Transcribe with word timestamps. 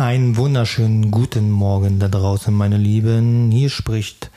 Einen 0.00 0.38
wunderschönen 0.38 1.10
guten 1.10 1.50
Morgen 1.50 1.98
da 1.98 2.08
draußen, 2.08 2.54
meine 2.54 2.78
Lieben. 2.78 3.50
Hier 3.50 3.68
spricht 3.68 4.30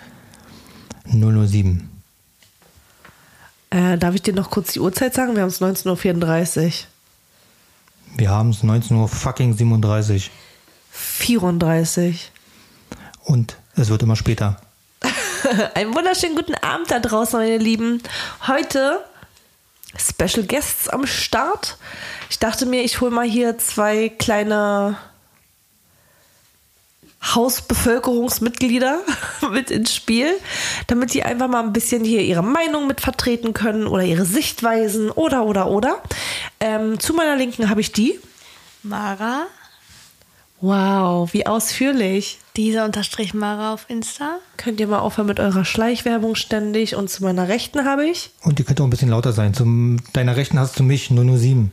007. 1.06 1.90
Äh, 3.70 3.98
darf 3.98 4.14
ich 4.14 4.22
dir 4.22 4.34
noch 4.34 4.50
kurz 4.50 4.74
die 4.74 4.82
Uhrzeit 4.82 5.14
sagen? 5.14 5.38
Wir 5.38 5.44
haben 5.44 5.48
es 5.48 5.62
19.34 5.62 6.66
Uhr. 6.66 6.72
Wir 8.18 8.30
haben 8.30 8.50
es 8.50 8.62
19 8.62 8.98
Uhr 8.98 9.08
fucking 9.08 9.56
37 9.56 10.32
34. 10.92 12.32
und 13.24 13.56
es 13.78 13.88
wird 13.88 14.04
immer 14.04 14.18
später. 14.18 14.60
Einen 15.76 15.96
wunderschönen 15.96 16.36
guten 16.36 16.56
Abend 16.56 16.92
da 16.92 17.00
draußen, 17.00 17.40
meine 17.40 17.58
Lieben. 17.58 18.04
Heute 18.48 19.00
Special 19.96 20.46
Guests 20.46 20.90
am 20.90 21.08
Start. 21.08 21.78
Ich 22.30 22.40
dachte 22.40 22.66
mir, 22.66 22.84
ich 22.84 23.00
hole 23.00 23.12
mal 23.12 23.26
hier 23.26 23.58
zwei 23.60 24.10
kleine 24.10 24.98
Hausbevölkerungsmitglieder 27.24 29.00
mit 29.52 29.72
ins 29.72 29.94
Spiel, 29.96 30.28
damit 30.88 31.14
die 31.14 31.24
einfach 31.24 31.48
mal 31.48 31.64
ein 31.64 31.74
bisschen 31.74 32.04
hier 32.04 32.22
ihre 32.22 32.44
Meinung 32.44 32.88
mit 32.88 33.02
vertreten 33.02 33.54
können 33.54 33.88
oder 33.88 34.04
ihre 34.04 34.26
Sichtweisen 34.26 35.10
oder 35.12 35.46
oder 35.46 35.68
oder. 35.68 36.02
Ähm, 36.60 37.00
zu 37.00 37.14
meiner 37.14 37.36
Linken 37.36 37.70
habe 37.70 37.82
ich 37.82 37.92
die. 37.92 38.20
Mara, 38.84 39.44
Wow, 40.66 41.34
wie 41.34 41.46
ausführlich. 41.46 42.40
dieser 42.56 42.86
Unterstrich 42.86 43.34
Mara 43.34 43.74
auf 43.74 43.86
Insta. 43.90 44.38
Könnt 44.56 44.80
ihr 44.80 44.88
mal 44.88 45.00
aufhören 45.00 45.28
mit 45.28 45.42
eurer 45.42 45.66
Schleichwerbung 45.66 46.36
ständig? 46.36 46.96
Und 46.96 47.10
zu 47.10 47.22
meiner 47.24 47.50
Rechten 47.50 47.84
habe 47.84 48.06
ich. 48.08 48.30
Und 48.44 48.60
die 48.60 48.64
könnte 48.64 48.82
auch 48.82 48.88
ein 48.88 48.90
bisschen 48.90 49.10
lauter 49.10 49.34
sein. 49.34 49.54
Zum 49.54 49.98
deiner 50.14 50.38
Rechten 50.38 50.58
hast 50.58 50.80
du 50.80 50.84
mich 50.84 51.10
007. 51.10 51.70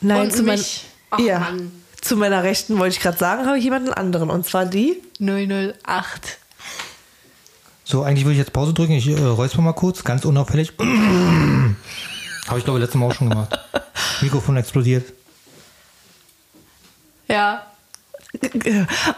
Nein, 0.00 0.22
Und 0.22 0.32
zu 0.32 0.42
mein- 0.42 0.58
mich. 0.58 0.84
Ach, 1.10 1.18
ja. 1.18 1.38
Mann. 1.40 1.70
Zu 2.00 2.16
meiner 2.16 2.42
Rechten 2.42 2.78
wollte 2.78 2.96
ich 2.96 3.00
gerade 3.00 3.18
sagen, 3.18 3.46
habe 3.46 3.58
ich 3.58 3.64
jemanden 3.64 3.92
anderen. 3.92 4.30
Und 4.30 4.46
zwar 4.46 4.66
die. 4.66 5.02
008. 5.18 6.38
So, 7.84 8.02
eigentlich 8.02 8.24
würde 8.24 8.32
ich 8.32 8.38
jetzt 8.38 8.52
Pause 8.52 8.74
drücken. 8.74 8.92
Ich 8.92 9.08
äh, 9.08 9.18
räusper 9.18 9.62
mal 9.62 9.72
kurz, 9.72 10.04
ganz 10.04 10.24
unauffällig. 10.24 10.72
Habe 10.78 12.58
ich 12.58 12.64
glaube 12.64 12.78
letztes 12.78 13.00
Mal 13.00 13.06
auch 13.06 13.14
schon 13.14 13.30
gemacht. 13.30 13.58
Mikrofon 14.20 14.56
explodiert. 14.56 15.12
Ja. 17.28 17.67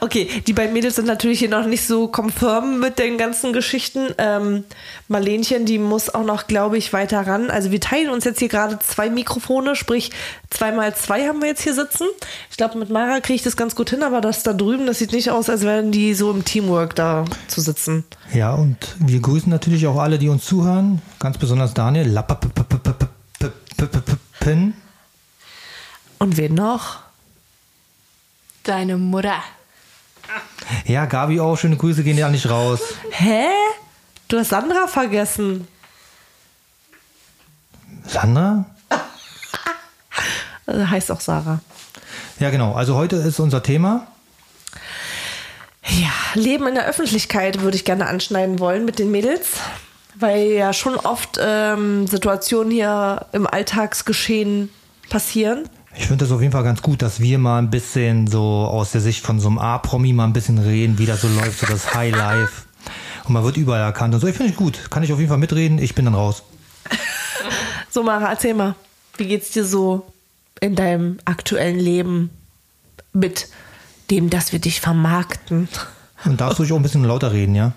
Okay, 0.00 0.28
die 0.46 0.52
beiden 0.52 0.72
Mädels 0.72 0.96
sind 0.96 1.06
natürlich 1.06 1.40
hier 1.40 1.48
noch 1.48 1.66
nicht 1.66 1.84
so 1.84 2.10
confirm 2.14 2.78
mit 2.78 2.98
den 3.00 3.18
ganzen 3.18 3.52
Geschichten. 3.52 4.08
Ähm, 4.18 4.64
Marlenchen, 5.08 5.66
die 5.66 5.78
muss 5.78 6.14
auch 6.14 6.24
noch, 6.24 6.46
glaube 6.46 6.78
ich, 6.78 6.92
weiter 6.92 7.26
ran. 7.26 7.50
Also 7.50 7.72
wir 7.72 7.80
teilen 7.80 8.10
uns 8.10 8.24
jetzt 8.24 8.38
hier 8.38 8.48
gerade 8.48 8.78
zwei 8.78 9.10
Mikrofone, 9.10 9.74
sprich 9.74 10.12
zweimal 10.48 10.94
zwei 10.94 11.26
haben 11.26 11.40
wir 11.40 11.48
jetzt 11.48 11.62
hier 11.62 11.74
sitzen. 11.74 12.06
Ich 12.50 12.56
glaube, 12.56 12.78
mit 12.78 12.90
Mara 12.90 13.18
kriege 13.20 13.34
ich 13.34 13.42
das 13.42 13.56
ganz 13.56 13.74
gut 13.74 13.90
hin, 13.90 14.04
aber 14.04 14.20
das 14.20 14.44
da 14.44 14.52
drüben, 14.52 14.86
das 14.86 15.00
sieht 15.00 15.12
nicht 15.12 15.30
aus, 15.30 15.50
als 15.50 15.62
wären 15.62 15.90
die 15.90 16.14
so 16.14 16.30
im 16.30 16.44
Teamwork 16.44 16.94
da 16.94 17.24
zu 17.48 17.60
sitzen. 17.60 18.04
Ja, 18.32 18.54
und 18.54 18.76
wir 19.00 19.20
grüßen 19.20 19.50
natürlich 19.50 19.88
auch 19.88 19.98
alle, 19.98 20.18
die 20.18 20.28
uns 20.28 20.44
zuhören. 20.44 21.02
Ganz 21.18 21.36
besonders 21.36 21.74
Daniel. 21.74 22.16
Und 26.18 26.36
wen 26.36 26.54
noch? 26.54 27.09
Deine 28.70 28.98
Mutter. 28.98 29.42
Ja, 30.84 31.04
Gabi 31.06 31.40
auch. 31.40 31.56
Schöne 31.56 31.76
Grüße 31.76 32.04
gehen 32.04 32.16
ja 32.16 32.28
nicht 32.28 32.48
raus. 32.48 32.78
Hä? 33.10 33.46
Du 34.28 34.38
hast 34.38 34.50
Sandra 34.50 34.86
vergessen. 34.86 35.66
Sandra? 38.06 38.64
Also 40.66 40.88
heißt 40.88 41.10
auch 41.10 41.18
Sarah. 41.18 41.58
Ja, 42.38 42.50
genau. 42.50 42.74
Also 42.74 42.94
heute 42.94 43.16
ist 43.16 43.40
unser 43.40 43.60
Thema. 43.60 44.06
Ja, 45.88 46.12
Leben 46.34 46.68
in 46.68 46.76
der 46.76 46.86
Öffentlichkeit 46.86 47.62
würde 47.62 47.76
ich 47.76 47.84
gerne 47.84 48.06
anschneiden 48.06 48.60
wollen 48.60 48.84
mit 48.84 49.00
den 49.00 49.10
Mädels, 49.10 49.48
weil 50.14 50.42
ja 50.52 50.72
schon 50.72 50.94
oft 50.94 51.40
ähm, 51.42 52.06
Situationen 52.06 52.70
hier 52.70 53.26
im 53.32 53.48
Alltagsgeschehen 53.48 54.70
passieren. 55.08 55.68
Ich 56.00 56.06
finde 56.06 56.24
das 56.24 56.32
auf 56.32 56.40
jeden 56.40 56.52
Fall 56.52 56.64
ganz 56.64 56.80
gut, 56.80 57.02
dass 57.02 57.20
wir 57.20 57.38
mal 57.38 57.58
ein 57.58 57.70
bisschen 57.70 58.26
so 58.26 58.40
aus 58.40 58.90
der 58.90 59.02
Sicht 59.02 59.24
von 59.24 59.38
so 59.38 59.48
einem 59.48 59.58
A-Promi 59.58 60.14
mal 60.14 60.24
ein 60.24 60.32
bisschen 60.32 60.56
reden, 60.56 60.98
wie 60.98 61.04
das 61.04 61.20
so 61.20 61.28
läuft, 61.28 61.60
so 61.60 61.66
das 61.66 61.94
High 61.94 62.16
Life. 62.16 62.62
Und 63.26 63.34
man 63.34 63.44
wird 63.44 63.58
überall 63.58 63.82
erkannt 63.82 64.14
und 64.14 64.20
so. 64.20 64.26
Ich 64.26 64.34
finde 64.34 64.50
ich 64.50 64.56
gut. 64.56 64.90
Kann 64.90 65.02
ich 65.02 65.12
auf 65.12 65.18
jeden 65.18 65.28
Fall 65.28 65.38
mitreden. 65.38 65.78
Ich 65.78 65.94
bin 65.94 66.06
dann 66.06 66.14
raus. 66.14 66.42
So, 67.92 68.04
Mara, 68.04 68.30
erzähl 68.30 68.54
mal, 68.54 68.76
wie 69.16 69.26
geht's 69.26 69.50
dir 69.50 69.64
so 69.64 70.06
in 70.60 70.76
deinem 70.76 71.18
aktuellen 71.24 71.78
Leben 71.80 72.30
mit 73.12 73.48
dem, 74.12 74.30
dass 74.30 74.52
wir 74.52 74.60
dich 74.60 74.80
vermarkten? 74.80 75.68
Und 76.24 76.40
darfst 76.40 76.60
du 76.60 76.62
ruhig 76.62 76.72
auch 76.72 76.76
ein 76.76 76.82
bisschen 76.84 77.02
lauter 77.02 77.32
reden, 77.32 77.56
ja? 77.56 77.72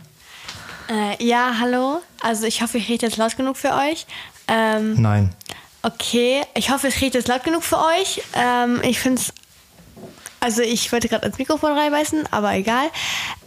Äh, 0.87 1.23
ja, 1.25 1.55
hallo. 1.59 2.01
Also 2.21 2.45
ich 2.45 2.61
hoffe, 2.61 2.77
ich 2.77 2.89
rede 2.89 3.07
jetzt 3.07 3.17
laut 3.17 3.35
genug 3.35 3.57
für 3.57 3.71
euch. 3.71 4.05
Ähm, 4.47 5.01
Nein. 5.01 5.33
Okay, 5.83 6.43
ich 6.55 6.71
hoffe, 6.71 6.87
ich 6.87 6.99
rede 7.01 7.19
jetzt 7.19 7.27
laut 7.27 7.43
genug 7.43 7.63
für 7.63 7.77
euch. 7.77 8.23
Ähm, 8.33 8.81
ich 8.83 8.99
finde 8.99 9.21
es. 9.21 9.33
Also 10.39 10.61
ich 10.61 10.91
wollte 10.91 11.07
gerade 11.07 11.25
ins 11.25 11.37
Mikrofon 11.37 11.71
reinbeißen, 11.71 12.27
aber 12.31 12.53
egal. 12.53 12.89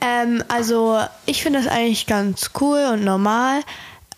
Ähm, 0.00 0.42
also 0.48 1.02
ich 1.26 1.42
finde 1.42 1.62
das 1.62 1.70
eigentlich 1.70 2.06
ganz 2.06 2.52
cool 2.60 2.86
und 2.92 3.04
normal. 3.04 3.60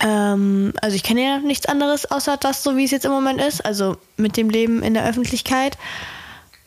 Ähm, 0.01 0.73
also 0.81 0.95
ich 0.95 1.03
kenne 1.03 1.25
ja 1.25 1.39
nichts 1.39 1.67
anderes 1.67 2.09
außer 2.09 2.37
das, 2.37 2.63
so 2.63 2.77
wie 2.77 2.85
es 2.85 2.93
jetzt 2.93 3.05
im 3.05 3.11
Moment 3.11 3.41
ist. 3.41 3.65
Also 3.65 3.97
mit 4.17 4.37
dem 4.37 4.49
Leben 4.49 4.83
in 4.85 4.95
der 4.95 5.07
Öffentlichkeit. 5.07 5.77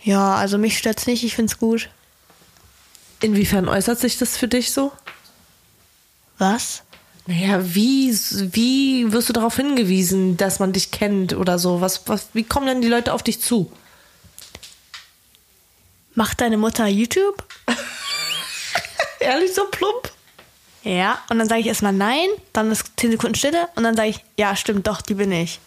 Ja, 0.04 0.36
also 0.36 0.58
mich 0.58 0.78
stört's 0.78 1.08
nicht, 1.08 1.24
ich 1.24 1.36
finde 1.36 1.54
es 1.54 1.60
gut. 1.60 1.90
Inwiefern 3.22 3.70
äußert 3.70 4.00
sich 4.00 4.18
das 4.18 4.36
für 4.36 4.48
dich 4.48 4.74
so? 4.74 4.92
Was? 6.40 6.84
Naja, 7.32 7.62
wie, 7.64 8.12
wie 8.12 9.14
wirst 9.14 9.30
du 9.30 9.34
darauf 9.34 9.56
hingewiesen, 9.56 10.36
dass 10.36 10.60
man 10.60 10.74
dich 10.74 10.92
kennt 10.92 11.32
oder 11.32 11.60
so? 11.60 11.80
Was, 11.80 12.06
was, 12.10 12.28
wie 12.34 12.44
kommen 12.44 12.68
denn 12.68 12.82
die 12.82 12.90
Leute 12.90 13.14
auf 13.14 13.24
dich 13.24 13.42
zu? 13.42 13.72
Macht 16.14 16.42
deine 16.42 16.58
Mutter 16.58 16.88
YouTube? 16.88 17.42
Ehrlich 19.22 19.54
so 19.54 19.64
plump? 19.64 20.12
Ja. 20.84 21.20
Und 21.30 21.40
dann 21.40 21.48
sage 21.48 21.62
ich 21.62 21.68
erstmal 21.68 21.94
nein, 21.94 22.28
dann 22.52 22.70
ist 22.70 22.92
10 22.98 23.12
Sekunden 23.12 23.36
Stille 23.36 23.70
und 23.76 23.84
dann 23.84 23.96
sage 23.96 24.10
ich, 24.10 24.26
ja, 24.38 24.54
stimmt, 24.58 24.88
doch, 24.88 25.02
die 25.02 25.14
bin 25.14 25.32
ich. 25.32 25.62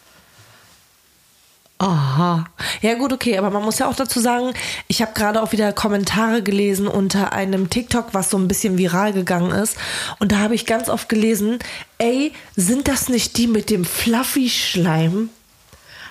Aha. 1.78 2.44
Ja 2.84 2.92
gut, 2.96 3.14
okay, 3.14 3.38
aber 3.38 3.48
man 3.48 3.62
muss 3.62 3.78
ja 3.78 3.88
auch 3.88 3.96
dazu 3.96 4.20
sagen, 4.20 4.52
ich 4.88 5.00
habe 5.00 5.14
gerade 5.14 5.42
auch 5.42 5.52
wieder 5.52 5.72
Kommentare 5.72 6.42
gelesen 6.42 6.86
unter 6.86 7.32
einem 7.32 7.70
TikTok, 7.70 8.08
was 8.12 8.28
so 8.28 8.36
ein 8.36 8.46
bisschen 8.46 8.76
viral 8.76 9.14
gegangen 9.14 9.52
ist. 9.52 9.78
Und 10.18 10.32
da 10.32 10.40
habe 10.40 10.54
ich 10.54 10.66
ganz 10.66 10.90
oft 10.90 11.08
gelesen, 11.08 11.60
ey, 11.96 12.34
sind 12.56 12.86
das 12.86 13.08
nicht 13.08 13.38
die 13.38 13.46
mit 13.46 13.70
dem 13.70 13.86
Fluffy-Schleim? 13.86 15.30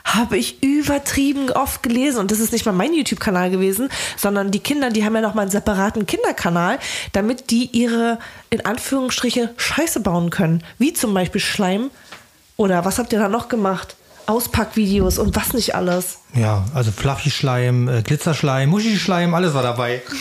Habe 0.04 0.36
ich 0.36 0.64
übertrieben 0.64 1.52
oft 1.52 1.84
gelesen. 1.84 2.18
Und 2.18 2.32
das 2.32 2.40
ist 2.40 2.52
nicht 2.52 2.66
mal 2.66 2.72
mein 2.72 2.96
YouTube-Kanal 2.96 3.52
gewesen, 3.52 3.90
sondern 4.18 4.50
die 4.50 4.60
Kinder, 4.60 4.90
die 4.90 5.06
haben 5.06 5.14
ja 5.14 5.22
noch 5.22 5.36
mal 5.36 5.44
einen 5.44 5.52
separaten 5.52 6.08
Kinderkanal, 6.08 6.80
damit 7.12 7.52
die 7.52 7.66
ihre, 7.66 8.18
in 8.50 8.66
Anführungsstriche, 8.66 9.54
Scheiße 9.58 10.00
bauen 10.00 10.32
können. 10.32 10.64
Wie 10.80 10.92
zum 10.92 11.14
Beispiel 11.14 11.40
Schleim. 11.40 11.92
Oder 12.58 12.84
was 12.84 12.98
habt 12.98 13.14
ihr 13.14 13.20
da 13.20 13.30
noch 13.30 13.48
gemacht? 13.48 13.96
Auspackvideos 14.28 15.18
und 15.18 15.36
was 15.36 15.54
nicht 15.54 15.76
alles. 15.76 16.20
Ja, 16.34 16.66
also 16.74 16.92
Fluffy-Schleim, 16.92 17.88
äh, 17.88 18.02
Glitzerschleim, 18.02 18.70
Muschi-Schleim, 18.70 19.34
alles 19.34 19.54
war 19.54 19.64
dabei. 19.64 20.02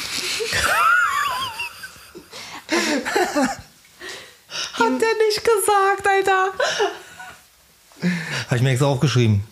Hat 4.75 4.79
der 4.79 5.15
nicht 5.27 5.45
gesagt, 5.45 6.07
Alter. 6.07 6.53
Habe 8.47 8.57
ich 8.57 8.63
mir 8.63 8.71
extra 8.71 8.87
aufgeschrieben. 8.87 9.45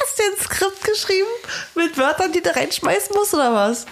Hast 0.00 0.18
du 0.18 0.22
ein 0.22 0.38
Skript 0.44 0.84
geschrieben 0.84 1.26
mit 1.74 1.98
Wörtern, 1.98 2.32
die 2.32 2.42
du 2.42 2.54
reinschmeißen 2.54 3.14
musst 3.14 3.34
oder 3.34 3.52
was? 3.52 3.86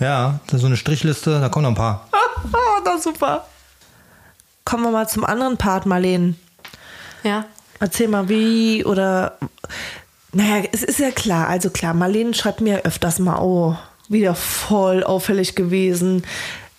Ja, 0.00 0.40
das 0.46 0.54
ist 0.56 0.60
so 0.60 0.66
eine 0.66 0.76
Strichliste, 0.76 1.40
da 1.40 1.48
kommen 1.48 1.64
noch 1.64 1.70
ein 1.70 1.74
paar. 1.74 2.08
Oh, 2.12 2.80
na 2.84 2.98
super. 2.98 3.46
Kommen 4.64 4.84
wir 4.84 4.90
mal 4.90 5.08
zum 5.08 5.24
anderen 5.24 5.56
Part, 5.56 5.86
Marleen. 5.86 6.38
Ja. 7.22 7.46
Erzähl 7.80 8.08
mal, 8.08 8.28
wie 8.28 8.84
oder. 8.84 9.38
Naja, 10.32 10.64
es 10.72 10.82
ist 10.82 10.98
ja 10.98 11.10
klar, 11.10 11.48
also 11.48 11.70
klar, 11.70 11.94
Marlene 11.94 12.34
schreibt 12.34 12.60
mir 12.60 12.84
öfters 12.84 13.18
mal, 13.18 13.40
oh, 13.40 13.76
wieder 14.08 14.34
voll 14.34 15.02
auffällig 15.02 15.54
gewesen. 15.54 16.22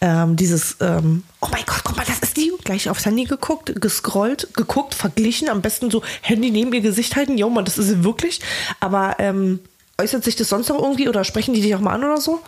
Ähm, 0.01 0.35
dieses, 0.35 0.77
ähm, 0.79 1.23
oh 1.41 1.47
mein 1.51 1.65
Gott, 1.65 1.81
guck 1.83 1.97
mal, 1.97 2.05
das 2.05 2.19
ist 2.19 2.37
die. 2.37 2.51
Gleich 2.63 2.89
aufs 2.89 3.05
Handy 3.05 3.25
geguckt, 3.25 3.81
gescrollt, 3.81 4.53
geguckt, 4.53 4.95
verglichen, 4.95 5.49
am 5.49 5.61
besten 5.61 5.91
so 5.91 6.03
Handy 6.21 6.51
neben 6.51 6.71
ihr 6.73 6.81
Gesicht 6.81 7.15
halten. 7.15 7.37
Jo, 7.37 7.49
man, 7.49 7.65
das 7.65 7.77
ist 7.77 7.87
sie 7.87 8.03
wirklich. 8.03 8.39
Aber 8.79 9.15
ähm, 9.19 9.59
äußert 9.99 10.23
sich 10.23 10.35
das 10.35 10.49
sonst 10.49 10.69
noch 10.69 10.79
irgendwie 10.79 11.09
oder 11.09 11.23
sprechen 11.23 11.53
die 11.53 11.61
dich 11.61 11.75
auch 11.75 11.81
mal 11.81 11.95
an 11.95 12.03
oder 12.03 12.21
so? 12.21 12.39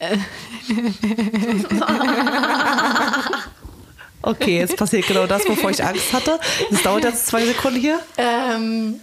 Okay, 4.26 4.58
jetzt 4.58 4.76
passiert 4.78 5.06
genau 5.06 5.26
das, 5.26 5.46
wovor 5.46 5.70
ich 5.70 5.84
Angst 5.84 6.12
hatte. 6.12 6.40
Das 6.70 6.82
dauert 6.82 7.04
jetzt 7.04 7.26
zwei 7.26 7.44
Sekunden 7.44 7.78
hier. 7.78 8.00
Ähm, 8.16 9.00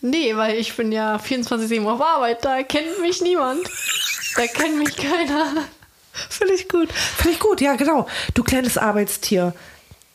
nee, 0.00 0.36
weil 0.36 0.56
ich 0.56 0.76
bin 0.76 0.92
ja 0.92 1.16
24-7 1.16 1.84
auf 1.86 2.00
Arbeit, 2.00 2.44
da 2.44 2.62
kennt 2.62 3.00
mich 3.00 3.20
niemand. 3.20 3.68
Da 4.36 4.46
kennt 4.46 4.78
mich 4.78 4.96
keiner. 4.96 5.64
Finde 6.12 6.54
ich 6.54 6.68
gut. 6.68 6.92
Finde 6.92 7.32
ich 7.32 7.40
gut, 7.40 7.60
ja, 7.60 7.74
genau. 7.74 8.06
Du 8.34 8.44
kleines 8.44 8.78
Arbeitstier. 8.78 9.54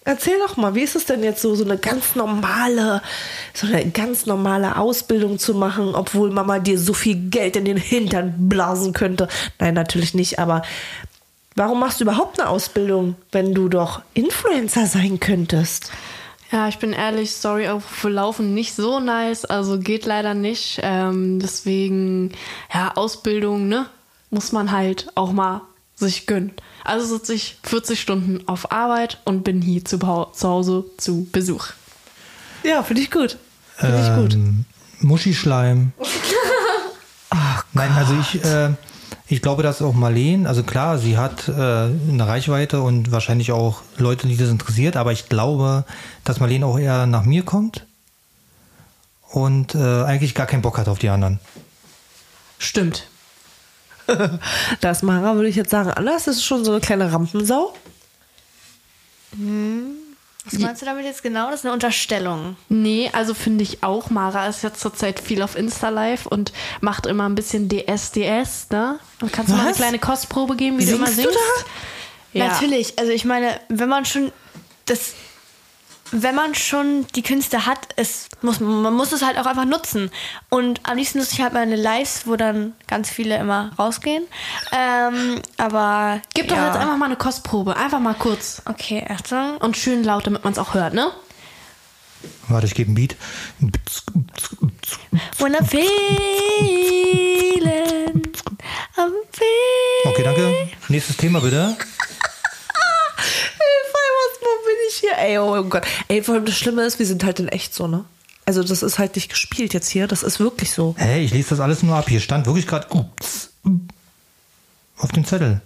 Erzähl 0.05 0.39
doch 0.39 0.55
mal, 0.55 0.73
wie 0.73 0.81
ist 0.81 0.95
es 0.95 1.05
denn 1.05 1.23
jetzt 1.23 1.41
so, 1.41 1.53
so 1.55 1.65
eine 1.65 1.77
ganz 1.77 2.15
normale, 2.15 3.01
so 3.53 3.67
eine 3.67 3.91
ganz 3.91 4.25
normale 4.25 4.77
Ausbildung 4.77 5.37
zu 5.37 5.53
machen, 5.53 5.93
obwohl 5.93 6.31
Mama 6.31 6.59
dir 6.59 6.79
so 6.79 6.93
viel 6.93 7.29
Geld 7.29 7.57
in 7.57 7.65
den 7.65 7.77
Hintern 7.77 8.33
blasen 8.49 8.93
könnte? 8.93 9.27
Nein, 9.59 9.73
natürlich 9.73 10.13
nicht, 10.13 10.39
aber 10.39 10.63
warum 11.59 11.81
machst 11.81 11.99
du 11.99 12.05
überhaupt 12.05 12.39
eine 12.39 12.49
Ausbildung, 12.49 13.15
wenn 13.33 13.53
du 13.53 13.67
doch 13.67 14.01
Influencer 14.13 14.85
sein 14.87 15.19
könntest? 15.19 15.91
Ja, 16.51 16.69
ich 16.69 16.79
bin 16.79 16.93
ehrlich, 16.93 17.35
sorry, 17.35 17.67
auch 17.67 17.81
für 17.81 18.09
Laufen 18.09 18.55
nicht 18.55 18.73
so 18.73 18.99
nice, 18.99 19.45
also 19.45 19.77
geht 19.77 20.05
leider 20.05 20.33
nicht. 20.33 20.79
Ähm, 20.81 21.39
deswegen, 21.39 22.31
ja, 22.73 22.93
Ausbildung, 22.95 23.67
ne, 23.67 23.85
muss 24.31 24.53
man 24.53 24.71
halt 24.71 25.09
auch 25.15 25.33
mal 25.33 25.61
sich 25.95 26.25
gönnen. 26.25 26.53
Also 26.85 27.17
sitze 27.17 27.33
ich 27.33 27.57
40 27.63 27.99
Stunden 27.99 28.47
auf 28.47 28.71
Arbeit 28.71 29.19
und 29.25 29.43
bin 29.43 29.61
hier 29.61 29.83
zu, 29.83 29.97
zu 29.97 30.47
Hause 30.47 30.85
zu 30.97 31.27
Besuch. 31.31 31.67
Ja, 32.63 32.83
finde 32.83 33.01
ich 33.01 33.11
gut. 33.11 33.37
Finde 33.75 34.01
ich 34.01 34.15
gut. 34.15 34.33
Ähm, 34.33 34.65
Muschischleim. 35.01 35.91
Nein, 37.73 37.91
also 37.95 38.13
ich, 38.19 38.43
äh, 38.43 38.69
ich 39.31 39.43
glaube, 39.43 39.61
dass 39.61 39.81
auch 39.83 39.93
Marleen, 39.93 40.47
also 40.47 40.63
klar, 40.63 40.97
sie 40.97 41.15
hat 41.15 41.47
äh, 41.47 41.51
eine 41.51 42.27
Reichweite 42.27 42.81
und 42.81 43.11
wahrscheinlich 43.11 43.51
auch 43.51 43.83
Leute, 43.97 44.27
die 44.27 44.35
das 44.35 44.49
interessiert, 44.49 44.97
aber 44.97 45.11
ich 45.11 45.29
glaube, 45.29 45.85
dass 46.23 46.39
Marleen 46.39 46.63
auch 46.63 46.79
eher 46.79 47.05
nach 47.05 47.23
mir 47.23 47.43
kommt 47.43 47.85
und 49.31 49.75
äh, 49.75 50.03
eigentlich 50.03 50.33
gar 50.33 50.47
keinen 50.47 50.63
Bock 50.63 50.79
hat 50.79 50.87
auf 50.87 50.97
die 50.97 51.09
anderen. 51.09 51.39
Stimmt. 52.57 53.07
Da 54.81 54.89
ist 54.89 55.03
Mara, 55.03 55.35
würde 55.35 55.49
ich 55.49 55.55
jetzt 55.55 55.69
sagen, 55.69 55.91
anders. 55.91 56.25
Das 56.25 56.37
ist 56.37 56.43
schon 56.43 56.65
so 56.65 56.71
eine 56.71 56.81
kleine 56.81 57.13
Rampensau. 57.13 57.75
Was 60.51 60.59
meinst 60.59 60.81
du 60.81 60.85
damit 60.85 61.05
jetzt 61.05 61.23
genau? 61.23 61.49
Das 61.51 61.59
ist 61.61 61.65
eine 61.65 61.73
Unterstellung. 61.73 62.55
Nee, 62.69 63.09
also 63.13 63.33
finde 63.33 63.63
ich 63.63 63.83
auch. 63.83 64.09
Mara 64.09 64.47
ist 64.47 64.63
jetzt 64.63 64.79
zurzeit 64.79 65.19
viel 65.19 65.41
auf 65.41 65.55
Insta 65.55 65.89
Live 65.89 66.25
und 66.25 66.51
macht 66.81 67.05
immer 67.05 67.27
ein 67.27 67.35
bisschen 67.35 67.69
DSDS, 67.69 68.69
ne? 68.71 68.99
Und 69.21 69.31
kannst 69.31 69.51
du 69.51 69.55
mal 69.55 69.65
eine 69.67 69.75
kleine 69.75 69.99
Kostprobe 69.99 70.55
geben, 70.55 70.79
wie 70.79 70.85
du 70.85 70.95
immer 70.95 71.07
Singst 71.07 71.19
du 71.19 71.31
singst? 71.31 71.39
da? 72.33 72.39
Ja. 72.39 72.47
Natürlich, 72.47 72.97
also 72.99 73.11
ich 73.11 73.25
meine, 73.25 73.59
wenn 73.69 73.89
man 73.89 74.05
schon 74.05 74.31
das 74.85 75.13
wenn 76.11 76.35
man 76.35 76.55
schon 76.55 77.05
die 77.15 77.21
Künste 77.21 77.65
hat, 77.65 77.89
es 77.95 78.29
muss, 78.41 78.59
man 78.59 78.93
muss 78.93 79.11
es 79.11 79.21
halt 79.21 79.37
auch 79.37 79.45
einfach 79.45 79.65
nutzen. 79.65 80.09
Und 80.49 80.81
am 80.83 80.97
liebsten 80.97 81.19
nutze 81.19 81.33
ich 81.33 81.41
halt 81.41 81.53
meine 81.53 81.75
Lives, 81.75 82.25
wo 82.25 82.35
dann 82.35 82.73
ganz 82.87 83.09
viele 83.09 83.37
immer 83.37 83.71
rausgehen. 83.77 84.23
Ähm, 84.71 85.41
aber. 85.57 86.21
Gib 86.33 86.47
doch 86.47 86.55
ja. 86.55 86.67
jetzt 86.67 86.77
einfach 86.77 86.97
mal 86.97 87.05
eine 87.05 87.15
Kostprobe. 87.15 87.75
Einfach 87.75 87.99
mal 87.99 88.15
kurz. 88.15 88.61
Okay, 88.65 89.05
Achtung. 89.07 89.57
Und 89.57 89.77
schön 89.77 90.03
laut, 90.03 90.25
damit 90.25 90.43
man 90.43 90.53
es 90.53 90.59
auch 90.59 90.73
hört, 90.73 90.93
ne? 90.93 91.11
Warte, 92.47 92.67
ich 92.67 92.73
gebe 92.73 92.91
ein 92.91 92.95
Beat. 92.95 93.15
When 95.37 95.55
I'm 95.55 95.65
feeling. 95.65 95.89
I'm 98.97 99.13
feeling. 99.31 100.05
Okay, 100.05 100.23
danke. 100.23 100.69
Nächstes 100.89 101.17
Thema 101.17 101.39
bitte. 101.39 101.77
Hilfe, 103.21 103.93
was, 103.93 104.41
wo 104.41 104.65
bin 104.65 104.75
ich 104.89 104.95
hier? 104.95 105.17
Ey, 105.17 105.37
oh 105.37 105.63
Gott. 105.63 105.83
Ey, 106.07 106.23
vor 106.23 106.35
allem 106.35 106.45
das 106.45 106.55
Schlimme 106.57 106.83
ist, 106.83 106.99
wir 106.99 107.05
sind 107.05 107.23
halt 107.23 107.39
in 107.39 107.47
echt 107.47 107.73
so, 107.73 107.87
ne? 107.87 108.05
Also 108.45 108.63
das 108.63 108.81
ist 108.81 108.97
halt 108.97 109.15
nicht 109.15 109.29
gespielt 109.29 109.73
jetzt 109.73 109.89
hier, 109.89 110.07
das 110.07 110.23
ist 110.23 110.39
wirklich 110.39 110.71
so. 110.71 110.95
Hey, 110.97 111.23
ich 111.23 111.31
lese 111.31 111.49
das 111.51 111.59
alles 111.59 111.83
nur 111.83 111.95
ab. 111.95 112.09
Hier 112.09 112.19
stand 112.19 112.47
wirklich 112.47 112.65
gerade 112.65 112.87
ups, 112.89 113.51
auf 114.97 115.11
dem 115.11 115.23
Zettel. 115.25 115.61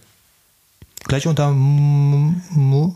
Gleich 1.08 1.26
unter 1.28 1.48
M- 1.48 2.42
M- 2.56 2.96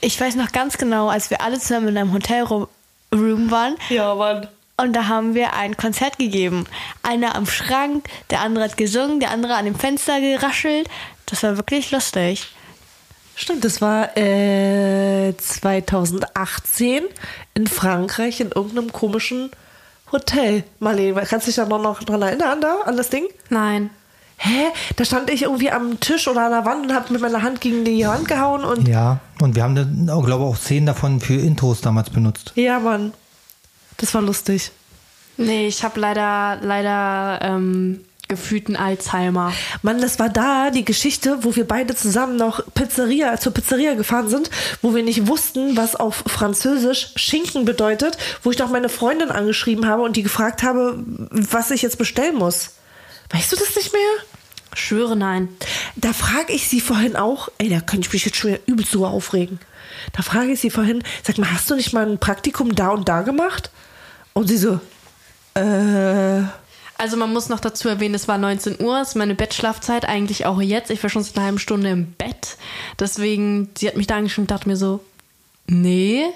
Ich 0.00 0.20
weiß 0.20 0.36
noch 0.36 0.52
ganz 0.52 0.78
genau, 0.78 1.08
als 1.08 1.28
wir 1.30 1.40
alle 1.42 1.58
zusammen 1.60 1.88
in 1.88 1.98
einem 1.98 2.12
Hotelroom 2.12 2.68
waren. 3.10 3.76
Ja, 3.90 4.14
Mann. 4.14 4.48
Und 4.78 4.94
da 4.94 5.06
haben 5.06 5.34
wir 5.34 5.52
ein 5.52 5.76
Konzert 5.76 6.18
gegeben. 6.18 6.64
Einer 7.02 7.34
am 7.34 7.46
Schrank, 7.46 8.08
der 8.30 8.40
andere 8.40 8.64
hat 8.64 8.76
gesungen, 8.78 9.20
der 9.20 9.30
andere 9.30 9.54
an 9.54 9.66
dem 9.66 9.74
Fenster 9.78 10.20
geraschelt. 10.20 10.88
Das 11.26 11.42
war 11.42 11.56
wirklich 11.56 11.90
lustig. 11.90 12.46
Stimmt, 13.34 13.64
das 13.64 13.80
war 13.80 14.16
äh, 14.16 15.34
2018 15.36 17.04
in 17.54 17.66
Frankreich 17.66 18.40
in 18.40 18.50
irgendeinem 18.52 18.92
komischen 18.92 19.50
Hotel. 20.12 20.64
Marlene, 20.80 21.22
kannst 21.26 21.46
du 21.46 21.50
dich 21.50 21.56
da 21.56 21.64
noch, 21.66 21.82
noch 21.82 22.02
dran 22.04 22.22
erinnern, 22.22 22.60
da, 22.60 22.80
an 22.84 22.96
das 22.96 23.08
Ding? 23.10 23.24
Nein. 23.48 23.90
Hä? 24.36 24.66
Da 24.96 25.04
stand 25.04 25.30
ich 25.30 25.42
irgendwie 25.42 25.70
am 25.70 26.00
Tisch 26.00 26.26
oder 26.28 26.46
an 26.46 26.50
der 26.50 26.64
Wand 26.64 26.84
und 26.86 26.94
hab 26.94 27.10
mit 27.10 27.20
meiner 27.20 27.42
Hand 27.42 27.60
gegen 27.60 27.84
die 27.84 28.04
Wand 28.06 28.26
gehauen 28.26 28.64
und 28.64 28.88
Ja, 28.88 29.20
und 29.40 29.54
wir 29.54 29.62
haben 29.62 29.74
dann, 29.76 30.10
auch, 30.10 30.24
glaube 30.24 30.44
ich, 30.44 30.50
auch 30.50 30.58
zehn 30.58 30.84
davon 30.84 31.20
für 31.20 31.34
Intros 31.34 31.80
damals 31.80 32.10
benutzt. 32.10 32.52
ja, 32.56 32.78
Mann. 32.80 33.12
Das 33.98 34.12
war 34.14 34.22
lustig. 34.22 34.72
Nee, 35.36 35.68
ich 35.68 35.84
habe 35.84 36.00
leider, 36.00 36.58
leider 36.60 37.38
ähm, 37.40 38.00
gefühlten 38.32 38.76
Alzheimer. 38.76 39.52
Mann, 39.82 40.00
das 40.00 40.18
war 40.18 40.28
da 40.28 40.70
die 40.70 40.84
Geschichte, 40.84 41.38
wo 41.42 41.54
wir 41.56 41.66
beide 41.66 41.94
zusammen 41.94 42.36
noch 42.36 42.62
Pizzeria, 42.74 43.38
zur 43.38 43.52
Pizzeria 43.52 43.94
gefahren 43.94 44.28
sind, 44.28 44.50
wo 44.82 44.94
wir 44.94 45.02
nicht 45.02 45.26
wussten, 45.26 45.76
was 45.76 45.96
auf 45.96 46.24
Französisch 46.26 47.12
Schinken 47.16 47.64
bedeutet, 47.64 48.18
wo 48.42 48.50
ich 48.50 48.56
doch 48.56 48.70
meine 48.70 48.88
Freundin 48.88 49.30
angeschrieben 49.30 49.86
habe 49.86 50.02
und 50.02 50.16
die 50.16 50.22
gefragt 50.22 50.62
habe, 50.62 51.02
was 51.30 51.70
ich 51.70 51.82
jetzt 51.82 51.98
bestellen 51.98 52.36
muss. 52.36 52.70
Weißt 53.30 53.52
du 53.52 53.56
das 53.56 53.76
nicht 53.76 53.92
mehr? 53.92 54.24
Schwöre 54.74 55.16
nein. 55.16 55.48
Da 55.96 56.12
frage 56.12 56.52
ich 56.52 56.68
sie 56.68 56.80
vorhin 56.80 57.16
auch, 57.16 57.48
ey, 57.58 57.68
da 57.68 57.80
könnte 57.80 58.06
ich 58.06 58.12
mich 58.12 58.24
jetzt 58.24 58.36
schon 58.36 58.52
wieder 58.52 58.62
übelst 58.66 58.92
so 58.92 59.06
aufregen. 59.06 59.60
Da 60.12 60.22
frage 60.22 60.52
ich 60.52 60.60
sie 60.60 60.70
vorhin, 60.70 61.02
sag 61.22 61.38
mal, 61.38 61.52
hast 61.52 61.70
du 61.70 61.74
nicht 61.74 61.92
mal 61.92 62.08
ein 62.08 62.18
Praktikum 62.18 62.74
da 62.74 62.88
und 62.88 63.08
da 63.08 63.22
gemacht? 63.22 63.70
Und 64.32 64.48
sie 64.48 64.56
so, 64.56 64.80
äh, 65.54 66.42
Also 67.02 67.16
man 67.16 67.32
muss 67.32 67.48
noch 67.48 67.58
dazu 67.58 67.88
erwähnen, 67.88 68.14
es 68.14 68.28
war 68.28 68.38
19 68.38 68.80
Uhr, 68.80 69.00
ist 69.00 69.16
meine 69.16 69.34
Bettschlafzeit, 69.34 70.08
eigentlich 70.08 70.46
auch 70.46 70.60
jetzt. 70.60 70.88
Ich 70.88 71.02
war 71.02 71.10
schon 71.10 71.24
seit 71.24 71.34
einer 71.34 71.46
halben 71.46 71.58
Stunde 71.58 71.90
im 71.90 72.12
Bett. 72.12 72.56
Deswegen, 73.00 73.70
sie 73.76 73.88
hat 73.88 73.96
mich 73.96 74.06
da 74.06 74.18
angeschrieben 74.18 74.44
und 74.44 74.52
dachte 74.52 74.68
mir 74.68 74.76
so, 74.76 75.00
nee, 75.66 76.26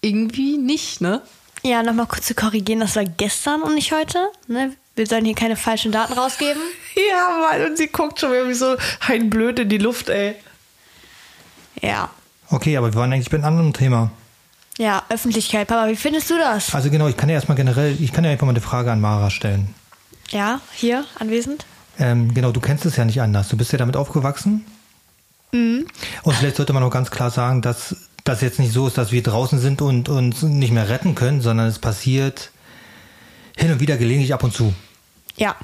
irgendwie 0.00 0.58
nicht, 0.58 1.00
ne? 1.00 1.22
Ja, 1.62 1.84
nochmal 1.84 2.06
kurz 2.06 2.26
zu 2.26 2.34
korrigieren, 2.34 2.80
das 2.80 2.96
war 2.96 3.04
gestern 3.04 3.62
und 3.62 3.76
nicht 3.76 3.92
heute. 3.92 4.18
Ne? 4.48 4.72
Wir 4.96 5.06
sollen 5.06 5.24
hier 5.24 5.36
keine 5.36 5.54
falschen 5.54 5.92
Daten 5.92 6.14
rausgeben. 6.14 6.60
ja, 7.08 7.48
Mann, 7.48 7.64
und 7.64 7.78
sie 7.78 7.86
guckt 7.86 8.18
schon 8.18 8.32
wieder 8.32 8.48
wie 8.48 8.54
so 8.54 8.74
ein 9.06 9.30
Blöd 9.30 9.60
in 9.60 9.68
die 9.68 9.78
Luft, 9.78 10.08
ey. 10.08 10.34
Ja. 11.80 12.10
Okay, 12.50 12.76
aber 12.76 12.92
wir 12.92 12.98
waren 12.98 13.12
eigentlich 13.12 13.30
bei 13.30 13.36
einem 13.36 13.44
anderen 13.44 13.72
Thema. 13.72 14.10
Ja, 14.76 15.04
Öffentlichkeit. 15.08 15.68
Papa, 15.68 15.88
wie 15.88 15.94
findest 15.94 16.28
du 16.30 16.36
das? 16.36 16.74
Also 16.74 16.90
genau, 16.90 17.06
ich 17.06 17.16
kann 17.16 17.28
ja 17.28 17.36
erstmal 17.36 17.56
generell, 17.56 17.96
ich 18.00 18.12
kann 18.12 18.24
ja 18.24 18.32
einfach 18.32 18.46
mal 18.46 18.50
eine 18.50 18.60
Frage 18.60 18.90
an 18.90 19.00
Mara 19.00 19.30
stellen. 19.30 19.72
Ja, 20.30 20.60
hier, 20.72 21.04
anwesend. 21.18 21.66
Ähm, 21.98 22.34
genau, 22.34 22.52
du 22.52 22.60
kennst 22.60 22.84
es 22.84 22.96
ja 22.96 23.04
nicht 23.04 23.20
anders. 23.20 23.48
Du 23.48 23.56
bist 23.56 23.72
ja 23.72 23.78
damit 23.78 23.96
aufgewachsen. 23.96 24.64
Und 26.22 26.34
vielleicht 26.34 26.56
sollte 26.56 26.72
man 26.72 26.82
auch 26.82 26.90
ganz 26.90 27.10
klar 27.10 27.30
sagen, 27.30 27.62
dass 27.62 27.96
das 28.24 28.40
jetzt 28.40 28.58
nicht 28.58 28.72
so 28.72 28.86
ist, 28.88 28.98
dass 28.98 29.12
wir 29.12 29.22
draußen 29.22 29.58
sind 29.58 29.80
und 29.80 30.08
uns 30.08 30.42
nicht 30.42 30.72
mehr 30.72 30.88
retten 30.88 31.14
können, 31.14 31.40
sondern 31.40 31.68
es 31.68 31.78
passiert 31.78 32.50
hin 33.56 33.70
und 33.70 33.80
wieder 33.80 33.96
gelegentlich 33.96 34.34
ab 34.34 34.42
und 34.42 34.52
zu. 34.52 34.74
Ja. 35.36 35.54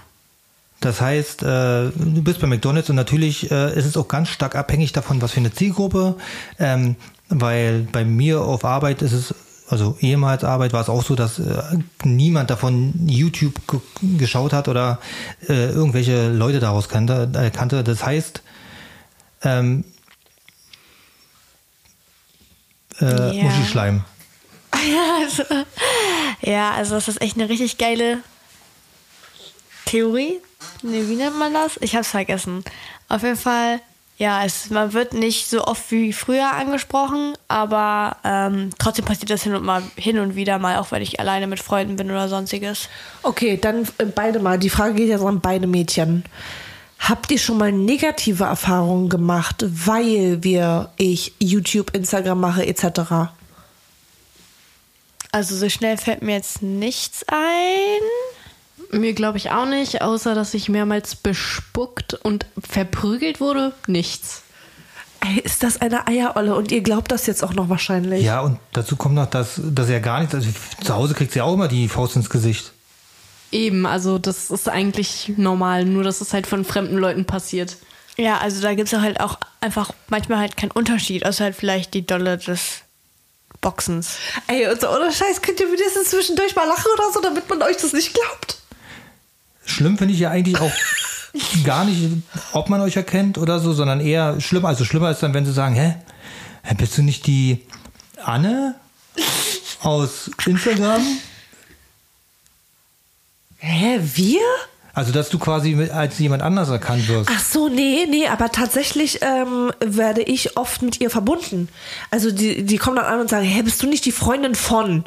Das 0.80 1.00
heißt, 1.00 1.42
äh, 1.42 1.46
du 1.90 2.22
bist 2.22 2.40
bei 2.40 2.46
McDonalds 2.46 2.90
und 2.90 2.96
natürlich 2.96 3.50
äh, 3.50 3.76
ist 3.76 3.84
es 3.84 3.96
auch 3.96 4.08
ganz 4.08 4.28
stark 4.28 4.54
abhängig 4.54 4.92
davon, 4.92 5.20
was 5.20 5.32
für 5.32 5.40
eine 5.40 5.52
Zielgruppe. 5.52 6.16
Ähm, 6.58 6.96
weil 7.28 7.86
bei 7.92 8.04
mir 8.04 8.42
auf 8.42 8.64
Arbeit 8.64 9.02
ist 9.02 9.12
es, 9.12 9.34
also 9.72 9.96
ehemals 10.00 10.44
Arbeit 10.44 10.72
war 10.72 10.82
es 10.82 10.88
auch 10.88 11.02
so, 11.02 11.14
dass 11.14 11.38
äh, 11.38 11.62
niemand 12.04 12.50
davon 12.50 12.92
YouTube 13.08 13.54
ge 13.66 13.80
geschaut 14.18 14.52
hat 14.52 14.68
oder 14.68 14.98
äh, 15.48 15.70
irgendwelche 15.70 16.28
Leute 16.28 16.60
daraus 16.60 16.88
kannte. 16.88 17.30
Äh, 17.34 17.50
kannte. 17.50 17.82
Das 17.82 18.04
heißt, 18.04 18.42
ähm, 19.42 19.84
äh, 23.00 23.36
Ja. 23.36 23.44
Muschischleim. 23.44 24.04
Also, 24.70 25.44
ja, 26.42 26.72
also 26.72 26.94
das 26.94 27.08
ist 27.08 27.20
echt 27.22 27.36
eine 27.36 27.48
richtig 27.48 27.78
geile 27.78 28.18
Theorie. 29.86 30.40
Nee, 30.82 31.04
wie 31.08 31.16
nennt 31.16 31.38
man 31.38 31.52
das? 31.54 31.78
Ich 31.80 31.96
hab's 31.96 32.08
vergessen. 32.08 32.64
Auf 33.08 33.22
jeden 33.22 33.36
Fall, 33.36 33.80
ja, 34.18 34.44
es, 34.44 34.70
man 34.70 34.92
wird 34.92 35.14
nicht 35.14 35.48
so 35.48 35.64
oft 35.64 35.90
wie 35.90 36.12
früher 36.12 36.52
angesprochen, 36.52 37.34
aber 37.48 38.16
ähm, 38.24 38.70
trotzdem 38.78 39.04
passiert 39.04 39.30
das 39.30 39.42
hin 39.42 39.54
und, 39.54 39.64
mal, 39.64 39.82
hin 39.96 40.18
und 40.18 40.36
wieder 40.36 40.58
mal, 40.58 40.76
auch 40.76 40.92
wenn 40.92 41.02
ich 41.02 41.18
alleine 41.18 41.46
mit 41.46 41.60
Freunden 41.60 41.96
bin 41.96 42.10
oder 42.10 42.28
sonstiges. 42.28 42.88
Okay, 43.22 43.56
dann 43.56 43.88
äh, 43.98 44.04
beide 44.04 44.38
mal. 44.38 44.58
Die 44.58 44.70
Frage 44.70 44.94
geht 44.94 45.08
jetzt 45.08 45.24
an 45.24 45.40
beide 45.40 45.66
Mädchen. 45.66 46.24
Habt 47.00 47.32
ihr 47.32 47.38
schon 47.38 47.58
mal 47.58 47.72
negative 47.72 48.44
Erfahrungen 48.44 49.08
gemacht, 49.08 49.64
weil 49.66 50.44
wir, 50.44 50.90
ich, 50.98 51.32
YouTube, 51.40 51.92
Instagram 51.92 52.38
mache, 52.38 52.64
etc.? 52.64 53.32
Also 55.32 55.56
so 55.56 55.68
schnell 55.68 55.96
fällt 55.96 56.22
mir 56.22 56.36
jetzt 56.36 56.62
nichts 56.62 57.24
ein. 57.26 58.02
Mir 58.92 59.14
glaube 59.14 59.38
ich 59.38 59.50
auch 59.50 59.66
nicht, 59.66 60.02
außer 60.02 60.34
dass 60.34 60.52
ich 60.54 60.68
mehrmals 60.68 61.16
bespuckt 61.16 62.14
und 62.14 62.46
verprügelt 62.58 63.40
wurde. 63.40 63.72
Nichts. 63.86 64.42
Ey, 65.20 65.38
ist 65.40 65.62
das 65.62 65.80
eine 65.80 66.06
Eierolle 66.08 66.54
und 66.54 66.72
ihr 66.72 66.82
glaubt 66.82 67.10
das 67.10 67.26
jetzt 67.26 67.42
auch 67.42 67.54
noch 67.54 67.68
wahrscheinlich? 67.68 68.24
Ja, 68.24 68.40
und 68.40 68.58
dazu 68.72 68.96
kommt 68.96 69.14
noch, 69.14 69.26
dass, 69.26 69.60
dass 69.62 69.88
er 69.88 70.00
gar 70.00 70.20
nichts, 70.20 70.34
also 70.34 70.48
zu 70.82 70.94
Hause 70.94 71.14
kriegt 71.14 71.32
sie 71.32 71.40
auch 71.40 71.54
immer 71.54 71.68
die 71.68 71.88
Faust 71.88 72.16
ins 72.16 72.28
Gesicht. 72.28 72.72
Eben, 73.52 73.86
also 73.86 74.18
das 74.18 74.50
ist 74.50 74.68
eigentlich 74.68 75.32
normal, 75.36 75.84
nur 75.84 76.02
dass 76.02 76.20
es 76.20 76.32
halt 76.32 76.46
von 76.46 76.64
fremden 76.64 76.98
Leuten 76.98 77.24
passiert. 77.24 77.76
Ja, 78.16 78.38
also 78.38 78.60
da 78.60 78.74
gibt 78.74 78.92
es 78.92 78.98
halt 78.98 79.20
auch 79.20 79.38
einfach 79.60 79.92
manchmal 80.08 80.38
halt 80.38 80.56
keinen 80.56 80.72
Unterschied, 80.72 81.24
außer 81.24 81.44
halt 81.44 81.56
vielleicht 81.56 81.94
die 81.94 82.04
Dolle 82.04 82.36
des 82.36 82.80
Boxens. 83.60 84.16
Ey, 84.48 84.68
und 84.68 84.80
so, 84.80 84.88
ohne 84.90 85.12
Scheiß, 85.12 85.40
könnt 85.40 85.60
ihr 85.60 85.68
wenigstens 85.68 86.10
zwischendurch 86.10 86.56
mal 86.56 86.66
lachen 86.66 86.90
oder 86.94 87.12
so, 87.12 87.20
damit 87.20 87.48
man 87.48 87.62
euch 87.62 87.76
das 87.76 87.92
nicht 87.92 88.12
glaubt? 88.12 88.58
Schlimm 89.72 89.98
finde 89.98 90.14
ich 90.14 90.20
ja 90.20 90.30
eigentlich 90.30 90.60
auch 90.60 90.72
gar 91.64 91.84
nicht, 91.84 92.08
ob 92.52 92.68
man 92.68 92.80
euch 92.80 92.96
erkennt 92.96 93.38
oder 93.38 93.58
so, 93.58 93.72
sondern 93.72 94.00
eher 94.00 94.40
schlimmer. 94.40 94.68
Also 94.68 94.84
schlimmer 94.84 95.10
ist 95.10 95.22
dann, 95.22 95.34
wenn 95.34 95.46
sie 95.46 95.52
sagen, 95.52 95.74
hä, 95.74 95.96
bist 96.76 96.96
du 96.98 97.02
nicht 97.02 97.26
die 97.26 97.66
Anne 98.22 98.74
aus 99.82 100.30
Instagram? 100.46 101.02
Hä, 103.58 104.00
wir? 104.14 104.40
Also, 104.94 105.10
dass 105.10 105.30
du 105.30 105.38
quasi 105.38 105.88
als 105.90 106.18
jemand 106.18 106.42
anders 106.42 106.68
erkannt 106.68 107.08
wirst. 107.08 107.30
Ach 107.32 107.42
so, 107.42 107.68
nee, 107.68 108.06
nee, 108.10 108.26
aber 108.26 108.50
tatsächlich 108.50 109.20
ähm, 109.22 109.72
werde 109.80 110.20
ich 110.20 110.56
oft 110.58 110.82
mit 110.82 111.00
ihr 111.00 111.08
verbunden. 111.08 111.68
Also 112.10 112.30
die, 112.30 112.62
die 112.64 112.76
kommen 112.76 112.96
dann 112.96 113.06
an 113.06 113.20
und 113.20 113.30
sagen, 113.30 113.46
hä, 113.46 113.62
bist 113.62 113.82
du 113.82 113.86
nicht 113.86 114.04
die 114.04 114.12
Freundin 114.12 114.54
von? 114.54 115.04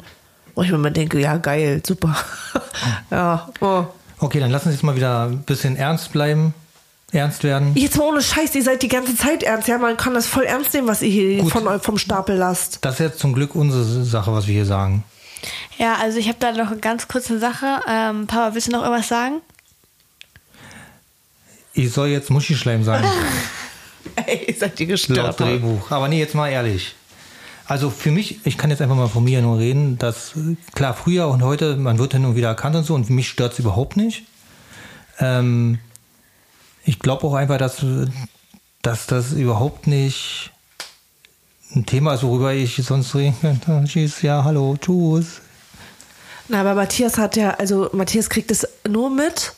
Wo 0.56 0.62
ich 0.62 0.70
mir 0.70 0.76
immer 0.76 0.90
denke, 0.90 1.20
ja, 1.20 1.36
geil, 1.36 1.82
super. 1.86 2.16
ja, 3.12 3.48
oh. 3.60 3.84
Okay, 4.18 4.40
dann 4.40 4.50
lassen 4.50 4.70
Sie 4.70 4.74
jetzt 4.74 4.82
mal 4.82 4.96
wieder 4.96 5.26
ein 5.26 5.42
bisschen 5.42 5.76
ernst 5.76 6.12
bleiben, 6.12 6.54
ernst 7.12 7.44
werden. 7.44 7.72
Jetzt 7.74 7.96
mal 7.96 8.04
ohne 8.04 8.22
Scheiß, 8.22 8.54
ihr 8.54 8.62
seid 8.62 8.82
die 8.82 8.88
ganze 8.88 9.16
Zeit 9.16 9.42
ernst. 9.42 9.68
Ja, 9.68 9.78
man 9.78 9.96
kann 9.96 10.14
das 10.14 10.26
voll 10.26 10.44
ernst 10.44 10.72
nehmen, 10.74 10.88
was 10.88 11.02
ihr 11.02 11.10
hier 11.10 11.42
Gut. 11.42 11.52
von 11.52 11.66
euch 11.68 11.82
vom 11.82 11.98
Stapel 11.98 12.36
lasst. 12.36 12.78
Das 12.82 12.94
ist 12.94 13.00
jetzt 13.00 13.18
zum 13.18 13.34
Glück 13.34 13.54
unsere 13.54 14.04
Sache, 14.04 14.32
was 14.32 14.46
wir 14.46 14.54
hier 14.54 14.66
sagen. 14.66 15.04
Ja, 15.78 15.96
also 15.96 16.18
ich 16.18 16.28
habe 16.28 16.38
da 16.40 16.52
noch 16.52 16.70
eine 16.70 16.80
ganz 16.80 17.08
kurze 17.08 17.38
Sache. 17.38 17.80
Ähm, 17.88 18.26
Papa, 18.26 18.54
willst 18.54 18.68
du 18.68 18.72
noch 18.72 18.82
irgendwas 18.82 19.08
sagen? 19.08 19.42
Ich 21.74 21.92
soll 21.92 22.08
jetzt 22.08 22.30
Muschischleim 22.30 22.84
sagen, 22.84 23.06
Ey, 24.26 24.54
seid 24.58 24.80
ihr 24.80 24.86
laut 24.86 24.94
gestört? 24.94 25.40
Drehbuch. 25.40 25.90
Aber 25.90 26.08
nee, 26.08 26.18
jetzt 26.18 26.34
mal 26.34 26.48
ehrlich. 26.48 26.94
Also 27.68 27.90
für 27.90 28.12
mich, 28.12 28.46
ich 28.46 28.58
kann 28.58 28.70
jetzt 28.70 28.80
einfach 28.80 28.94
mal 28.94 29.08
von 29.08 29.24
mir 29.24 29.42
nur 29.42 29.58
reden, 29.58 29.98
dass 29.98 30.32
klar, 30.74 30.94
früher 30.94 31.28
und 31.28 31.42
heute, 31.42 31.76
man 31.76 31.98
wird 31.98 32.12
hin 32.12 32.24
und 32.24 32.36
wieder 32.36 32.48
erkannt 32.48 32.76
und 32.76 32.84
so, 32.84 32.94
und 32.94 33.10
mich 33.10 33.28
stört 33.28 33.54
es 33.54 33.58
überhaupt 33.58 33.96
nicht. 33.96 34.24
Ähm, 35.18 35.78
ich 36.84 37.00
glaube 37.00 37.26
auch 37.26 37.34
einfach, 37.34 37.58
dass, 37.58 37.84
dass 38.82 39.06
das 39.06 39.32
überhaupt 39.32 39.88
nicht 39.88 40.52
ein 41.74 41.84
Thema 41.86 42.14
ist, 42.14 42.22
worüber 42.22 42.54
ich 42.54 42.76
sonst 42.76 43.14
reden 43.16 43.36
könnte. 43.40 43.84
Tschüss, 43.86 44.22
ja, 44.22 44.44
hallo, 44.44 44.76
tschüss. 44.80 45.40
Na, 46.48 46.60
aber 46.60 46.76
Matthias 46.76 47.18
hat 47.18 47.36
ja, 47.36 47.50
also 47.54 47.90
Matthias 47.92 48.30
kriegt 48.30 48.52
es 48.52 48.68
nur 48.88 49.10
mit. 49.10 49.54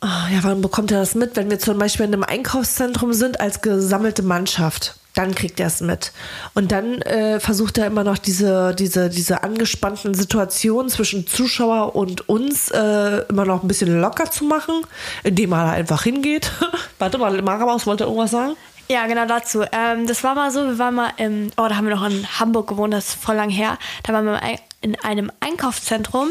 Ah, 0.00 0.28
ja, 0.32 0.40
wann 0.42 0.60
bekommt 0.60 0.90
er 0.90 0.98
das 0.98 1.14
mit? 1.14 1.36
Wenn 1.36 1.48
wir 1.48 1.60
zum 1.60 1.78
Beispiel 1.78 2.06
in 2.06 2.12
einem 2.12 2.24
Einkaufszentrum 2.24 3.12
sind 3.12 3.40
als 3.40 3.62
gesammelte 3.62 4.22
Mannschaft, 4.22 4.98
dann 5.14 5.34
kriegt 5.34 5.60
er 5.60 5.68
es 5.68 5.80
mit. 5.80 6.12
Und 6.54 6.72
dann 6.72 7.00
äh, 7.02 7.40
versucht 7.40 7.78
er 7.78 7.86
immer 7.86 8.04
noch 8.04 8.18
diese, 8.18 8.74
diese, 8.74 9.08
diese 9.08 9.42
angespannten 9.42 10.14
Situationen 10.14 10.90
zwischen 10.90 11.26
Zuschauer 11.26 11.94
und 11.94 12.28
uns 12.28 12.70
äh, 12.70 13.22
immer 13.28 13.44
noch 13.44 13.62
ein 13.62 13.68
bisschen 13.68 14.00
locker 14.00 14.30
zu 14.30 14.44
machen, 14.44 14.82
indem 15.22 15.52
er 15.52 15.70
einfach 15.70 16.02
hingeht. 16.02 16.50
Warte 16.98 17.18
mal, 17.18 17.40
Marabaus 17.42 17.86
wollte 17.86 18.04
irgendwas 18.04 18.32
sagen? 18.32 18.56
Ja, 18.88 19.06
genau 19.06 19.24
dazu. 19.26 19.64
Ähm, 19.72 20.06
das 20.06 20.22
war 20.24 20.34
mal 20.34 20.50
so, 20.50 20.64
wir 20.66 20.78
waren 20.78 20.94
mal 20.94 21.12
im, 21.16 21.50
oh, 21.56 21.66
da 21.68 21.76
haben 21.76 21.86
wir 21.86 21.94
noch 21.94 22.04
in 22.04 22.26
Hamburg 22.38 22.68
gewohnt, 22.68 22.92
das 22.92 23.08
ist 23.10 23.14
voll 23.14 23.36
lang 23.36 23.48
her. 23.48 23.78
Da 24.02 24.12
waren 24.12 24.26
wir 24.26 24.40
in 24.82 24.96
einem 25.02 25.32
Einkaufszentrum 25.40 26.28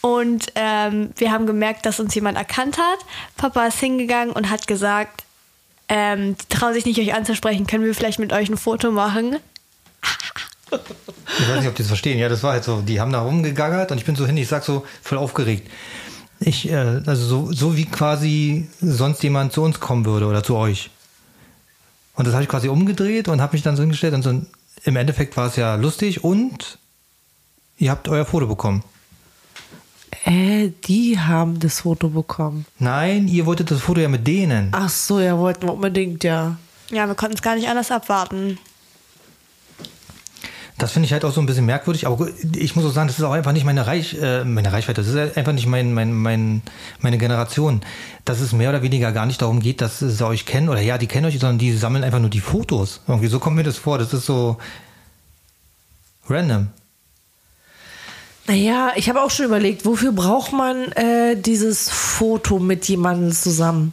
und 0.00 0.46
ähm, 0.56 1.10
wir 1.16 1.30
haben 1.30 1.46
gemerkt, 1.46 1.86
dass 1.86 2.00
uns 2.00 2.12
jemand 2.14 2.36
erkannt 2.36 2.78
hat. 2.78 2.98
Papa 3.36 3.66
ist 3.66 3.78
hingegangen 3.78 4.34
und 4.34 4.50
hat 4.50 4.66
gesagt, 4.66 5.22
ähm, 5.94 6.36
die 6.38 6.46
trauen 6.48 6.72
sich 6.72 6.86
nicht, 6.86 6.98
euch 6.98 7.12
anzusprechen, 7.12 7.66
können 7.66 7.84
wir 7.84 7.94
vielleicht 7.94 8.18
mit 8.18 8.32
euch 8.32 8.48
ein 8.48 8.56
Foto 8.56 8.90
machen? 8.90 9.36
Ich 10.70 11.48
weiß 11.48 11.58
nicht, 11.58 11.68
ob 11.68 11.74
die 11.74 11.82
das 11.82 11.88
verstehen. 11.88 12.18
Ja, 12.18 12.30
das 12.30 12.42
war 12.42 12.52
halt 12.52 12.64
so. 12.64 12.80
Die 12.80 12.98
haben 12.98 13.12
da 13.12 13.20
rumgegaggert 13.20 13.92
und 13.92 13.98
ich 13.98 14.06
bin 14.06 14.16
so 14.16 14.24
hin, 14.24 14.38
ich 14.38 14.48
sag 14.48 14.64
so 14.64 14.86
voll 15.02 15.18
aufgeregt. 15.18 15.70
Ich, 16.40 16.70
äh, 16.70 17.02
also 17.04 17.26
so, 17.26 17.52
so 17.52 17.76
wie 17.76 17.84
quasi 17.84 18.70
sonst 18.80 19.22
jemand 19.22 19.52
zu 19.52 19.60
uns 19.60 19.80
kommen 19.80 20.06
würde 20.06 20.24
oder 20.24 20.42
zu 20.42 20.56
euch. 20.56 20.88
Und 22.14 22.26
das 22.26 22.32
habe 22.32 22.42
ich 22.42 22.48
quasi 22.48 22.68
umgedreht 22.68 23.28
und 23.28 23.42
habe 23.42 23.52
mich 23.52 23.62
dann 23.62 23.76
so 23.76 23.82
hingestellt 23.82 24.14
und 24.14 24.22
so 24.22 24.40
im 24.84 24.96
Endeffekt 24.96 25.36
war 25.36 25.48
es 25.48 25.56
ja 25.56 25.74
lustig 25.74 26.24
und 26.24 26.78
ihr 27.76 27.90
habt 27.90 28.08
euer 28.08 28.24
Foto 28.24 28.46
bekommen. 28.46 28.82
Äh, 30.24 30.70
die 30.84 31.18
haben 31.18 31.58
das 31.58 31.80
Foto 31.80 32.08
bekommen. 32.08 32.66
Nein, 32.78 33.28
ihr 33.28 33.46
wolltet 33.46 33.70
das 33.70 33.80
Foto 33.80 34.00
ja 34.00 34.08
mit 34.08 34.26
denen. 34.26 34.68
Ach 34.72 34.88
so, 34.88 35.20
ja, 35.20 35.38
wollten 35.38 35.66
wir 35.66 35.74
unbedingt, 35.74 36.22
ja. 36.24 36.56
Ja, 36.90 37.06
wir 37.06 37.14
konnten 37.14 37.34
es 37.34 37.42
gar 37.42 37.54
nicht 37.56 37.68
anders 37.68 37.90
abwarten. 37.90 38.58
Das 40.78 40.92
finde 40.92 41.06
ich 41.06 41.12
halt 41.12 41.24
auch 41.24 41.32
so 41.32 41.40
ein 41.40 41.46
bisschen 41.46 41.64
merkwürdig, 41.66 42.06
aber 42.06 42.28
ich 42.56 42.74
muss 42.74 42.84
auch 42.84 42.90
sagen, 42.90 43.06
das 43.06 43.18
ist 43.18 43.24
auch 43.24 43.32
einfach 43.32 43.52
nicht 43.52 43.64
meine, 43.64 43.86
Reich, 43.86 44.16
äh, 44.20 44.42
meine 44.44 44.72
Reichweite, 44.72 45.02
das 45.02 45.08
ist 45.08 45.36
einfach 45.36 45.52
nicht 45.52 45.66
mein, 45.66 45.94
mein, 45.94 46.12
mein, 46.12 46.62
meine 47.00 47.18
Generation. 47.18 47.82
Dass 48.24 48.40
es 48.40 48.52
mehr 48.52 48.70
oder 48.70 48.82
weniger 48.82 49.12
gar 49.12 49.26
nicht 49.26 49.40
darum 49.42 49.60
geht, 49.60 49.80
dass 49.80 50.00
sie 50.00 50.26
euch 50.26 50.44
kennen 50.44 50.68
oder 50.68 50.80
ja, 50.80 50.98
die 50.98 51.06
kennen 51.06 51.26
euch, 51.26 51.38
sondern 51.38 51.58
die 51.58 51.72
sammeln 51.72 52.04
einfach 52.04 52.18
nur 52.18 52.30
die 52.30 52.40
Fotos. 52.40 53.00
Irgendwie 53.06 53.28
so 53.28 53.38
kommt 53.38 53.56
mir 53.56 53.62
das 53.62 53.76
vor, 53.76 53.98
das 53.98 54.12
ist 54.12 54.26
so 54.26 54.58
random. 56.28 56.68
Naja, 58.46 58.92
ich 58.96 59.08
habe 59.08 59.22
auch 59.22 59.30
schon 59.30 59.46
überlegt, 59.46 59.84
wofür 59.86 60.12
braucht 60.12 60.52
man 60.52 60.90
äh, 60.92 61.36
dieses 61.36 61.88
Foto 61.88 62.58
mit 62.58 62.88
jemandem 62.88 63.32
zusammen? 63.32 63.92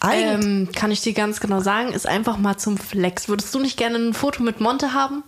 Eigentlich. 0.00 0.44
Ähm, 0.44 0.68
kann 0.74 0.90
ich 0.90 1.00
dir 1.00 1.12
ganz 1.14 1.40
genau 1.40 1.60
sagen, 1.60 1.92
ist 1.92 2.06
einfach 2.06 2.36
mal 2.36 2.56
zum 2.56 2.76
Flex. 2.76 3.28
Würdest 3.28 3.54
du 3.54 3.60
nicht 3.60 3.76
gerne 3.76 3.96
ein 3.96 4.14
Foto 4.14 4.42
mit 4.42 4.60
Monte 4.60 4.92
haben? 4.92 5.22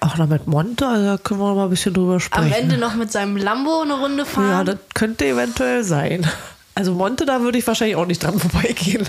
Ach, 0.00 0.16
na 0.18 0.26
mit 0.26 0.46
Monte, 0.46 0.86
also 0.86 1.04
da 1.04 1.16
können 1.16 1.40
wir 1.40 1.48
noch 1.48 1.56
mal 1.56 1.64
ein 1.64 1.70
bisschen 1.70 1.94
drüber 1.94 2.14
Am 2.14 2.20
sprechen. 2.20 2.52
Ende 2.52 2.78
noch 2.78 2.94
mit 2.94 3.12
seinem 3.12 3.36
Lambo 3.36 3.82
eine 3.82 3.94
Runde 3.94 4.24
ja, 4.24 4.24
fahren? 4.24 4.66
das 4.66 4.78
könnte 4.94 5.26
eventuell 5.26 5.84
sein. 5.84 6.26
Also 6.74 6.92
Monte, 6.92 7.26
da 7.26 7.40
würde 7.40 7.58
ich 7.58 7.66
wahrscheinlich 7.66 7.96
auch 7.96 8.06
nicht 8.06 8.22
dran 8.22 8.38
vorbeigehen. 8.38 9.06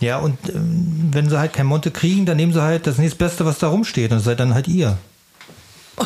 Ja, 0.00 0.18
und 0.18 0.38
ähm, 0.48 1.10
wenn 1.12 1.28
sie 1.28 1.38
halt 1.38 1.52
kein 1.52 1.66
Monte 1.66 1.90
kriegen, 1.90 2.26
dann 2.26 2.36
nehmen 2.36 2.52
sie 2.52 2.62
halt 2.62 2.86
das 2.86 2.98
nächstbeste, 2.98 3.44
was 3.44 3.58
da 3.58 3.68
rumsteht 3.68 4.12
und 4.12 4.20
seid 4.20 4.40
dann 4.40 4.54
halt 4.54 4.68
ihr. 4.68 4.98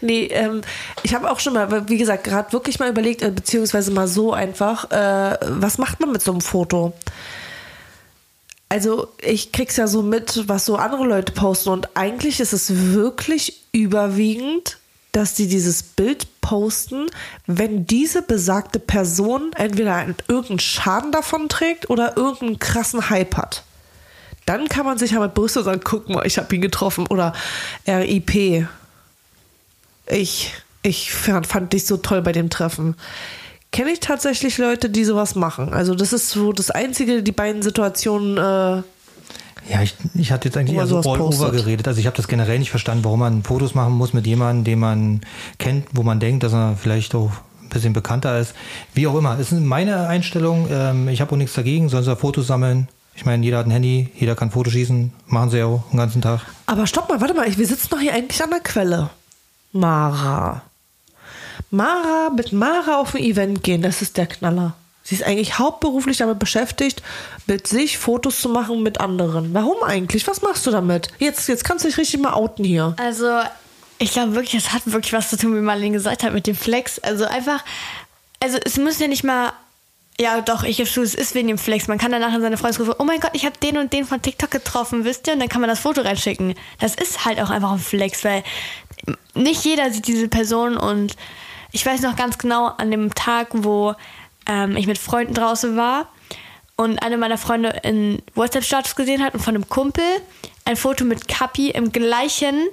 Nee, 0.00 0.26
ähm, 0.26 0.62
ich 1.02 1.14
habe 1.14 1.30
auch 1.30 1.40
schon 1.40 1.52
mal, 1.52 1.88
wie 1.88 1.98
gesagt, 1.98 2.24
gerade 2.24 2.52
wirklich 2.52 2.78
mal 2.78 2.88
überlegt, 2.88 3.20
äh, 3.22 3.30
beziehungsweise 3.30 3.90
mal 3.90 4.08
so 4.08 4.32
einfach, 4.32 4.90
äh, 4.90 5.36
was 5.42 5.76
macht 5.76 6.00
man 6.00 6.12
mit 6.12 6.22
so 6.22 6.30
einem 6.32 6.40
Foto? 6.40 6.92
Also 8.70 9.08
ich 9.20 9.52
krieg's 9.52 9.76
ja 9.76 9.86
so 9.86 10.02
mit, 10.02 10.48
was 10.48 10.64
so 10.64 10.76
andere 10.76 11.04
Leute 11.04 11.32
posten 11.32 11.70
und 11.70 11.96
eigentlich 11.96 12.40
ist 12.40 12.52
es 12.52 12.92
wirklich 12.94 13.60
überwiegend, 13.72 14.78
dass 15.12 15.34
die 15.34 15.48
dieses 15.48 15.82
Bild 15.82 16.26
posten, 16.40 17.06
wenn 17.46 17.86
diese 17.86 18.22
besagte 18.22 18.78
Person 18.78 19.52
entweder 19.56 19.94
einen- 19.94 20.16
irgendeinen 20.28 20.60
Schaden 20.60 21.12
davon 21.12 21.48
trägt 21.48 21.90
oder 21.90 22.16
irgendeinen 22.16 22.58
krassen 22.58 23.10
Hype 23.10 23.36
hat. 23.36 23.64
Dann 24.48 24.66
kann 24.68 24.86
man 24.86 24.96
sich 24.96 25.10
ja 25.10 25.20
mit 25.20 25.34
Brüste 25.34 25.62
sagen, 25.62 25.82
guck 25.84 26.08
mal, 26.08 26.26
ich 26.26 26.38
habe 26.38 26.54
ihn 26.54 26.62
getroffen 26.62 27.06
oder 27.06 27.34
RIP. 27.86 28.66
Ich, 30.06 30.54
ich 30.80 31.12
fand, 31.12 31.46
fand 31.46 31.74
dich 31.74 31.84
so 31.84 31.98
toll 31.98 32.22
bei 32.22 32.32
dem 32.32 32.48
Treffen. 32.48 32.94
Kenne 33.72 33.90
ich 33.90 34.00
tatsächlich 34.00 34.56
Leute, 34.56 34.88
die 34.88 35.04
sowas 35.04 35.34
machen. 35.34 35.74
Also 35.74 35.94
das 35.94 36.14
ist 36.14 36.30
so 36.30 36.54
das 36.54 36.70
Einzige, 36.70 37.22
die 37.22 37.32
beiden 37.32 37.60
Situationen, 37.60 38.38
äh, 38.38 38.82
Ja, 39.70 39.82
ich, 39.82 39.94
ich 40.14 40.32
hatte 40.32 40.48
jetzt 40.48 40.56
eigentlich 40.56 40.78
eher 40.78 40.86
so 40.86 41.00
all 41.00 41.20
over 41.20 41.50
geredet. 41.50 41.86
Also 41.86 42.00
ich 42.00 42.06
habe 42.06 42.16
das 42.16 42.26
generell 42.26 42.58
nicht 42.58 42.70
verstanden, 42.70 43.04
warum 43.04 43.20
man 43.20 43.42
Fotos 43.42 43.74
machen 43.74 43.92
muss 43.92 44.14
mit 44.14 44.26
jemandem, 44.26 44.64
den 44.64 44.78
man 44.78 45.20
kennt, 45.58 45.88
wo 45.92 46.02
man 46.02 46.20
denkt, 46.20 46.42
dass 46.42 46.54
er 46.54 46.74
vielleicht 46.80 47.14
auch 47.14 47.32
ein 47.60 47.68
bisschen 47.68 47.92
bekannter 47.92 48.40
ist. 48.40 48.54
Wie 48.94 49.06
auch 49.06 49.14
immer. 49.14 49.38
Es 49.38 49.52
ist 49.52 49.60
meine 49.60 50.08
Einstellung. 50.08 50.68
Ähm, 50.70 51.08
ich 51.08 51.20
habe 51.20 51.32
auch 51.32 51.36
nichts 51.36 51.52
dagegen. 51.52 51.90
Sollen 51.90 52.04
sie 52.04 52.16
Fotos 52.16 52.46
sammeln? 52.46 52.88
Ich 53.18 53.24
meine, 53.24 53.44
jeder 53.44 53.58
hat 53.58 53.66
ein 53.66 53.72
Handy, 53.72 54.08
jeder 54.14 54.36
kann 54.36 54.52
Fotos 54.52 54.72
schießen. 54.74 55.12
Machen 55.26 55.50
sie 55.50 55.58
ja 55.58 55.66
auch 55.66 55.82
den 55.90 55.98
ganzen 55.98 56.22
Tag. 56.22 56.42
Aber 56.66 56.86
stopp 56.86 57.08
mal, 57.08 57.20
warte 57.20 57.34
mal, 57.34 57.58
wir 57.58 57.66
sitzen 57.66 57.88
doch 57.90 57.98
hier 57.98 58.14
eigentlich 58.14 58.40
an 58.40 58.50
der 58.50 58.60
Quelle. 58.60 59.10
Mara. 59.72 60.62
Mara, 61.72 62.30
mit 62.30 62.52
Mara 62.52 63.00
auf 63.00 63.16
ein 63.16 63.22
Event 63.22 63.64
gehen, 63.64 63.82
das 63.82 64.02
ist 64.02 64.16
der 64.18 64.28
Knaller. 64.28 64.74
Sie 65.02 65.16
ist 65.16 65.24
eigentlich 65.24 65.58
hauptberuflich 65.58 66.18
damit 66.18 66.38
beschäftigt, 66.38 67.02
mit 67.48 67.66
sich 67.66 67.98
Fotos 67.98 68.40
zu 68.40 68.50
machen 68.50 68.84
mit 68.84 69.00
anderen. 69.00 69.52
Warum 69.52 69.82
eigentlich? 69.82 70.28
Was 70.28 70.40
machst 70.42 70.64
du 70.66 70.70
damit? 70.70 71.08
Jetzt, 71.18 71.48
jetzt 71.48 71.64
kannst 71.64 71.84
du 71.84 71.88
dich 71.88 71.98
richtig 71.98 72.20
mal 72.20 72.34
outen 72.34 72.64
hier. 72.64 72.94
Also, 72.98 73.40
Ich 73.98 74.12
glaube 74.12 74.34
wirklich, 74.36 74.62
das 74.62 74.72
hat 74.72 74.82
wirklich 74.86 75.12
was 75.12 75.28
zu 75.28 75.36
tun, 75.36 75.56
wie 75.56 75.60
Marlene 75.60 75.96
gesagt 75.96 76.22
hat, 76.22 76.32
mit 76.32 76.46
dem 76.46 76.54
Flex. 76.54 77.00
Also 77.00 77.24
einfach, 77.24 77.64
also 78.38 78.58
es 78.64 78.76
müssen 78.76 79.02
ja 79.02 79.08
nicht 79.08 79.24
mal, 79.24 79.52
ja 80.20 80.40
doch, 80.40 80.64
ich 80.64 80.78
gebe 80.78 80.88
zu, 80.88 81.02
es 81.02 81.14
ist 81.14 81.34
wegen 81.34 81.48
dem 81.48 81.58
Flex. 81.58 81.86
Man 81.86 81.98
kann 81.98 82.10
danach 82.10 82.34
in 82.34 82.40
seine 82.40 82.56
Freundesgruppe, 82.56 82.96
oh 82.98 83.04
mein 83.04 83.20
Gott, 83.20 83.30
ich 83.34 83.44
habe 83.44 83.56
den 83.58 83.78
und 83.78 83.92
den 83.92 84.04
von 84.04 84.20
TikTok 84.20 84.50
getroffen, 84.50 85.04
wisst 85.04 85.26
ihr? 85.26 85.34
Und 85.34 85.40
dann 85.40 85.48
kann 85.48 85.60
man 85.60 85.70
das 85.70 85.80
Foto 85.80 86.00
reinschicken. 86.00 86.54
Das 86.80 86.94
ist 86.94 87.24
halt 87.24 87.40
auch 87.40 87.50
einfach 87.50 87.72
ein 87.72 87.78
Flex, 87.78 88.24
weil 88.24 88.42
nicht 89.34 89.64
jeder 89.64 89.90
sieht 89.90 90.06
diese 90.08 90.28
Person 90.28 90.76
und 90.76 91.16
ich 91.70 91.84
weiß 91.84 92.00
noch 92.00 92.16
ganz 92.16 92.38
genau 92.38 92.66
an 92.66 92.90
dem 92.90 93.14
Tag, 93.14 93.48
wo 93.52 93.94
ähm, 94.46 94.76
ich 94.76 94.86
mit 94.86 94.98
Freunden 94.98 95.34
draußen 95.34 95.76
war 95.76 96.08
und 96.76 97.02
eine 97.02 97.16
meiner 97.16 97.38
Freunde 97.38 97.80
in 97.82 98.22
WhatsApp-Status 98.34 98.96
gesehen 98.96 99.22
hat 99.22 99.34
und 99.34 99.40
von 99.40 99.54
einem 99.54 99.68
Kumpel 99.68 100.04
ein 100.64 100.76
Foto 100.76 101.04
mit 101.04 101.28
Kapi 101.28 101.70
im 101.70 101.92
gleichen 101.92 102.68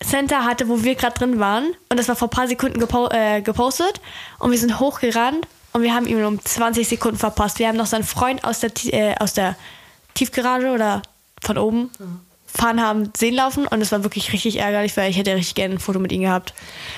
Center 0.00 0.44
hatte, 0.44 0.68
wo 0.68 0.84
wir 0.84 0.94
gerade 0.94 1.18
drin 1.18 1.40
waren. 1.40 1.74
Und 1.88 1.98
das 1.98 2.08
war 2.08 2.14
vor 2.14 2.28
ein 2.28 2.30
paar 2.30 2.46
Sekunden 2.46 2.78
gepo 2.78 3.08
äh, 3.10 3.42
gepostet. 3.42 4.00
Und 4.38 4.52
wir 4.52 4.58
sind 4.58 4.78
hochgerannt 4.78 5.46
und 5.72 5.82
wir 5.82 5.94
haben 5.94 6.06
ihn 6.06 6.24
um 6.24 6.42
20 6.42 6.88
Sekunden 6.88 7.18
verpasst. 7.18 7.58
Wir 7.58 7.68
haben 7.68 7.76
noch 7.76 7.86
seinen 7.86 8.04
Freund 8.04 8.44
aus 8.44 8.60
der, 8.60 8.72
äh, 8.86 9.14
aus 9.18 9.34
der 9.34 9.56
Tiefgarage 10.14 10.70
oder 10.70 11.02
von 11.42 11.58
oben 11.58 11.90
fahren 12.46 12.82
haben 12.82 13.12
sehen 13.16 13.34
laufen. 13.34 13.66
Und 13.66 13.80
es 13.80 13.92
war 13.92 14.02
wirklich 14.02 14.32
richtig 14.32 14.58
ärgerlich, 14.58 14.96
weil 14.96 15.10
ich 15.10 15.16
hätte 15.16 15.34
richtig 15.34 15.54
gerne 15.54 15.74
ein 15.74 15.80
Foto 15.80 15.98
mit 15.98 16.12
ihm 16.12 16.22
gehabt. 16.22 16.54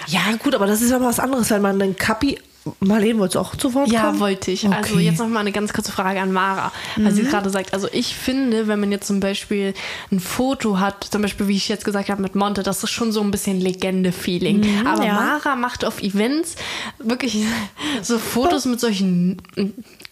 Ja, 0.06 0.20
gut, 0.42 0.54
aber 0.54 0.66
das 0.66 0.80
ist 0.80 0.92
aber 0.92 1.06
was 1.06 1.20
anderes, 1.20 1.50
wenn 1.50 1.62
man 1.62 1.80
einen 1.80 1.96
Kapi. 1.96 2.38
Marlene, 2.80 3.18
wolltest 3.18 3.36
du 3.36 3.38
auch 3.40 3.56
zu 3.56 3.72
Wort 3.72 3.88
Ja, 3.90 4.02
kommen? 4.02 4.20
wollte 4.20 4.50
ich. 4.50 4.66
Also 4.66 4.94
Okay. 4.94 5.04
jetzt 5.04 5.18
noch 5.18 5.28
mal 5.28 5.40
eine 5.40 5.50
ganz 5.52 5.72
kurze 5.72 5.92
Frage 5.92 6.20
an 6.20 6.30
Mara, 6.32 6.70
weil 6.96 7.12
sie 7.12 7.22
gerade 7.22 7.48
sagt, 7.48 7.72
also 7.72 7.88
ich 7.90 8.14
finde, 8.14 8.68
wenn 8.68 8.78
man 8.80 8.92
jetzt 8.92 9.06
zum 9.06 9.18
Beispiel 9.20 9.72
ein 10.12 10.20
Foto 10.20 10.78
hat, 10.78 11.04
zum 11.04 11.22
Beispiel 11.22 11.48
wie 11.48 11.56
ich 11.56 11.68
jetzt 11.68 11.84
gesagt 11.86 12.10
habe 12.10 12.20
mit 12.20 12.34
Monte, 12.34 12.62
das 12.62 12.84
ist 12.84 12.90
schon 12.90 13.12
so 13.12 13.22
ein 13.22 13.30
bisschen 13.30 13.60
Legende-Feeling. 13.60 14.86
Aber 14.86 15.04
ja. 15.04 15.14
Mara 15.14 15.56
macht 15.56 15.84
auf 15.86 16.02
Events 16.02 16.56
wirklich 16.98 17.44
so 18.02 18.18
Fotos 18.18 18.66
mit 18.66 18.78
solchen 18.78 19.38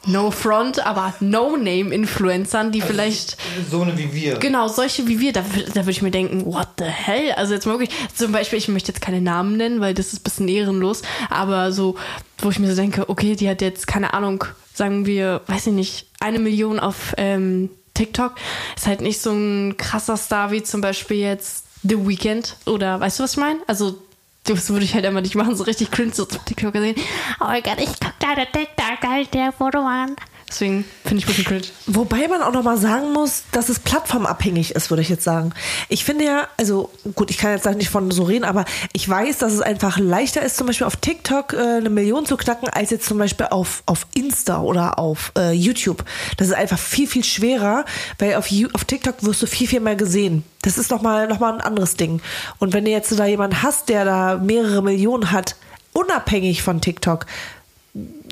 No 0.06 0.30
Front, 0.30 0.86
aber 0.86 1.12
No-Name-Influencern, 1.20 2.72
die 2.72 2.80
vielleicht 2.80 3.36
So 3.70 3.82
eine 3.82 3.96
wie 3.98 4.12
wir. 4.14 4.38
Genau, 4.38 4.68
solche 4.68 5.06
wie 5.06 5.20
wir, 5.20 5.32
da, 5.32 5.42
da 5.74 5.82
würde 5.82 5.90
ich 5.90 6.02
mir 6.02 6.10
denken, 6.10 6.46
what 6.46 6.68
the 6.78 6.84
hell? 6.84 7.32
Also 7.32 7.54
jetzt 7.54 7.66
mal 7.66 7.78
wirklich, 7.78 7.90
zum 8.14 8.32
Beispiel, 8.32 8.58
ich 8.58 8.68
möchte 8.68 8.92
jetzt 8.92 9.00
keine 9.02 9.20
Namen 9.20 9.56
nennen, 9.56 9.80
weil 9.80 9.94
das 9.94 10.12
ist 10.12 10.20
ein 10.20 10.22
bisschen 10.24 10.48
ehrenlos, 10.48 11.02
aber 11.30 11.72
so, 11.72 11.96
wo 12.40 12.50
ich 12.50 12.58
mir 12.58 12.68
so 12.68 12.76
denke, 12.76 13.08
okay, 13.08 13.36
die 13.36 13.48
hat 13.48 13.60
jetzt, 13.60 13.86
keine 13.86 14.14
Ahnung, 14.14 14.44
sagen 14.74 15.06
wir, 15.06 15.42
weiß 15.46 15.68
ich 15.68 15.72
nicht, 15.72 16.06
eine 16.20 16.38
Million 16.38 16.78
auf 16.78 17.14
ähm, 17.16 17.70
TikTok, 17.94 18.34
ist 18.76 18.86
halt 18.86 19.00
nicht 19.00 19.20
so 19.20 19.32
ein 19.32 19.76
krasser 19.76 20.16
Star 20.16 20.50
wie 20.50 20.62
zum 20.62 20.80
Beispiel 20.80 21.18
jetzt 21.18 21.64
The 21.82 22.06
Weeknd 22.06 22.56
oder, 22.66 23.00
weißt 23.00 23.18
du, 23.18 23.24
was 23.24 23.32
ich 23.32 23.38
meine? 23.38 23.60
Also, 23.66 23.98
das 24.44 24.70
würde 24.70 24.84
ich 24.84 24.94
halt 24.94 25.04
immer 25.04 25.20
nicht 25.20 25.34
machen, 25.34 25.56
so 25.56 25.64
richtig 25.64 25.90
cringe, 25.90 26.14
so 26.14 26.24
zum 26.24 26.44
TikTok 26.44 26.72
gesehen. 26.72 26.96
Oh 27.40 27.44
mein 27.44 27.62
Gott, 27.62 27.78
ich 27.78 27.90
guck 28.00 28.18
deine 28.20 28.46
TikTok, 28.50 29.30
dir 29.32 29.44
ein 29.44 29.52
Foto 29.52 29.82
machen? 29.82 30.16
Deswegen 30.48 30.84
finde 31.04 31.18
ich 31.18 31.24
ein 31.24 31.28
bisschen 31.28 31.44
cringe. 31.44 31.62
Wobei 31.86 32.26
man 32.26 32.40
auch 32.40 32.52
noch 32.52 32.62
mal 32.62 32.78
sagen 32.78 33.12
muss, 33.12 33.42
dass 33.52 33.68
es 33.68 33.78
plattformabhängig 33.78 34.74
ist, 34.74 34.90
würde 34.90 35.02
ich 35.02 35.10
jetzt 35.10 35.24
sagen. 35.24 35.52
Ich 35.88 36.04
finde 36.04 36.24
ja, 36.24 36.48
also 36.56 36.90
gut, 37.14 37.30
ich 37.30 37.36
kann 37.36 37.52
jetzt 37.52 37.66
nicht 37.76 37.90
von 37.90 38.10
so 38.10 38.22
reden, 38.22 38.44
aber 38.44 38.64
ich 38.94 39.06
weiß, 39.06 39.38
dass 39.38 39.52
es 39.52 39.60
einfach 39.60 39.98
leichter 39.98 40.42
ist, 40.42 40.56
zum 40.56 40.66
Beispiel 40.66 40.86
auf 40.86 40.96
TikTok 40.96 41.52
äh, 41.52 41.56
eine 41.58 41.90
Million 41.90 42.24
zu 42.24 42.36
knacken, 42.36 42.68
als 42.70 42.90
jetzt 42.90 43.06
zum 43.06 43.18
Beispiel 43.18 43.46
auf, 43.50 43.82
auf 43.84 44.06
Insta 44.14 44.62
oder 44.62 44.98
auf 44.98 45.32
äh, 45.36 45.52
YouTube. 45.52 46.04
Das 46.38 46.48
ist 46.48 46.54
einfach 46.54 46.78
viel, 46.78 47.06
viel 47.06 47.24
schwerer, 47.24 47.84
weil 48.18 48.36
auf, 48.36 48.48
auf 48.72 48.84
TikTok 48.84 49.22
wirst 49.22 49.42
du 49.42 49.46
viel, 49.46 49.68
viel 49.68 49.80
mehr 49.80 49.96
gesehen. 49.96 50.44
Das 50.62 50.78
ist 50.78 50.90
nochmal 50.90 51.28
noch 51.28 51.40
mal 51.40 51.52
ein 51.52 51.60
anderes 51.60 51.96
Ding. 51.96 52.22
Und 52.58 52.72
wenn 52.72 52.86
du 52.86 52.90
jetzt 52.90 53.16
da 53.18 53.26
jemanden 53.26 53.62
hast, 53.62 53.88
der 53.90 54.04
da 54.06 54.36
mehrere 54.36 54.82
Millionen 54.82 55.30
hat, 55.30 55.56
unabhängig 55.92 56.62
von 56.62 56.80
TikTok, 56.80 57.26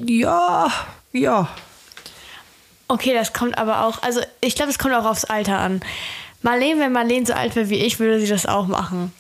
ja, 0.07 0.71
ja. 1.13 1.49
Okay, 2.89 3.15
das 3.15 3.33
kommt 3.33 3.59
aber 3.59 3.85
auch, 3.85 4.03
also 4.03 4.21
ich 4.41 4.55
glaube, 4.55 4.71
es 4.71 4.79
kommt 4.79 4.95
auch 4.95 5.05
aufs 5.05 5.25
Alter 5.25 5.59
an. 5.59 5.81
Marlene, 6.43 6.81
wenn 6.81 6.93
Marlene 6.93 7.27
so 7.27 7.33
alt 7.33 7.57
wäre 7.57 7.69
wie 7.69 7.81
ich, 7.81 7.99
würde 7.99 8.21
sie 8.21 8.29
das 8.29 8.47
auch 8.47 8.67
machen. 8.67 9.13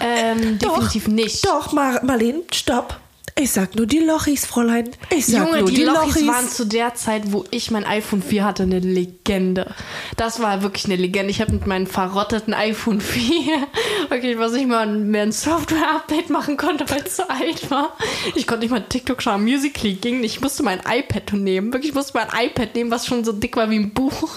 Ähm, 0.00 0.58
Doch, 0.58 0.74
definitiv 0.74 1.08
nicht. 1.08 1.46
Doch, 1.46 1.72
Mar 1.72 2.04
Marlene, 2.04 2.42
stopp. 2.52 2.98
Ich 3.42 3.50
sag 3.50 3.74
nur 3.74 3.86
die 3.86 3.98
Lochis, 3.98 4.46
Fräulein. 4.46 4.88
Ich 5.10 5.26
sag 5.26 5.46
Junge, 5.46 5.58
nur 5.58 5.68
die, 5.68 5.74
die, 5.74 5.82
Lochis, 5.82 6.14
Lochis. 6.14 6.26
waren 6.28 6.48
zu 6.48 6.64
der 6.64 6.94
Zeit, 6.94 7.32
wo 7.32 7.44
ich 7.50 7.72
mein 7.72 7.84
iPhone 7.84 8.22
4 8.22 8.44
hatte, 8.44 8.62
eine 8.62 8.78
Legende. 8.78 9.74
Das 10.16 10.38
war 10.38 10.62
wirklich 10.62 10.84
eine 10.84 10.94
Legende. 10.94 11.32
Ich 11.32 11.40
habe 11.40 11.50
mit 11.50 11.66
meinem 11.66 11.88
verrotteten 11.88 12.54
iPhone 12.54 13.00
4, 13.00 13.66
wirklich, 14.10 14.38
was 14.38 14.52
ich 14.52 14.64
mal 14.64 14.86
mehr 14.86 15.24
ein 15.24 15.32
Software-Update 15.32 16.30
machen 16.30 16.56
konnte, 16.56 16.88
weil 16.88 17.02
es 17.04 17.16
so 17.16 17.24
alt 17.24 17.68
war. 17.68 17.96
Ich 18.36 18.46
konnte 18.46 18.62
nicht 18.62 18.70
mal 18.70 18.84
TikTok 18.88 19.20
schauen, 19.20 19.42
Musical.ly 19.42 19.94
ging 19.94 20.20
nicht. 20.20 20.36
Ich 20.36 20.40
musste 20.40 20.62
mein 20.62 20.78
iPad 20.88 21.32
nehmen. 21.32 21.72
Wirklich, 21.72 21.90
ich 21.90 21.96
musste 21.96 22.12
mein 22.16 22.28
iPad 22.46 22.76
nehmen, 22.76 22.92
was 22.92 23.08
schon 23.08 23.24
so 23.24 23.32
dick 23.32 23.56
war 23.56 23.68
wie 23.70 23.76
ein 23.80 23.90
Buch. 23.90 24.34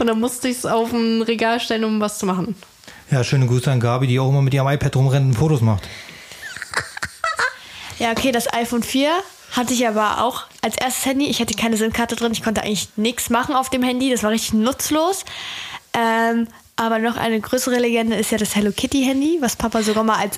Und 0.00 0.08
dann 0.08 0.18
musste 0.18 0.48
ich 0.48 0.56
es 0.56 0.66
auf 0.66 0.92
ein 0.92 1.22
Regal 1.22 1.60
stellen, 1.60 1.84
um 1.84 2.00
was 2.00 2.18
zu 2.18 2.26
machen. 2.26 2.56
Ja, 3.08 3.22
schöne 3.22 3.46
Grüße 3.46 3.70
an 3.70 3.78
Gabi, 3.78 4.08
die 4.08 4.18
auch 4.18 4.30
immer 4.30 4.42
mit 4.42 4.52
ihrem 4.52 4.66
iPad 4.66 4.96
rumrennt 4.96 5.26
und 5.26 5.34
Fotos 5.34 5.60
macht. 5.60 5.84
Ja, 7.98 8.12
okay, 8.12 8.32
das 8.32 8.52
iPhone 8.52 8.82
4 8.82 9.10
hatte 9.52 9.74
ich 9.74 9.86
aber 9.86 10.22
auch 10.22 10.44
als 10.62 10.76
erstes 10.76 11.06
Handy. 11.06 11.26
Ich 11.26 11.40
hatte 11.40 11.54
keine 11.54 11.76
SIM-Karte 11.76 12.16
drin, 12.16 12.32
ich 12.32 12.42
konnte 12.42 12.62
eigentlich 12.62 12.88
nichts 12.96 13.30
machen 13.30 13.54
auf 13.54 13.70
dem 13.70 13.82
Handy. 13.82 14.10
Das 14.10 14.22
war 14.22 14.30
richtig 14.30 14.54
nutzlos. 14.54 15.24
Ähm, 15.94 16.48
aber 16.76 16.98
noch 16.98 17.16
eine 17.16 17.40
größere 17.40 17.78
Legende 17.78 18.16
ist 18.16 18.30
ja 18.30 18.38
das 18.38 18.54
Hello 18.54 18.70
Kitty 18.70 19.02
Handy, 19.02 19.38
was 19.40 19.56
Papa 19.56 19.82
sogar 19.82 20.04
mal 20.04 20.18
als 20.18 20.36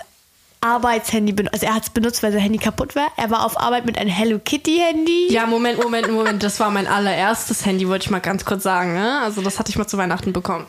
Arbeitshandy 0.62 1.32
benutzt. 1.32 1.54
Also 1.54 1.66
er 1.66 1.74
hat 1.74 1.84
es 1.84 1.90
benutzt, 1.90 2.22
weil 2.22 2.32
sein 2.32 2.40
Handy 2.40 2.58
kaputt 2.58 2.94
war. 2.94 3.08
Er 3.16 3.30
war 3.30 3.44
auf 3.44 3.58
Arbeit 3.58 3.86
mit 3.86 3.98
einem 3.98 4.10
Hello 4.10 4.38
Kitty 4.38 4.78
Handy. 4.78 5.32
Ja, 5.32 5.46
Moment, 5.46 5.82
Moment, 5.82 6.10
Moment. 6.10 6.42
Das 6.42 6.60
war 6.60 6.70
mein 6.70 6.86
allererstes 6.86 7.66
Handy, 7.66 7.88
wollte 7.88 8.04
ich 8.04 8.10
mal 8.10 8.20
ganz 8.20 8.44
kurz 8.44 8.62
sagen. 8.62 8.94
Ne? 8.94 9.20
Also 9.20 9.42
das 9.42 9.58
hatte 9.58 9.70
ich 9.70 9.76
mal 9.76 9.86
zu 9.86 9.98
Weihnachten 9.98 10.32
bekommen. 10.32 10.66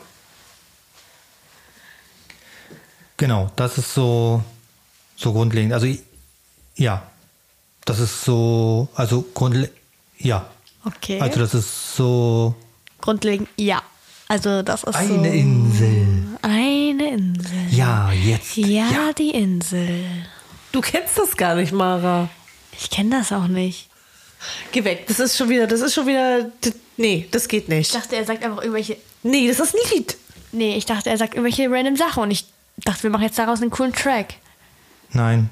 Genau, 3.18 3.50
das 3.56 3.78
ist 3.78 3.94
so, 3.94 4.42
so 5.16 5.32
grundlegend. 5.32 5.72
Also, 5.72 5.86
ja, 6.76 7.02
das 7.84 7.98
ist 7.98 8.24
so, 8.24 8.88
also 8.94 9.24
grundlegend, 9.34 9.76
ja. 10.18 10.46
Okay. 10.84 11.20
Also, 11.20 11.38
das 11.40 11.54
ist 11.54 11.96
so 11.96 12.54
Grundlegend, 13.00 13.48
ja. 13.56 13.82
Also 14.28 14.62
das 14.62 14.84
ist 14.84 14.92
so 14.94 15.14
eine 15.14 15.34
Insel. 15.34 16.06
eine 16.40 17.10
Insel. 17.10 17.68
Ja, 17.70 18.10
jetzt. 18.12 18.56
Ja, 18.56 19.12
die 19.12 19.30
Insel. 19.30 20.04
Du 20.70 20.80
kennst 20.80 21.18
das 21.18 21.36
gar 21.36 21.54
nicht, 21.54 21.72
Mara. 21.72 22.30
Ich 22.78 22.88
kenne 22.88 23.10
das 23.18 23.30
auch 23.32 23.46
nicht. 23.48 23.90
Geh 24.72 24.84
weg. 24.84 25.04
Das 25.08 25.20
ist 25.20 25.36
schon 25.36 25.50
wieder, 25.50 25.66
das 25.66 25.80
ist 25.80 25.92
schon 25.94 26.06
wieder. 26.06 26.50
Nee, 26.96 27.28
das 27.30 27.46
geht 27.48 27.64
Ich 27.64 27.68
nicht. 27.68 27.94
dachte, 27.94 28.16
er 28.16 28.24
sagt 28.24 28.42
einfach 28.42 28.62
irgendwelche. 28.62 28.96
Nee, 29.22 29.48
das 29.48 29.60
ist 29.60 29.74
ein 29.74 29.80
Lied. 29.94 30.16
Nee, 30.52 30.76
ich 30.76 30.86
dachte, 30.86 31.10
er 31.10 31.18
sagt 31.18 31.34
irgendwelche 31.34 31.70
random 31.70 31.96
Sachen 31.96 32.22
und 32.22 32.30
ich 32.30 32.46
dachte, 32.78 33.02
wir 33.02 33.10
machen 33.10 33.24
jetzt 33.24 33.38
daraus 33.38 33.60
einen 33.60 33.70
coolen 33.70 33.92
Track. 33.92 34.34
Nein. 35.12 35.50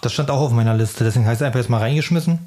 Das 0.00 0.12
stand 0.12 0.30
auch 0.30 0.40
auf 0.40 0.52
meiner 0.52 0.74
Liste, 0.74 1.04
deswegen 1.04 1.26
heißt 1.26 1.40
es 1.40 1.46
einfach 1.46 1.60
jetzt 1.60 1.68
mal 1.68 1.78
reingeschmissen. 1.78 2.38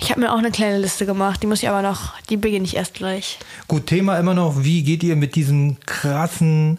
Ich 0.00 0.10
habe 0.10 0.20
mir 0.20 0.32
auch 0.32 0.38
eine 0.38 0.52
kleine 0.52 0.78
Liste 0.78 1.06
gemacht, 1.06 1.42
die 1.42 1.46
muss 1.48 1.62
ich 1.62 1.68
aber 1.68 1.82
noch, 1.82 2.14
die 2.30 2.36
beginne 2.36 2.64
ich 2.64 2.76
erst 2.76 2.94
gleich. 2.94 3.38
Gut, 3.66 3.86
Thema 3.86 4.18
immer 4.18 4.34
noch, 4.34 4.62
wie 4.62 4.82
geht 4.84 5.02
ihr 5.02 5.16
mit 5.16 5.34
diesem 5.34 5.78
krassen 5.86 6.78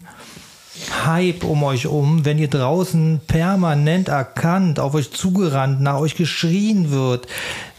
Hype 1.05 1.43
um 1.43 1.63
euch 1.63 1.87
um, 1.87 2.23
wenn 2.23 2.39
ihr 2.39 2.47
draußen 2.47 3.19
permanent 3.27 4.07
erkannt, 4.07 4.79
auf 4.79 4.93
euch 4.93 5.11
zugerannt, 5.11 5.81
nach 5.81 5.99
euch 5.99 6.15
geschrien 6.15 6.91
wird? 6.91 7.27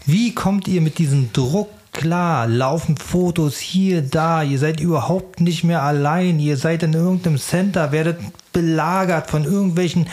Wie 0.04 0.34
kommt 0.34 0.68
ihr 0.68 0.82
mit 0.82 0.98
diesem 0.98 1.32
Druck 1.32 1.70
klar? 1.92 2.46
Laufen 2.46 2.98
Fotos 2.98 3.58
hier, 3.58 4.02
da, 4.02 4.42
ihr 4.42 4.58
seid 4.58 4.80
überhaupt 4.80 5.40
nicht 5.40 5.64
mehr 5.64 5.82
allein, 5.82 6.38
ihr 6.38 6.58
seid 6.58 6.82
in 6.82 6.92
irgendeinem 6.92 7.38
Center, 7.38 7.92
werdet 7.92 8.18
belagert 8.52 9.30
von 9.30 9.44
irgendwelchen 9.44 10.06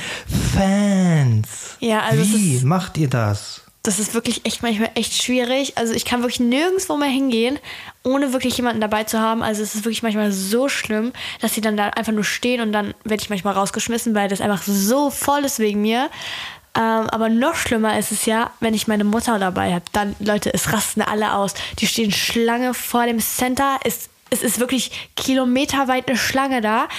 Fans. 0.53 1.77
Ja, 1.79 2.01
also 2.01 2.23
Wie 2.23 2.55
ist- 2.55 2.63
macht 2.63 2.97
ihr 2.97 3.09
das? 3.09 3.61
Das 3.83 3.99
ist 3.99 4.13
wirklich 4.13 4.45
echt 4.45 4.63
manchmal 4.63 4.89
echt 4.95 5.13
schwierig. 5.23 5.77
Also 5.77 5.93
ich 5.93 6.03
kann 6.03 6.19
wirklich 6.21 6.41
nirgendwo 6.41 6.97
mehr 6.97 7.07
hingehen, 7.07 7.57
ohne 8.03 8.33
wirklich 8.33 8.57
jemanden 8.57 8.81
dabei 8.81 9.05
zu 9.05 9.19
haben. 9.21 9.41
Also 9.41 9.63
es 9.63 9.75
ist 9.75 9.85
wirklich 9.85 10.03
manchmal 10.03 10.33
so 10.33 10.67
schlimm, 10.67 11.13
dass 11.39 11.53
sie 11.53 11.61
dann 11.61 11.77
da 11.77 11.89
einfach 11.91 12.11
nur 12.11 12.25
stehen 12.25 12.59
und 12.59 12.73
dann 12.73 12.93
werde 13.05 13.23
ich 13.23 13.29
manchmal 13.29 13.53
rausgeschmissen, 13.53 14.13
weil 14.13 14.27
das 14.27 14.41
einfach 14.41 14.61
so 14.63 15.09
voll 15.09 15.45
ist 15.45 15.59
wegen 15.59 15.81
mir. 15.81 16.09
Ähm, 16.75 17.09
aber 17.09 17.29
noch 17.29 17.55
schlimmer 17.55 17.97
ist 17.97 18.11
es 18.11 18.25
ja, 18.25 18.51
wenn 18.59 18.73
ich 18.73 18.87
meine 18.89 19.05
Mutter 19.05 19.39
dabei 19.39 19.73
habe. 19.73 19.85
Dann, 19.93 20.17
Leute, 20.19 20.53
es 20.53 20.73
rasten 20.73 21.01
alle 21.01 21.33
aus. 21.33 21.53
Die 21.79 21.87
stehen 21.87 22.11
Schlange 22.11 22.73
vor 22.73 23.05
dem 23.05 23.19
Center. 23.21 23.79
Es, 23.85 24.09
es 24.31 24.43
ist 24.43 24.59
wirklich 24.59 25.09
kilometerweit 25.15 26.09
eine 26.09 26.17
Schlange 26.17 26.59
da. 26.59 26.89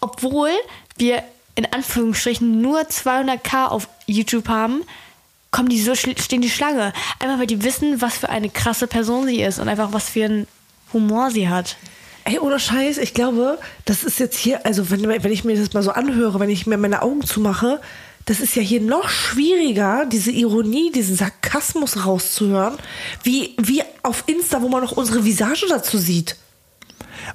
Obwohl 0.00 0.50
wir 0.96 1.22
in 1.54 1.66
Anführungsstrichen 1.66 2.60
nur 2.60 2.80
200k 2.80 3.66
auf 3.66 3.88
YouTube 4.06 4.48
haben, 4.48 4.82
kommen 5.50 5.68
die 5.68 5.80
so 5.80 5.94
stehen 5.94 6.40
die 6.40 6.50
Schlange. 6.50 6.92
Einfach 7.18 7.40
weil 7.40 7.46
die 7.46 7.64
wissen, 7.64 8.00
was 8.00 8.18
für 8.18 8.28
eine 8.28 8.50
krasse 8.50 8.86
Person 8.86 9.26
sie 9.26 9.42
ist 9.42 9.58
und 9.58 9.68
einfach 9.68 9.92
was 9.92 10.10
für 10.10 10.24
einen 10.24 10.46
Humor 10.92 11.30
sie 11.30 11.48
hat. 11.48 11.76
Ey, 12.24 12.38
ohne 12.38 12.60
Scheiß, 12.60 12.98
ich 12.98 13.14
glaube, 13.14 13.58
das 13.86 14.04
ist 14.04 14.20
jetzt 14.20 14.36
hier, 14.36 14.66
also 14.66 14.90
wenn, 14.90 15.08
wenn 15.08 15.32
ich 15.32 15.44
mir 15.44 15.56
das 15.56 15.72
mal 15.72 15.82
so 15.82 15.92
anhöre, 15.92 16.38
wenn 16.40 16.50
ich 16.50 16.66
mir 16.66 16.76
meine 16.76 17.02
Augen 17.02 17.24
zumache, 17.24 17.80
das 18.26 18.40
ist 18.40 18.54
ja 18.54 18.62
hier 18.62 18.82
noch 18.82 19.08
schwieriger, 19.08 20.04
diese 20.04 20.30
Ironie, 20.30 20.92
diesen 20.92 21.16
Sarkasmus 21.16 22.04
rauszuhören, 22.04 22.76
wie, 23.22 23.56
wie 23.58 23.82
auf 24.02 24.24
Insta, 24.26 24.60
wo 24.60 24.68
man 24.68 24.82
noch 24.82 24.92
unsere 24.92 25.24
Visage 25.24 25.66
dazu 25.68 25.96
sieht. 25.96 26.36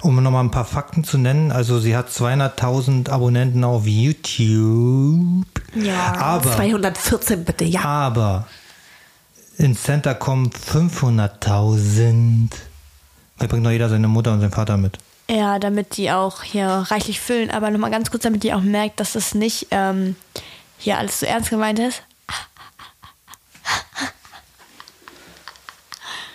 Um 0.02 0.22
nochmal 0.22 0.44
ein 0.44 0.50
paar 0.50 0.64
Fakten 0.64 1.04
zu 1.04 1.18
nennen, 1.18 1.52
also 1.52 1.78
sie 1.78 1.96
hat 1.96 2.08
200.000 2.08 3.10
Abonnenten 3.10 3.64
auf 3.64 3.86
YouTube. 3.86 5.44
Ja, 5.74 6.16
aber, 6.16 6.52
214 6.52 7.44
bitte, 7.44 7.64
ja. 7.64 7.84
aber 7.84 8.46
ins 9.56 9.82
Center 9.82 10.14
kommen 10.14 10.50
500.000. 10.50 12.48
Da 13.38 13.46
bringt 13.46 13.62
noch 13.62 13.70
jeder 13.70 13.88
seine 13.88 14.08
Mutter 14.08 14.32
und 14.32 14.40
seinen 14.40 14.52
Vater 14.52 14.76
mit. 14.76 14.98
Ja, 15.28 15.58
damit 15.58 15.96
die 15.96 16.10
auch 16.10 16.42
hier 16.42 16.68
reichlich 16.68 17.20
füllen. 17.20 17.50
Aber 17.50 17.70
nochmal 17.70 17.90
ganz 17.90 18.10
kurz, 18.10 18.24
damit 18.24 18.44
ihr 18.44 18.56
auch 18.56 18.62
merkt, 18.62 19.00
dass 19.00 19.14
es 19.14 19.34
nicht 19.34 19.68
ähm, 19.70 20.16
hier 20.78 20.98
alles 20.98 21.20
so 21.20 21.26
ernst 21.26 21.50
gemeint 21.50 21.78
ist. 21.78 22.02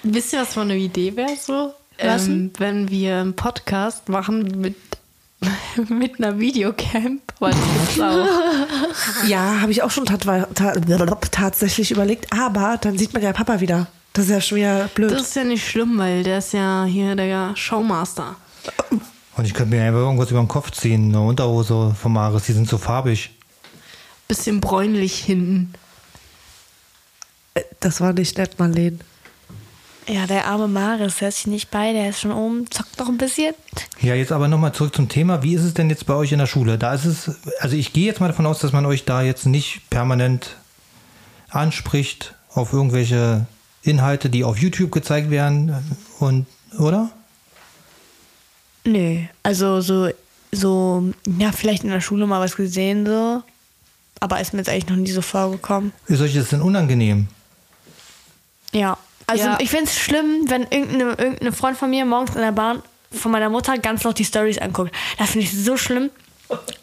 Wisst 0.03 0.33
ihr, 0.33 0.41
was 0.41 0.53
für 0.53 0.61
eine 0.61 0.77
Idee 0.77 1.15
wäre 1.15 1.35
so? 1.35 1.73
Was 2.01 2.27
Ähm, 2.27 2.51
wenn 2.57 2.89
wir 2.89 3.17
einen 3.17 3.35
Podcast 3.35 4.09
machen 4.09 4.59
mit, 4.61 4.75
mit 5.89 6.19
einer 6.19 6.39
Videocamp, 6.39 7.21
weil 7.39 7.53
das 7.53 7.99
auch. 7.99 9.27
Ja, 9.27 9.61
habe 9.61 9.71
ich 9.71 9.83
auch 9.83 9.91
schon 9.91 10.05
tat, 10.05 10.23
ta 10.55 10.73
tatsächlich 11.31 11.91
überlegt, 11.91 12.31
aber 12.31 12.77
dann 12.79 12.97
sieht 12.97 13.13
man 13.13 13.21
ja 13.21 13.33
Papa 13.33 13.59
wieder. 13.59 13.87
Das 14.13 14.25
ist 14.25 14.31
ja 14.31 14.41
schon 14.41 14.57
wieder 14.57 14.87
blöd. 14.95 15.11
Das 15.11 15.21
ist 15.21 15.35
ja 15.35 15.43
nicht 15.43 15.67
schlimm, 15.67 15.97
weil 15.97 16.23
der 16.23 16.39
ist 16.39 16.53
ja 16.53 16.85
hier 16.85 17.15
der 17.15 17.55
Showmaster. 17.55 18.35
Und 19.37 19.45
ich 19.45 19.53
könnte 19.53 19.75
mir 19.75 19.83
einfach 19.83 19.99
irgendwas 19.99 20.31
über 20.31 20.41
den 20.41 20.47
Kopf 20.47 20.71
ziehen. 20.71 21.09
Eine 21.09 21.21
Unterhose 21.21 21.95
vom 21.99 22.13
Maris, 22.13 22.43
die 22.43 22.53
sind 22.53 22.67
so 22.67 22.77
farbig. 22.77 23.31
Bisschen 24.27 24.59
bräunlich 24.59 25.15
hinten. 25.19 25.73
das 27.79 28.01
war 28.01 28.13
nicht 28.13 28.37
nett, 28.37 28.59
Marlene. 28.59 28.99
Ja, 30.09 30.25
der 30.25 30.47
arme 30.47 30.67
Maris, 30.67 31.17
der 31.17 31.29
ist 31.29 31.45
nicht 31.45 31.69
bei, 31.69 31.93
der 31.93 32.09
ist 32.09 32.21
schon 32.21 32.31
oben, 32.31 32.69
zockt 32.71 32.97
noch 32.97 33.09
ein 33.09 33.19
bisschen. 33.19 33.53
Ja, 34.01 34.15
jetzt 34.15 34.31
aber 34.31 34.47
nochmal 34.47 34.73
zurück 34.73 34.95
zum 34.95 35.07
Thema. 35.07 35.43
Wie 35.43 35.53
ist 35.53 35.63
es 35.63 35.75
denn 35.75 35.87
jetzt 35.91 36.07
bei 36.07 36.15
euch 36.15 36.31
in 36.31 36.39
der 36.39 36.47
Schule? 36.47 36.79
Da 36.79 36.95
ist 36.95 37.05
es, 37.05 37.29
also 37.59 37.75
ich 37.75 37.93
gehe 37.93 38.07
jetzt 38.07 38.19
mal 38.19 38.27
davon 38.27 38.47
aus, 38.47 38.57
dass 38.57 38.73
man 38.73 38.87
euch 38.87 39.05
da 39.05 39.21
jetzt 39.21 39.45
nicht 39.45 39.87
permanent 39.91 40.55
anspricht 41.49 42.33
auf 42.55 42.73
irgendwelche 42.73 43.45
Inhalte, 43.83 44.31
die 44.31 44.43
auf 44.43 44.57
YouTube 44.57 44.91
gezeigt 44.91 45.29
werden 45.29 45.75
und, 46.17 46.47
oder? 46.79 47.11
Nö, 48.85 49.19
also 49.43 49.79
so, 49.81 50.09
so, 50.51 51.13
ja, 51.37 51.51
vielleicht 51.51 51.83
in 51.83 51.91
der 51.91 52.01
Schule 52.01 52.25
mal 52.25 52.39
was 52.39 52.55
gesehen, 52.55 53.05
so. 53.05 53.43
Aber 54.19 54.41
ist 54.41 54.53
mir 54.53 54.59
jetzt 54.59 54.69
eigentlich 54.69 54.89
noch 54.89 54.95
nie 54.95 55.11
so 55.11 55.21
vorgekommen. 55.21 55.93
Ist 56.07 56.21
euch 56.21 56.33
das 56.33 56.49
denn 56.49 56.61
unangenehm? 56.61 57.27
Ja. 58.73 58.97
Also 59.29 59.45
Ja. 59.45 59.57
ich 59.59 59.69
finde 59.69 59.85
es 59.85 59.97
schlimm, 59.97 60.45
wenn 60.47 60.63
irgendeine, 60.63 61.11
irgendeine 61.17 61.51
Freund 61.51 61.77
von 61.77 61.89
mir 61.89 62.05
morgens 62.05 62.35
in 62.35 62.41
der 62.41 62.51
Bahn 62.51 62.81
von 63.11 63.31
meiner 63.31 63.49
Mutter 63.49 63.77
ganz 63.77 64.03
noch 64.03 64.13
die 64.13 64.25
Stories 64.25 64.57
anguckt. 64.59 64.91
Das 65.17 65.31
finde 65.31 65.45
ich 65.45 65.63
so 65.63 65.77
schlimm. 65.77 66.09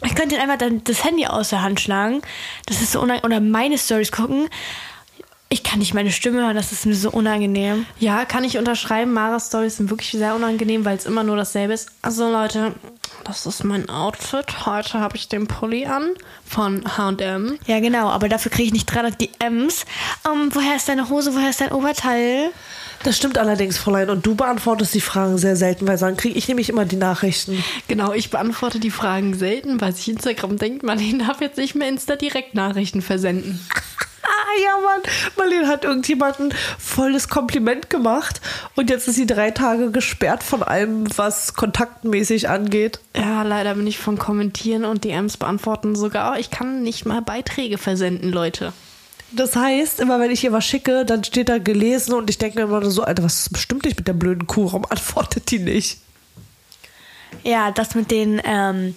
Ich 0.05 0.15
könnte 0.15 0.39
einfach 0.39 0.57
dann 0.57 0.83
das 0.85 1.03
Handy 1.03 1.25
aus 1.25 1.49
der 1.49 1.61
Hand 1.61 1.79
schlagen. 1.79 2.21
Das 2.65 2.81
ist 2.81 2.93
so 2.93 2.99
unangenehm. 3.01 3.25
Oder 3.25 3.39
meine 3.41 3.77
Stories 3.77 4.11
gucken. 4.11 4.47
Ich 5.49 5.63
kann 5.63 5.79
nicht 5.79 5.93
meine 5.93 6.11
Stimme 6.11 6.41
hören, 6.41 6.57
das 6.57 6.73
ist 6.73 6.85
mir 6.85 6.95
so 6.95 7.09
unangenehm. 7.09 7.85
Ja, 7.99 8.25
kann 8.25 8.43
ich 8.43 8.57
unterschreiben. 8.57 9.13
Maras 9.13 9.47
Stories 9.47 9.77
sind 9.77 9.89
wirklich 9.89 10.11
sehr 10.11 10.35
unangenehm, 10.35 10.83
weil 10.83 10.97
es 10.97 11.05
immer 11.05 11.23
nur 11.23 11.37
dasselbe 11.37 11.73
ist. 11.73 11.89
Also 12.01 12.29
Leute, 12.29 12.73
das 13.23 13.45
ist 13.45 13.63
mein 13.63 13.89
Outfit. 13.89 14.65
Heute 14.65 14.99
habe 14.99 15.15
ich 15.15 15.29
den 15.29 15.47
Pulli 15.47 15.85
an 15.85 16.09
von 16.45 16.83
H&M. 16.97 17.57
Ja, 17.65 17.79
genau, 17.79 18.09
aber 18.09 18.27
dafür 18.27 18.51
kriege 18.51 18.67
ich 18.67 18.73
nicht 18.73 18.87
300 18.87 19.21
DMs. 19.21 19.85
Ähm, 20.25 20.49
woher 20.51 20.75
ist 20.75 20.89
deine 20.89 21.07
Hose, 21.09 21.33
woher 21.33 21.49
ist 21.49 21.61
dein 21.61 21.71
Oberteil? 21.71 22.51
Das 23.03 23.15
stimmt 23.15 23.37
allerdings, 23.37 23.77
Fräulein. 23.77 24.09
Und 24.09 24.25
du 24.25 24.35
beantwortest 24.35 24.93
die 24.95 25.01
Fragen 25.01 25.37
sehr 25.37 25.55
selten, 25.55 25.87
weil 25.87 25.97
dann 25.97 26.17
kriege 26.17 26.37
ich 26.37 26.49
nämlich 26.49 26.67
immer 26.67 26.83
die 26.83 26.95
Nachrichten. 26.97 27.63
Genau, 27.87 28.11
ich 28.11 28.31
beantworte 28.31 28.81
die 28.81 28.91
Fragen 28.91 29.33
selten, 29.33 29.79
weil 29.79 29.95
sich 29.95 30.09
Instagram 30.09 30.57
denkt, 30.57 30.83
Marlene 30.83 31.25
darf 31.25 31.39
jetzt 31.39 31.57
nicht 31.57 31.75
mehr 31.75 31.87
Insta-Direkt-Nachrichten 31.87 33.01
versenden. 33.01 33.65
Ah 34.27 34.61
ja, 34.61 34.77
Mann. 34.83 35.01
Marlene 35.37 35.67
hat 35.67 35.85
irgendjemanden 35.85 36.53
voll 36.77 37.13
das 37.13 37.29
Kompliment 37.29 37.89
gemacht 37.89 38.41
und 38.75 38.89
jetzt 38.89 39.07
ist 39.07 39.15
sie 39.15 39.25
drei 39.25 39.51
Tage 39.51 39.91
gesperrt 39.91 40.43
von 40.43 40.63
allem, 40.63 41.07
was 41.17 41.53
kontaktmäßig 41.53 42.49
angeht. 42.49 42.99
Ja, 43.15 43.43
leider 43.43 43.75
bin 43.75 43.87
ich 43.87 43.97
von 43.97 44.17
Kommentieren 44.17 44.83
und 44.83 45.03
DMs 45.03 45.37
beantworten 45.37 45.95
sogar. 45.95 46.39
Ich 46.39 46.51
kann 46.51 46.83
nicht 46.83 47.05
mal 47.05 47.21
Beiträge 47.21 47.77
versenden, 47.77 48.31
Leute. 48.31 48.73
Das 49.31 49.55
heißt, 49.55 49.99
immer 49.99 50.19
wenn 50.19 50.31
ich 50.31 50.43
ihr 50.43 50.53
was 50.53 50.65
schicke, 50.65 51.05
dann 51.05 51.23
steht 51.23 51.49
da 51.49 51.57
gelesen 51.57 52.13
und 52.13 52.29
ich 52.29 52.37
denke 52.37 52.59
mir 52.59 52.63
immer 52.65 52.89
so, 52.89 53.03
Alter, 53.03 53.23
was 53.23 53.41
ist 53.41 53.53
bestimmt 53.53 53.85
nicht 53.85 53.97
mit 53.97 54.07
der 54.07 54.13
blöden 54.13 54.47
Kuh? 54.47 54.65
Warum 54.65 54.85
antwortet 54.89 55.51
die 55.51 55.59
nicht? 55.59 55.99
Ja, 57.43 57.71
das 57.71 57.93
mit 57.95 58.09
den 58.09 58.41
ähm, 58.45 58.95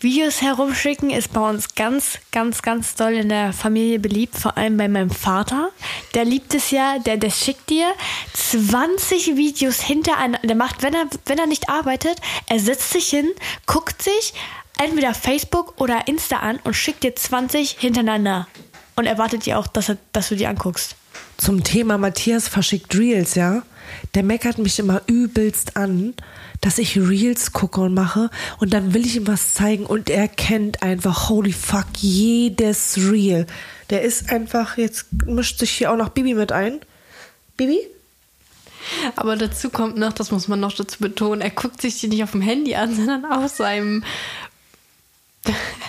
Videos 0.00 0.42
herumschicken 0.42 1.10
ist 1.10 1.32
bei 1.32 1.40
uns 1.40 1.74
ganz, 1.74 2.20
ganz, 2.30 2.62
ganz 2.62 2.94
doll 2.94 3.14
in 3.14 3.28
der 3.28 3.52
Familie 3.52 3.98
beliebt, 3.98 4.36
vor 4.36 4.56
allem 4.56 4.76
bei 4.76 4.86
meinem 4.86 5.10
Vater. 5.10 5.70
Der 6.14 6.24
liebt 6.24 6.54
es 6.54 6.70
ja, 6.70 7.00
der, 7.00 7.16
der 7.16 7.30
schickt 7.30 7.68
dir 7.68 7.88
20 8.32 9.34
Videos 9.36 9.80
hintereinander. 9.80 10.38
Der 10.44 10.54
macht, 10.54 10.84
wenn 10.84 10.94
er, 10.94 11.06
wenn 11.26 11.38
er 11.38 11.48
nicht 11.48 11.68
arbeitet, 11.68 12.20
er 12.46 12.60
setzt 12.60 12.92
sich 12.92 13.08
hin, 13.08 13.28
guckt 13.66 14.00
sich 14.00 14.34
entweder 14.80 15.14
Facebook 15.14 15.80
oder 15.80 16.06
Insta 16.06 16.36
an 16.36 16.60
und 16.62 16.74
schickt 16.74 17.02
dir 17.02 17.16
20 17.16 17.72
hintereinander. 17.80 18.46
Und 18.94 19.06
erwartet 19.06 19.46
dir 19.46 19.58
auch, 19.58 19.66
dass, 19.66 19.88
er, 19.88 19.98
dass 20.12 20.28
du 20.28 20.36
die 20.36 20.46
anguckst. 20.46 20.94
Zum 21.38 21.64
Thema 21.64 21.98
Matthias 21.98 22.46
verschickt 22.46 22.96
Reels, 22.96 23.34
ja? 23.34 23.62
Der 24.14 24.22
meckert 24.22 24.58
mich 24.58 24.78
immer 24.78 25.02
übelst 25.06 25.76
an, 25.76 26.14
dass 26.60 26.78
ich 26.78 26.96
Reels 26.98 27.52
gucke 27.52 27.80
und 27.80 27.94
mache 27.94 28.30
und 28.58 28.72
dann 28.72 28.94
will 28.94 29.06
ich 29.06 29.16
ihm 29.16 29.26
was 29.26 29.54
zeigen 29.54 29.86
und 29.86 30.10
er 30.10 30.28
kennt 30.28 30.82
einfach, 30.82 31.28
holy 31.28 31.52
fuck, 31.52 31.86
jedes 31.98 32.96
Reel. 32.98 33.46
Der 33.90 34.02
ist 34.02 34.30
einfach, 34.30 34.76
jetzt 34.76 35.06
mischt 35.26 35.58
sich 35.58 35.70
hier 35.70 35.92
auch 35.92 35.96
noch 35.96 36.10
Bibi 36.10 36.34
mit 36.34 36.52
ein. 36.52 36.80
Bibi? 37.56 37.78
Aber 39.16 39.36
dazu 39.36 39.70
kommt 39.70 39.96
noch, 39.98 40.12
das 40.12 40.30
muss 40.30 40.48
man 40.48 40.60
noch 40.60 40.72
dazu 40.74 40.98
betonen, 40.98 41.40
er 41.40 41.50
guckt 41.50 41.80
sich 41.80 42.00
die 42.00 42.08
nicht 42.08 42.22
auf 42.22 42.32
dem 42.32 42.40
Handy 42.40 42.74
an, 42.74 42.94
sondern 42.96 43.24
auf 43.24 43.48
seinem 43.50 44.04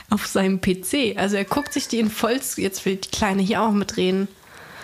auf 0.10 0.26
seinem 0.28 0.62
PC. 0.62 1.18
Also 1.18 1.36
er 1.36 1.46
guckt 1.46 1.74
sich 1.74 1.88
die 1.88 2.00
in 2.00 2.10
voll. 2.10 2.40
Jetzt 2.56 2.86
will 2.86 2.96
die 2.96 3.10
Kleine 3.10 3.42
hier 3.42 3.62
auch 3.62 3.72
mitreden. 3.72 4.28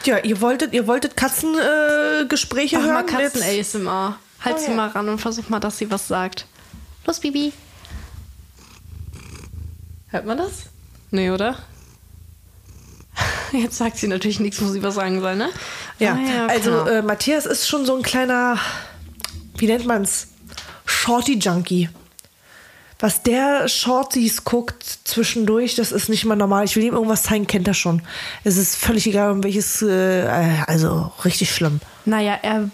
Ja, 0.03 0.19
ihr 0.19 0.41
wolltet, 0.41 0.73
ihr 0.73 0.85
wolltet 0.87 1.15
Katzengespräche 1.15 2.21
äh, 2.23 2.27
Gespräche 2.27 2.77
Mach 2.79 2.85
mal 2.85 2.93
hören? 2.93 3.05
Katzen 3.05 3.41
Jetzt- 3.41 3.75
ASMR. 3.75 4.19
Halt 4.45 4.57
Oh, 4.57 4.59
sie 4.59 4.69
ja. 4.71 4.75
mal 4.77 4.89
ran 4.89 5.09
und 5.09 5.19
versuch 5.19 5.49
mal, 5.49 5.59
dass 5.59 5.77
sie 5.79 5.89
was 5.91 6.07
sagt. 6.07 6.45
Los, 7.05 7.19
Bibi. 7.19 7.51
Hört 10.07 10.25
man 10.25 10.37
das? 10.37 10.67
Nee, 11.11 11.29
oder? 11.31 11.57
Jetzt 13.51 13.77
sagt 13.77 13.97
sie 13.97 14.07
natürlich 14.07 14.39
nichts, 14.39 14.61
wo 14.61 14.67
sie 14.67 14.83
was 14.83 14.95
sagen 14.95 15.19
soll, 15.21 15.35
ne? 15.35 15.49
Ja, 15.99 16.17
Ah, 16.17 16.47
also 16.47 16.71
klar. 16.71 16.91
äh, 16.91 17.01
Matthias 17.01 17.45
ist 17.45 17.67
schon 17.67 17.85
so 17.85 17.95
ein 17.95 18.03
kleiner, 18.03 18.57
wie 19.57 19.67
nennt 19.67 19.85
man's? 19.85 20.27
Shorty-Junkie. 20.85 21.89
Was 22.99 23.23
der 23.23 23.67
Shorties 23.67 24.45
guckt 24.45 24.83
zwischendurch, 25.03 25.75
das 25.75 25.91
ist 25.91 26.07
nicht 26.07 26.23
mal 26.25 26.35
normal. 26.35 26.63
Ich 26.65 26.75
will 26.75 26.83
ihm 26.83 26.93
irgendwas 26.93 27.23
zeigen, 27.23 27.45
kennt 27.45 27.67
er 27.67 27.73
schon. 27.73 28.01
Es 28.45 28.55
ist 28.57 28.75
völlig 28.75 29.05
egal, 29.07 29.31
um 29.31 29.43
welches, 29.43 29.81
äh, 29.81 30.25
also 30.65 31.11
richtig 31.25 31.53
schlimm. 31.53 31.81
Naja, 32.05 32.37
er. 32.41 32.69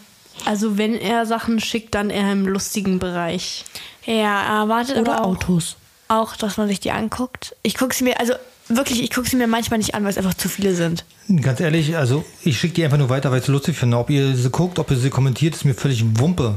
Also, 0.45 0.77
wenn 0.77 0.95
er 0.95 1.25
Sachen 1.25 1.59
schickt, 1.59 1.95
dann 1.95 2.09
eher 2.09 2.31
im 2.31 2.47
lustigen 2.47 2.99
Bereich. 2.99 3.65
Ja, 4.05 4.13
er 4.41 4.59
erwartet 4.61 4.97
Oder 4.97 5.13
aber 5.17 5.25
auch, 5.25 5.35
Autos. 5.35 5.75
auch, 6.07 6.35
dass 6.35 6.57
man 6.57 6.67
sich 6.67 6.79
die 6.79 6.91
anguckt. 6.91 7.55
Ich 7.63 7.75
gucke 7.75 7.93
sie 7.93 8.03
mir, 8.03 8.19
also 8.19 8.33
wirklich, 8.67 9.03
ich 9.03 9.11
gucke 9.13 9.29
sie 9.29 9.35
mir 9.35 9.47
manchmal 9.47 9.77
nicht 9.77 9.93
an, 9.95 10.03
weil 10.03 10.09
es 10.11 10.17
einfach 10.17 10.33
zu 10.33 10.49
viele 10.49 10.73
sind. 10.73 11.05
Ganz 11.41 11.59
ehrlich, 11.59 11.95
also 11.97 12.25
ich 12.43 12.59
schicke 12.59 12.73
die 12.75 12.83
einfach 12.83 12.97
nur 12.97 13.09
weiter, 13.09 13.29
weil 13.31 13.37
ich 13.37 13.43
es 13.43 13.47
lustig 13.49 13.77
finde. 13.77 13.97
Ob 13.97 14.09
ihr 14.09 14.35
sie 14.35 14.49
guckt, 14.49 14.79
ob 14.79 14.89
ihr 14.91 14.97
sie 14.97 15.09
kommentiert, 15.09 15.55
ist 15.55 15.65
mir 15.65 15.73
völlig 15.75 16.03
Wumpe. 16.19 16.55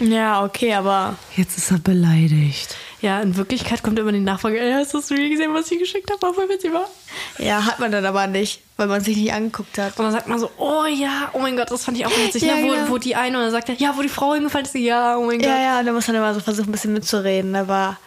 Ja, 0.00 0.42
okay, 0.44 0.74
aber 0.74 1.14
Jetzt 1.36 1.56
ist 1.56 1.70
er 1.70 1.78
beleidigt. 1.78 2.76
Ja, 3.04 3.20
in 3.20 3.36
Wirklichkeit 3.36 3.82
kommt 3.82 3.98
immer 3.98 4.12
die 4.12 4.20
Nachfrage: 4.20 4.58
Ey, 4.58 4.72
hast 4.72 4.94
du 4.94 4.98
das 4.98 5.10
Video 5.10 5.28
gesehen, 5.28 5.52
was 5.52 5.70
ich 5.70 5.78
geschickt 5.78 6.10
habe? 6.10 6.32
Voll 6.32 6.48
witzig, 6.48 6.72
war? 6.72 6.88
ja, 7.36 7.66
hat 7.66 7.78
man 7.78 7.92
dann 7.92 8.06
aber 8.06 8.26
nicht, 8.26 8.62
weil 8.78 8.86
man 8.86 9.02
sich 9.02 9.18
nicht 9.18 9.30
angeguckt 9.30 9.76
hat. 9.76 9.98
Und 9.98 10.06
dann 10.06 10.12
sagt 10.12 10.26
man 10.26 10.38
so: 10.38 10.50
Oh 10.56 10.86
ja, 10.86 11.28
oh 11.34 11.38
mein 11.38 11.54
Gott, 11.54 11.70
das 11.70 11.84
fand 11.84 11.98
ich 11.98 12.06
auch 12.06 12.10
witzig. 12.10 12.44
Ja, 12.44 12.54
ne? 12.54 12.62
wo, 12.62 12.68
genau. 12.70 12.88
wo 12.88 12.96
die 12.96 13.14
eine 13.14 13.36
und 13.36 13.42
dann 13.42 13.50
sagt 13.50 13.68
er: 13.68 13.74
Ja, 13.74 13.94
wo 13.98 14.00
die 14.00 14.08
Frau 14.08 14.32
hingefallen 14.32 14.64
ist. 14.64 14.74
Ja, 14.74 15.18
oh 15.18 15.26
mein 15.26 15.38
Gott. 15.38 15.48
Ja, 15.48 15.60
ja, 15.60 15.80
und 15.80 15.84
da 15.84 15.92
muss 15.92 16.06
man 16.06 16.16
immer 16.16 16.32
so 16.32 16.40
versuchen, 16.40 16.70
ein 16.70 16.72
bisschen 16.72 16.94
mitzureden, 16.94 17.54
aber 17.54 17.98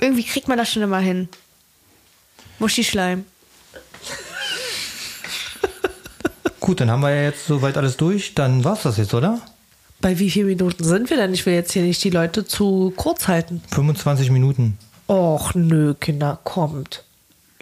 irgendwie 0.00 0.24
kriegt 0.24 0.48
man 0.48 0.58
das 0.58 0.72
schon 0.72 0.82
immer 0.82 0.98
hin. 0.98 1.28
Muschi-Schleim. 2.58 3.26
Gut, 6.58 6.80
dann 6.80 6.90
haben 6.90 7.02
wir 7.02 7.14
ja 7.14 7.22
jetzt 7.22 7.46
soweit 7.46 7.76
alles 7.76 7.96
durch. 7.96 8.34
Dann 8.34 8.64
war's 8.64 8.82
das 8.82 8.96
jetzt, 8.96 9.14
oder? 9.14 9.40
Bei 10.00 10.18
wie 10.18 10.30
vielen 10.30 10.46
Minuten 10.48 10.84
sind 10.84 11.10
wir 11.10 11.16
denn? 11.16 11.32
Ich 11.34 11.46
will 11.46 11.54
jetzt 11.54 11.72
hier 11.72 11.82
nicht 11.82 12.02
die 12.04 12.10
Leute 12.10 12.44
zu 12.44 12.92
kurz 12.96 13.28
halten. 13.28 13.62
25 13.72 14.30
Minuten. 14.30 14.78
Och, 15.08 15.54
nö, 15.54 15.94
Kinder, 15.94 16.38
kommt. 16.44 17.02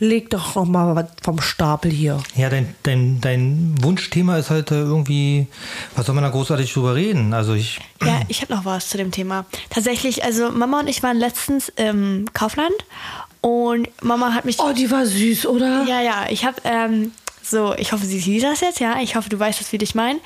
Leg 0.00 0.28
doch 0.30 0.56
noch 0.56 0.64
mal 0.64 0.96
was 0.96 1.06
vom 1.22 1.40
Stapel 1.40 1.90
hier. 1.90 2.20
Ja, 2.34 2.50
dein, 2.50 2.74
dein, 2.82 3.20
dein 3.20 3.76
Wunschthema 3.80 4.36
ist 4.38 4.50
halt 4.50 4.72
irgendwie, 4.72 5.46
was 5.94 6.06
soll 6.06 6.16
man 6.16 6.24
da 6.24 6.30
großartig 6.30 6.72
drüber 6.72 6.96
reden? 6.96 7.32
Also 7.32 7.54
ich, 7.54 7.78
Ja, 8.02 8.20
ich 8.26 8.42
habe 8.42 8.52
noch 8.52 8.64
was 8.64 8.88
zu 8.88 8.96
dem 8.96 9.12
Thema. 9.12 9.46
Tatsächlich, 9.70 10.24
also 10.24 10.50
Mama 10.50 10.80
und 10.80 10.88
ich 10.88 11.04
waren 11.04 11.16
letztens 11.16 11.68
im 11.76 12.24
Kaufland 12.32 12.74
und 13.40 13.88
Mama 14.02 14.34
hat 14.34 14.44
mich. 14.44 14.58
Oh, 14.58 14.72
die 14.72 14.90
war 14.90 15.06
süß, 15.06 15.46
oder? 15.46 15.84
Ja, 15.86 16.00
ja, 16.00 16.26
ich 16.28 16.44
habe 16.44 16.56
ähm, 16.64 17.12
so, 17.44 17.74
ich 17.76 17.92
hoffe, 17.92 18.06
sie 18.06 18.18
sieht 18.18 18.42
das 18.42 18.60
jetzt, 18.60 18.80
ja. 18.80 19.00
Ich 19.00 19.16
hoffe, 19.16 19.28
du 19.28 19.38
weißt, 19.38 19.60
was 19.60 19.70
wir 19.72 19.78
dich 19.78 19.94
meinen. 19.94 20.20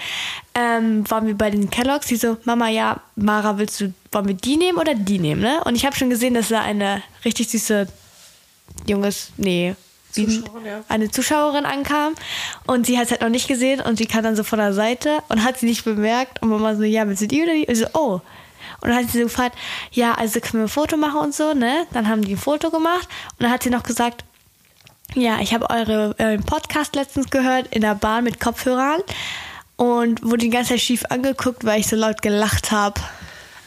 Ähm, 0.55 1.09
waren 1.11 1.27
wir 1.27 1.37
bei 1.37 1.51
den 1.51 1.71
Kelloggs, 1.71 2.07
die 2.07 2.17
so, 2.17 2.37
Mama, 2.45 2.69
ja, 2.69 3.01
Mara, 3.17 3.59
willst 3.59 3.81
du, 3.81 3.93
wollen 4.13 4.29
wir 4.29 4.35
die 4.35 4.57
nehmen 4.57 4.79
oder 4.79 4.95
die 4.95 5.19
nehmen, 5.19 5.41
ne? 5.41 5.63
Und 5.65 5.75
ich 5.75 5.85
habe 5.85 5.97
schon 5.97 6.11
gesehen, 6.11 6.35
dass 6.35 6.49
da 6.49 6.61
eine 6.61 7.03
richtig 7.25 7.49
süße 7.49 7.89
junges, 8.87 9.33
nee, 9.37 9.75
Zuschauerin, 10.13 10.67
ja. 10.67 10.85
eine 10.89 11.11
Zuschauerin 11.11 11.67
ankam 11.67 12.15
und 12.67 12.87
sie 12.87 12.97
hat 12.97 13.07
es 13.07 13.11
halt 13.11 13.21
noch 13.21 13.29
nicht 13.29 13.47
gesehen 13.47 13.81
und 13.81 13.99
sie 13.99 14.07
kam 14.07 14.23
dann 14.23 14.37
so 14.37 14.43
von 14.43 14.59
der 14.59 14.73
Seite 14.73 15.19
und 15.29 15.45
hat 15.45 15.59
sie 15.59 15.67
nicht 15.67 15.85
bemerkt 15.85 16.43
und 16.43 16.49
Mama 16.49 16.75
so, 16.75 16.83
ja, 16.83 17.07
willst 17.07 17.23
du 17.23 17.29
die 17.29 17.43
oder 17.43 17.53
die? 17.53 17.67
Und 17.67 17.73
ich 17.73 17.79
so, 17.79 17.87
oh. 17.95 18.21
Und 18.81 18.91
dann 18.91 18.97
hat 18.97 19.11
sie 19.11 19.19
so 19.19 19.25
gefragt, 19.25 19.57
ja, 19.93 20.15
also 20.15 20.41
können 20.41 20.63
wir 20.63 20.67
ein 20.67 20.69
Foto 20.69 20.97
machen 20.97 21.21
und 21.21 21.35
so, 21.35 21.53
ne? 21.53 21.87
Dann 21.93 22.09
haben 22.09 22.23
die 22.23 22.35
ein 22.35 22.39
Foto 22.39 22.71
gemacht 22.71 23.09
und 23.33 23.43
dann 23.43 23.51
hat 23.51 23.63
sie 23.63 23.71
noch 23.71 23.83
gesagt, 23.83 24.25
ja, 25.15 25.41
ich 25.41 25.55
habe 25.55 25.71
eure 25.71 26.15
euren 26.19 26.43
Podcast 26.45 26.95
letztens 26.95 27.31
gehört 27.31 27.69
in 27.75 27.83
der 27.83 27.95
Bahn 27.95 28.25
mit 28.25 28.41
Kopfhörern 28.41 29.01
und 29.77 30.23
wurde 30.23 30.39
die 30.39 30.51
ganze 30.51 30.71
Zeit 30.71 30.81
schief 30.81 31.05
angeguckt, 31.09 31.65
weil 31.65 31.81
ich 31.81 31.87
so 31.87 31.97
laut 31.97 32.23
gelacht 32.23 32.73
habe. 32.73 33.01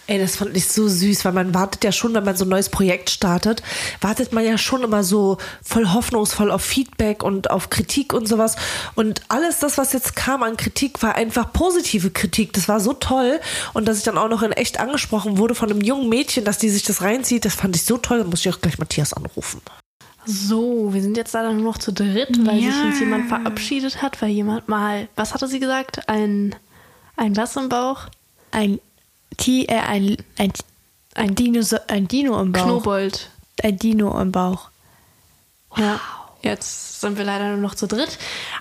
Ey, 0.08 0.19
das 0.19 0.36
fand 0.36 0.58
ich 0.58 0.67
so 0.67 0.89
süß, 0.89 1.23
weil 1.23 1.32
man 1.32 1.54
wartet 1.54 1.86
ja 1.86 1.91
schon, 1.93 2.13
wenn 2.13 2.25
man 2.25 2.36
so 2.36 2.43
ein 2.43 2.49
neues 2.49 2.67
Projekt 2.67 3.10
startet, 3.12 3.63
wartet 4.01 4.34
man 4.34 4.43
ja 4.43 4.58
schon 4.58 4.84
immer 4.84 5.04
so 5.04 5.38
voll 5.63 5.93
hoffnungsvoll 5.93 6.51
auf 6.51 6.63
Feedback 6.63 7.23
und 7.23 7.49
auf 7.49 7.69
Kritik 7.69 8.12
und 8.12 8.27
sowas. 8.27 8.58
Und 8.95 9.21
alles 9.30 9.60
das, 9.60 9.77
was 9.77 9.93
jetzt 9.93 10.17
kam 10.17 10.43
an 10.43 10.58
Kritik, 10.58 11.01
war 11.01 11.15
einfach 11.15 11.54
positive 11.54 12.10
Kritik. 12.10 12.51
Das 12.54 12.67
war 12.67 12.82
so 12.82 12.91
toll. 12.91 13.39
Und 13.73 13.88
dass 13.88 13.99
ich 13.99 14.04
dann 14.04 14.17
auch 14.17 14.27
noch 14.27 14.41
in 14.41 14.51
echt 14.51 14.82
angesprochen 14.82 15.38
wurde 15.38 15.56
von 15.56 15.71
einem 15.71 15.82
jungen 15.82 16.10
Mädchen, 16.10 16.43
dass 16.43 16.58
die 16.58 16.69
sich 16.69 16.84
das 16.84 17.01
reinzieht, 17.01 17.45
das 17.45 17.56
fand 17.56 17.77
ich 17.77 17.86
so 17.86 17.97
toll. 17.97 18.19
Da 18.19 18.25
muss 18.25 18.41
ich 18.45 18.54
auch 18.54 18.60
gleich 18.60 18.80
Matthias 18.80 19.13
anrufen. 19.13 19.62
So, 20.26 20.94
wir 20.94 21.02
sind 21.02 21.18
jetzt 21.18 21.34
leider 21.34 21.52
nur 21.52 21.64
noch 21.64 21.78
zu 21.78 21.92
dritt, 21.92 22.46
weil 22.46 22.60
Ja. 22.60 22.72
sich 22.72 22.84
uns 22.84 23.00
jemand 23.00 23.28
verabschiedet 23.28 24.02
hat, 24.02 24.22
weil 24.22 24.30
jemand 24.30 24.68
mal, 24.70 25.08
was 25.16 25.34
hatte 25.34 25.48
sie 25.48 25.60
gesagt? 25.60 26.08
Ein, 26.08 26.56
ein 27.18 27.36
was 27.38 27.56
im 27.56 27.70
Bauch? 27.70 28.08
Ein 28.52 28.80
Ti 29.38 29.66
äh, 29.66 29.80
ein, 29.80 30.18
ein, 30.38 30.54
ein, 31.16 31.36
Dino, 31.36 31.62
ein 31.88 32.08
Dino 32.08 32.40
im 32.42 32.52
Bauch. 32.52 32.64
Knobold. 32.64 33.30
Ein 33.64 33.80
Dino 33.80 34.20
im 34.22 34.32
Bauch. 34.32 34.70
Ja. 35.78 36.00
Jetzt 36.44 37.02
sind 37.02 37.18
wir 37.20 37.24
leider 37.24 37.50
nur 37.50 37.58
noch 37.58 37.76
zu 37.76 37.88
dritt, 37.88 38.18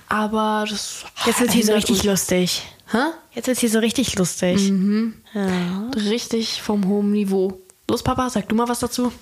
aber 0.08 0.66
das 0.68 1.04
Jetzt 1.24 1.40
wird 1.40 1.52
hier 1.52 1.64
so 1.64 1.72
richtig 1.72 2.04
lustig. 2.04 2.62
Hä? 2.92 2.98
Jetzt 3.32 3.46
wird 3.46 3.58
hier 3.58 3.70
so 3.70 3.78
richtig 3.78 4.16
lustig. 4.18 4.70
Richtig 5.96 6.60
vom 6.60 6.86
hohen 6.86 7.12
Niveau. 7.12 7.58
Los, 7.88 8.02
Papa, 8.02 8.28
sag 8.28 8.48
du 8.50 8.54
mal 8.54 8.68
was 8.68 8.80
dazu. 8.80 9.12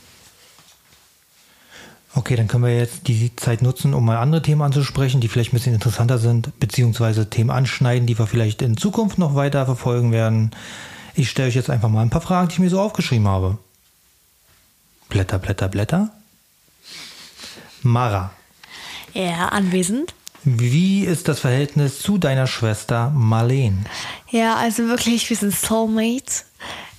Okay, 2.15 2.37
dann 2.37 2.49
können 2.49 2.65
wir 2.65 2.77
jetzt 2.77 3.07
die 3.09 3.35
Zeit 3.37 3.63
nutzen, 3.63 3.95
um 3.95 4.05
mal 4.05 4.17
andere 4.19 4.43
Themen 4.43 4.63
anzusprechen, 4.63 5.21
die 5.21 5.29
vielleicht 5.29 5.53
ein 5.53 5.57
bisschen 5.57 5.75
interessanter 5.75 6.19
sind, 6.19 6.59
beziehungsweise 6.59 7.29
Themen 7.31 7.51
anschneiden, 7.51 8.07
die 8.07 8.19
wir 8.19 8.27
vielleicht 8.27 8.63
in 8.63 8.77
Zukunft 8.77 9.19
noch 9.19 9.35
weiter 9.35 9.65
verfolgen 9.67 10.11
werden. 10.13 10.51
Ich 11.15 11.31
stelle 11.31 11.49
euch 11.49 11.55
jetzt 11.55 11.71
einfach 11.71 11.89
mal 11.89 12.03
ein 12.03 12.11
paar 12.11 12.21
Fragen, 12.21 12.49
die 12.49 12.55
ich 12.55 12.59
mir 12.61 12.71
so 12.71 12.81
aufgeschrieben 12.81 13.29
habe. 13.29 13.59
Blätter, 15.09 15.39
Blätter, 15.39 15.69
Blätter. 15.69 16.11
Mara, 17.83 18.31
Ja, 19.15 19.49
anwesend. 19.49 20.15
wie 20.45 21.05
ist 21.05 21.29
das 21.29 21.41
Verhältnis 21.41 22.01
zu 22.01 22.19
deiner 22.19 22.47
Schwester 22.47 23.11
Marleen? 23.11 23.87
Ja, 24.31 24.57
also 24.57 24.89
wirklich, 24.89 25.29
wir 25.31 25.37
sind 25.37 25.55
Soulmates. 25.55 26.45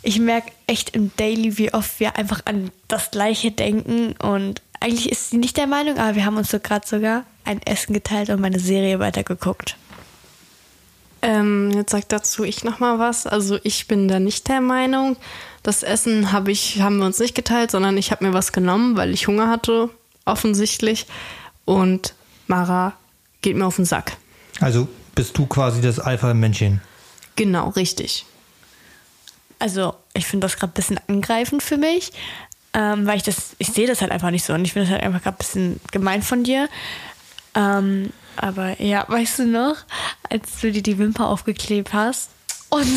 Ich 0.02 0.20
merke 0.20 0.52
echt 0.68 0.96
im 0.96 1.12
Daily, 1.18 1.58
wie 1.58 1.74
oft 1.74 2.00
wir 2.00 2.16
einfach 2.16 2.42
an 2.46 2.72
das 2.88 3.12
Gleiche 3.12 3.52
denken. 3.52 4.14
Und 4.14 4.62
eigentlich 4.80 5.12
ist 5.12 5.30
sie 5.30 5.38
nicht 5.38 5.58
der 5.58 5.68
Meinung, 5.68 5.98
aber 5.98 6.16
wir 6.16 6.26
haben 6.26 6.38
uns 6.38 6.52
so 6.52 6.60
gerade 6.60 6.88
sogar 6.88 7.26
ein 7.46 7.62
Essen 7.64 7.94
geteilt 7.94 8.30
und 8.30 8.40
meine 8.42 8.60
Serie 8.60 9.00
weitergeguckt. 9.00 9.76
Ähm, 11.22 11.72
jetzt 11.72 11.92
sagt 11.92 12.12
dazu 12.12 12.44
ich 12.44 12.64
noch 12.64 12.80
mal 12.80 13.00
was. 13.00 13.28
Also 13.28 13.60
ich 13.64 13.88
bin 13.88 14.08
da 14.08 14.20
nicht 14.20 14.48
der 14.48 14.62
Meinung. 14.62 15.18
Das 15.64 15.84
Essen 15.84 16.32
habe 16.32 16.52
ich, 16.52 16.82
haben 16.82 16.98
wir 16.98 17.06
uns 17.06 17.20
nicht 17.20 17.36
geteilt, 17.36 17.72
sondern 17.72 17.98
ich 17.98 18.12
habe 18.12 18.26
mir 18.26 18.34
was 18.34 18.54
genommen, 18.54 18.96
weil 18.96 19.14
ich 19.14 19.28
Hunger 19.28 19.50
hatte, 19.50 19.90
offensichtlich. 20.26 21.08
Und 21.66 22.14
Mara 22.48 22.94
geht 23.42 23.58
mir 23.58 23.66
auf 23.66 23.76
den 23.76 23.86
Sack. 23.86 24.16
Also 24.62 24.88
bist 25.16 25.38
du 25.38 25.46
quasi 25.46 25.82
das 25.82 26.00
Alpha-Männchen. 26.00 26.82
Genau, 27.36 27.70
richtig. 27.70 28.26
Also, 29.60 29.94
ich 30.14 30.26
finde 30.26 30.46
das 30.46 30.56
gerade 30.56 30.72
ein 30.72 30.76
bisschen 30.76 31.00
angreifend 31.08 31.62
für 31.62 31.76
mich, 31.76 32.14
ähm, 32.74 33.06
weil 33.06 33.18
ich 33.18 33.24
das, 33.24 33.56
ich 33.58 33.70
sehe 33.70 33.88
das 33.88 34.02
halt 34.02 34.12
einfach 34.12 34.32
nicht 34.32 34.46
so 34.46 34.54
und 34.54 34.66
ich 34.66 34.74
finde 34.74 34.88
das 34.88 34.94
halt 34.94 35.04
einfach 35.04 35.24
gerade 35.24 35.36
ein 35.36 35.40
bisschen 35.40 35.80
gemein 35.92 36.22
von 36.22 36.44
dir. 36.44 36.70
Ähm, 37.56 38.12
aber 38.36 38.82
ja, 38.82 39.06
weißt 39.08 39.40
du 39.40 39.46
noch, 39.48 39.76
als 40.30 40.62
du 40.62 40.72
dir 40.72 40.84
die 40.84 40.98
Wimper 40.98 41.28
aufgeklebt 41.28 41.94
hast 41.94 42.30
und 42.70 42.88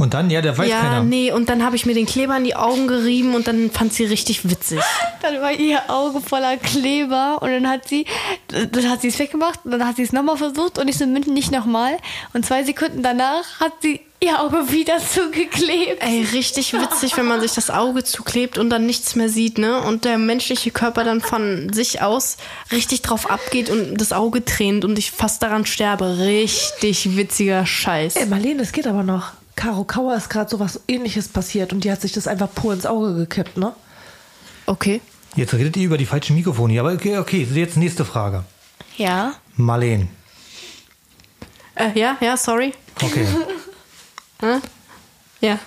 Und 0.00 0.14
dann, 0.14 0.30
ja, 0.30 0.40
der 0.40 0.56
weiß 0.56 0.66
ja, 0.66 0.80
keiner. 0.80 1.02
nee, 1.02 1.30
und 1.30 1.50
dann 1.50 1.62
habe 1.62 1.76
ich 1.76 1.84
mir 1.84 1.92
den 1.92 2.06
Kleber 2.06 2.34
in 2.34 2.44
die 2.44 2.56
Augen 2.56 2.88
gerieben 2.88 3.34
und 3.34 3.46
dann 3.46 3.70
fand 3.70 3.92
sie 3.92 4.06
richtig 4.06 4.48
witzig. 4.48 4.80
dann 5.22 5.42
war 5.42 5.52
ihr 5.52 5.78
Auge 5.90 6.22
voller 6.22 6.56
Kleber 6.56 7.42
und 7.42 7.50
dann 7.50 7.68
hat 7.68 7.86
sie, 7.86 8.06
dann 8.48 8.88
hat 8.88 9.02
sie 9.02 9.08
es 9.08 9.18
weggemacht 9.18 9.60
und 9.64 9.72
dann 9.72 9.86
hat 9.86 9.96
sie 9.96 10.02
es 10.02 10.12
nochmal 10.12 10.38
versucht 10.38 10.78
und 10.78 10.88
ich 10.88 10.96
so 10.96 11.06
München 11.06 11.34
nicht 11.34 11.52
nochmal 11.52 11.98
und 12.32 12.46
zwei 12.46 12.64
Sekunden 12.64 13.02
danach 13.02 13.60
hat 13.60 13.72
sie 13.82 14.00
ihr 14.20 14.40
Auge 14.40 14.70
wieder 14.70 14.98
zugeklebt. 14.98 16.02
Ey, 16.02 16.26
richtig 16.32 16.74
witzig, 16.74 17.16
wenn 17.16 17.26
man 17.26 17.40
sich 17.40 17.52
das 17.52 17.70
Auge 17.70 18.04
zuklebt 18.04 18.58
und 18.58 18.70
dann 18.70 18.86
nichts 18.86 19.16
mehr 19.16 19.28
sieht, 19.28 19.58
ne? 19.58 19.80
Und 19.80 20.04
der 20.04 20.18
menschliche 20.18 20.70
Körper 20.70 21.04
dann 21.04 21.20
von 21.20 21.72
sich 21.72 22.02
aus 22.02 22.36
richtig 22.70 23.02
drauf 23.02 23.30
abgeht 23.30 23.70
und 23.70 23.96
das 23.96 24.12
Auge 24.12 24.44
tränt 24.44 24.84
und 24.84 24.98
ich 24.98 25.10
fast 25.10 25.42
daran 25.42 25.64
sterbe. 25.64 26.18
Richtig 26.18 27.16
witziger 27.16 27.64
Scheiß. 27.64 28.16
Ey, 28.16 28.26
Marlene, 28.26 28.58
das 28.58 28.72
geht 28.72 28.86
aber 28.86 29.02
noch. 29.02 29.32
Caro 29.56 29.84
Kauer 29.84 30.16
ist 30.16 30.30
gerade 30.30 30.50
so 30.50 30.60
was 30.60 30.80
ähnliches 30.86 31.28
passiert 31.28 31.72
und 31.72 31.84
die 31.84 31.90
hat 31.90 32.00
sich 32.00 32.12
das 32.12 32.26
einfach 32.26 32.48
pur 32.54 32.72
ins 32.72 32.86
Auge 32.86 33.14
gekippt, 33.14 33.56
ne? 33.56 33.74
Okay. 34.66 35.00
Jetzt 35.34 35.54
redet 35.54 35.76
ihr 35.76 35.86
über 35.86 35.98
die 35.98 36.06
falschen 36.06 36.36
Mikrofone 36.36 36.72
hier. 36.72 36.82
Aber 36.82 36.92
okay, 36.92 37.18
okay, 37.18 37.46
jetzt 37.54 37.76
nächste 37.76 38.04
Frage. 38.04 38.44
Ja. 38.96 39.34
Marleen. 39.56 40.08
Äh, 41.74 41.98
ja, 41.98 42.16
ja, 42.20 42.36
sorry. 42.36 42.74
Okay. 43.02 43.26
Ja. 45.40 45.58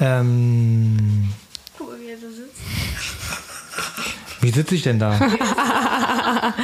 ähm, 0.00 1.32
wie 4.40 4.50
sitze 4.50 4.74
ich 4.74 4.82
denn 4.82 4.98
da? 4.98 5.18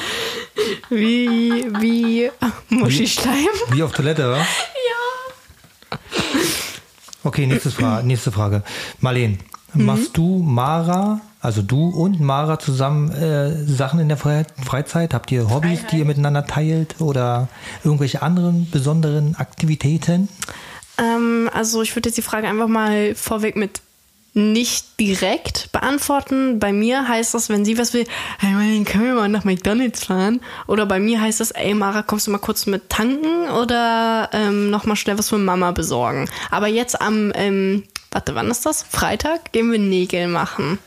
Wie, 0.90 1.66
wie 1.80 2.30
Muschischleim. 2.68 3.48
Wie 3.70 3.82
auf 3.82 3.92
Toilette, 3.92 4.30
wa? 4.30 4.38
Ja. 4.38 5.98
Okay, 7.22 7.46
nächste 7.46 7.70
Frage. 7.70 8.06
Nächste 8.06 8.32
Frage. 8.32 8.62
Marleen, 9.00 9.38
machst 9.72 10.16
du 10.16 10.42
Mara, 10.42 11.20
also 11.40 11.62
du 11.62 11.88
und 11.88 12.20
Mara 12.20 12.58
zusammen 12.58 13.10
äh, 13.12 13.64
Sachen 13.64 14.00
in 14.00 14.08
der 14.08 14.16
Fre 14.16 14.44
Freizeit? 14.64 15.14
Habt 15.14 15.30
ihr 15.32 15.48
Hobbys, 15.48 15.86
die 15.90 15.98
ihr 15.98 16.04
miteinander 16.04 16.46
teilt 16.46 17.00
oder 17.00 17.48
irgendwelche 17.84 18.22
anderen 18.22 18.68
besonderen 18.70 19.36
Aktivitäten? 19.36 20.28
Ähm, 21.00 21.50
also 21.52 21.82
ich 21.82 21.96
würde 21.96 22.08
jetzt 22.08 22.16
die 22.18 22.22
Frage 22.22 22.46
einfach 22.46 22.68
mal 22.68 23.14
vorweg 23.14 23.56
mit 23.56 23.80
nicht 24.32 25.00
direkt 25.00 25.72
beantworten. 25.72 26.60
Bei 26.60 26.72
mir 26.72 27.08
heißt 27.08 27.34
das, 27.34 27.48
wenn 27.48 27.64
sie 27.64 27.78
was 27.78 27.94
will, 27.94 28.06
hey 28.38 28.52
Marlene, 28.52 28.84
können 28.84 29.06
wir 29.06 29.14
mal 29.14 29.28
nach 29.28 29.44
McDonalds 29.44 30.04
fahren? 30.04 30.40
Oder 30.68 30.86
bei 30.86 31.00
mir 31.00 31.20
heißt 31.20 31.40
das, 31.40 31.50
ey 31.50 31.74
Mara, 31.74 32.02
kommst 32.02 32.26
du 32.26 32.30
mal 32.30 32.38
kurz 32.38 32.66
mit 32.66 32.88
tanken 32.90 33.48
oder 33.50 34.30
ähm, 34.32 34.70
noch 34.70 34.86
mal 34.86 34.96
schnell 34.96 35.18
was 35.18 35.30
für 35.30 35.38
Mama 35.38 35.72
besorgen? 35.72 36.28
Aber 36.50 36.68
jetzt 36.68 37.00
am, 37.00 37.32
ähm, 37.34 37.84
warte, 38.12 38.34
wann 38.34 38.50
ist 38.50 38.66
das? 38.66 38.84
Freitag 38.84 39.52
gehen 39.52 39.72
wir 39.72 39.78
Nägel 39.80 40.28
machen. 40.28 40.78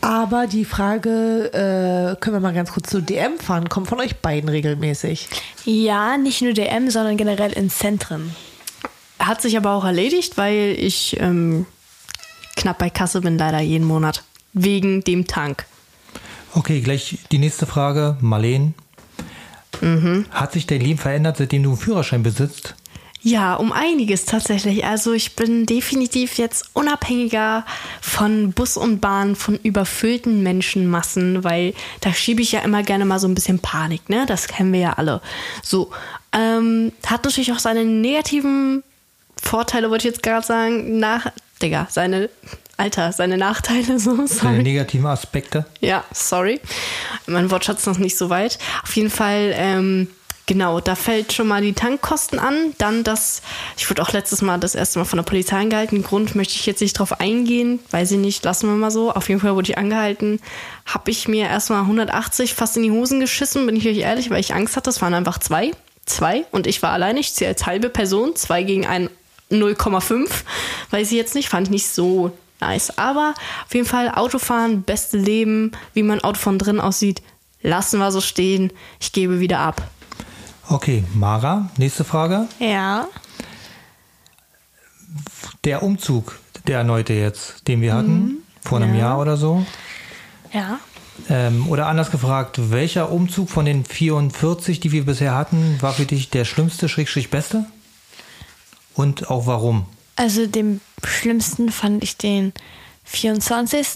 Aber 0.00 0.48
die 0.48 0.64
Frage, 0.64 1.52
äh, 1.52 2.20
können 2.20 2.36
wir 2.36 2.40
mal 2.40 2.52
ganz 2.52 2.72
kurz 2.72 2.90
zu 2.90 3.00
DM 3.00 3.38
fahren, 3.38 3.68
kommt 3.68 3.88
von 3.88 4.00
euch 4.00 4.16
beiden 4.16 4.48
regelmäßig. 4.48 5.28
Ja, 5.64 6.16
nicht 6.16 6.42
nur 6.42 6.52
DM, 6.52 6.90
sondern 6.90 7.16
generell 7.16 7.52
in 7.52 7.70
Zentren. 7.70 8.34
Hat 9.22 9.40
sich 9.40 9.56
aber 9.56 9.72
auch 9.72 9.84
erledigt, 9.84 10.36
weil 10.36 10.76
ich 10.78 11.16
ähm, 11.20 11.66
knapp 12.56 12.78
bei 12.78 12.90
Kasse 12.90 13.20
bin 13.20 13.38
leider 13.38 13.60
jeden 13.60 13.86
Monat. 13.86 14.24
Wegen 14.52 15.02
dem 15.02 15.26
Tank. 15.26 15.64
Okay, 16.54 16.80
gleich 16.80 17.18
die 17.30 17.38
nächste 17.38 17.66
Frage. 17.66 18.18
Marleen. 18.20 18.74
Hat 20.30 20.52
sich 20.52 20.66
dein 20.66 20.80
Leben 20.80 20.98
verändert, 20.98 21.38
seitdem 21.38 21.64
du 21.64 21.70
einen 21.70 21.78
Führerschein 21.78 22.22
besitzt? 22.22 22.76
Ja, 23.24 23.54
um 23.54 23.72
einiges 23.72 24.24
tatsächlich. 24.24 24.84
Also 24.84 25.12
ich 25.12 25.36
bin 25.36 25.64
definitiv 25.64 26.38
jetzt 26.38 26.70
unabhängiger 26.72 27.64
von 28.00 28.52
Bus 28.52 28.76
und 28.76 29.00
Bahn, 29.00 29.36
von 29.36 29.56
überfüllten 29.56 30.42
Menschenmassen, 30.42 31.44
weil 31.44 31.74
da 32.00 32.12
schiebe 32.12 32.42
ich 32.42 32.52
ja 32.52 32.60
immer 32.60 32.82
gerne 32.82 33.04
mal 33.04 33.20
so 33.20 33.28
ein 33.28 33.34
bisschen 33.34 33.60
Panik, 33.60 34.08
ne? 34.08 34.24
Das 34.26 34.48
kennen 34.48 34.72
wir 34.72 34.80
ja 34.80 34.92
alle. 34.94 35.20
So, 35.62 35.90
ähm, 36.32 36.92
hat 37.06 37.24
natürlich 37.24 37.52
auch 37.52 37.60
seine 37.60 37.84
negativen 37.84 38.82
Vorteile, 39.42 39.90
wollte 39.90 40.08
ich 40.08 40.14
jetzt 40.14 40.22
gerade 40.22 40.46
sagen, 40.46 40.98
nach, 40.98 41.26
Digga, 41.60 41.86
seine, 41.90 42.30
Alter, 42.76 43.12
seine 43.12 43.36
Nachteile, 43.36 43.98
so, 43.98 44.14
Seine 44.14 44.28
sorry. 44.28 44.62
negativen 44.62 45.06
Aspekte. 45.06 45.66
Ja, 45.80 46.04
sorry. 46.12 46.60
Mein 47.26 47.50
Wortschatz 47.50 47.86
noch 47.86 47.98
nicht 47.98 48.16
so 48.16 48.30
weit. 48.30 48.58
Auf 48.82 48.94
jeden 48.96 49.10
Fall, 49.10 49.52
ähm, 49.56 50.08
genau, 50.46 50.80
da 50.80 50.94
fällt 50.94 51.32
schon 51.32 51.48
mal 51.48 51.60
die 51.60 51.72
Tankkosten 51.74 52.38
an. 52.38 52.72
Dann 52.78 53.04
das, 53.04 53.42
ich 53.76 53.88
wurde 53.90 54.00
auch 54.02 54.12
letztes 54.12 54.42
Mal 54.42 54.58
das 54.58 54.74
erste 54.74 54.98
Mal 55.00 55.04
von 55.04 55.18
der 55.18 55.24
Polizei 55.24 55.56
angehalten. 55.58 56.02
Grund 56.02 56.34
möchte 56.34 56.54
ich 56.54 56.64
jetzt 56.66 56.80
nicht 56.80 56.98
drauf 56.98 57.20
eingehen, 57.20 57.80
weiß 57.90 58.12
ich 58.12 58.18
nicht, 58.18 58.44
lassen 58.44 58.68
wir 58.68 58.74
mal 58.76 58.90
so. 58.90 59.12
Auf 59.12 59.28
jeden 59.28 59.40
Fall 59.40 59.54
wurde 59.54 59.70
ich 59.70 59.78
angehalten. 59.78 60.40
Habe 60.86 61.10
ich 61.10 61.28
mir 61.28 61.46
erstmal 61.48 61.82
180 61.82 62.54
fast 62.54 62.76
in 62.76 62.84
die 62.84 62.90
Hosen 62.90 63.20
geschissen, 63.20 63.66
bin 63.66 63.76
ich 63.76 63.86
euch 63.86 63.98
ehrlich, 63.98 64.30
weil 64.30 64.40
ich 64.40 64.54
Angst 64.54 64.76
hatte. 64.76 64.88
Es 64.90 65.02
waren 65.02 65.14
einfach 65.14 65.38
zwei. 65.38 65.72
Zwei 66.06 66.44
und 66.50 66.66
ich 66.66 66.82
war 66.82 66.90
alleine. 66.90 67.20
Ich 67.20 67.32
zähle 67.34 67.50
als 67.50 67.66
halbe 67.66 67.88
Person. 67.88 68.34
Zwei 68.34 68.64
gegen 68.64 68.86
ein 68.86 69.08
0,5. 69.52 70.28
Weiß 70.90 71.10
ich 71.10 71.16
jetzt 71.16 71.34
nicht, 71.34 71.48
fand 71.48 71.68
ich 71.68 71.70
nicht 71.70 71.88
so 71.88 72.32
nice. 72.60 72.96
Aber 72.98 73.34
auf 73.66 73.74
jeden 73.74 73.86
Fall 73.86 74.10
Autofahren, 74.10 74.82
beste 74.82 75.18
Leben, 75.18 75.72
wie 75.94 76.02
mein 76.02 76.24
Auto 76.24 76.38
von 76.38 76.58
drin 76.58 76.80
aussieht, 76.80 77.22
lassen 77.62 77.98
wir 77.98 78.10
so 78.10 78.20
stehen. 78.20 78.72
Ich 79.00 79.12
gebe 79.12 79.40
wieder 79.40 79.58
ab. 79.58 79.82
Okay, 80.68 81.04
Mara, 81.14 81.70
nächste 81.76 82.04
Frage. 82.04 82.46
Ja. 82.58 83.08
Der 85.64 85.82
Umzug, 85.82 86.38
der 86.66 86.78
erneute 86.78 87.12
jetzt, 87.12 87.68
den 87.68 87.80
wir 87.82 87.94
hatten, 87.94 88.42
vor 88.62 88.78
einem 88.80 88.96
Jahr 88.96 89.20
oder 89.20 89.36
so. 89.36 89.66
Ja. 90.52 90.78
Ähm, 91.28 91.68
oder 91.68 91.86
anders 91.86 92.10
gefragt, 92.10 92.70
welcher 92.70 93.10
Umzug 93.10 93.50
von 93.50 93.64
den 93.64 93.84
44, 93.84 94.80
die 94.80 94.92
wir 94.92 95.04
bisher 95.04 95.34
hatten, 95.34 95.76
war 95.80 95.92
für 95.92 96.06
dich 96.06 96.30
der 96.30 96.44
schlimmste, 96.44 96.88
schrägstrich 96.88 97.30
beste? 97.30 97.66
Und 98.94 99.30
auch 99.30 99.46
warum? 99.46 99.86
Also 100.16 100.46
den 100.46 100.80
schlimmsten 101.04 101.70
fand 101.72 102.02
ich 102.04 102.16
den 102.16 102.52
24. 103.04 103.86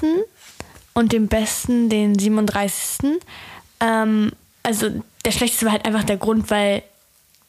und 0.94 1.12
den 1.12 1.28
besten 1.28 1.88
den 1.88 2.18
37. 2.18 3.20
Ähm, 3.80 4.32
also 4.62 4.90
der 5.24 5.30
schlechteste 5.32 5.66
war 5.66 5.72
halt 5.72 5.87
einfach 5.87 6.04
der 6.04 6.16
Grund, 6.16 6.50
weil 6.50 6.82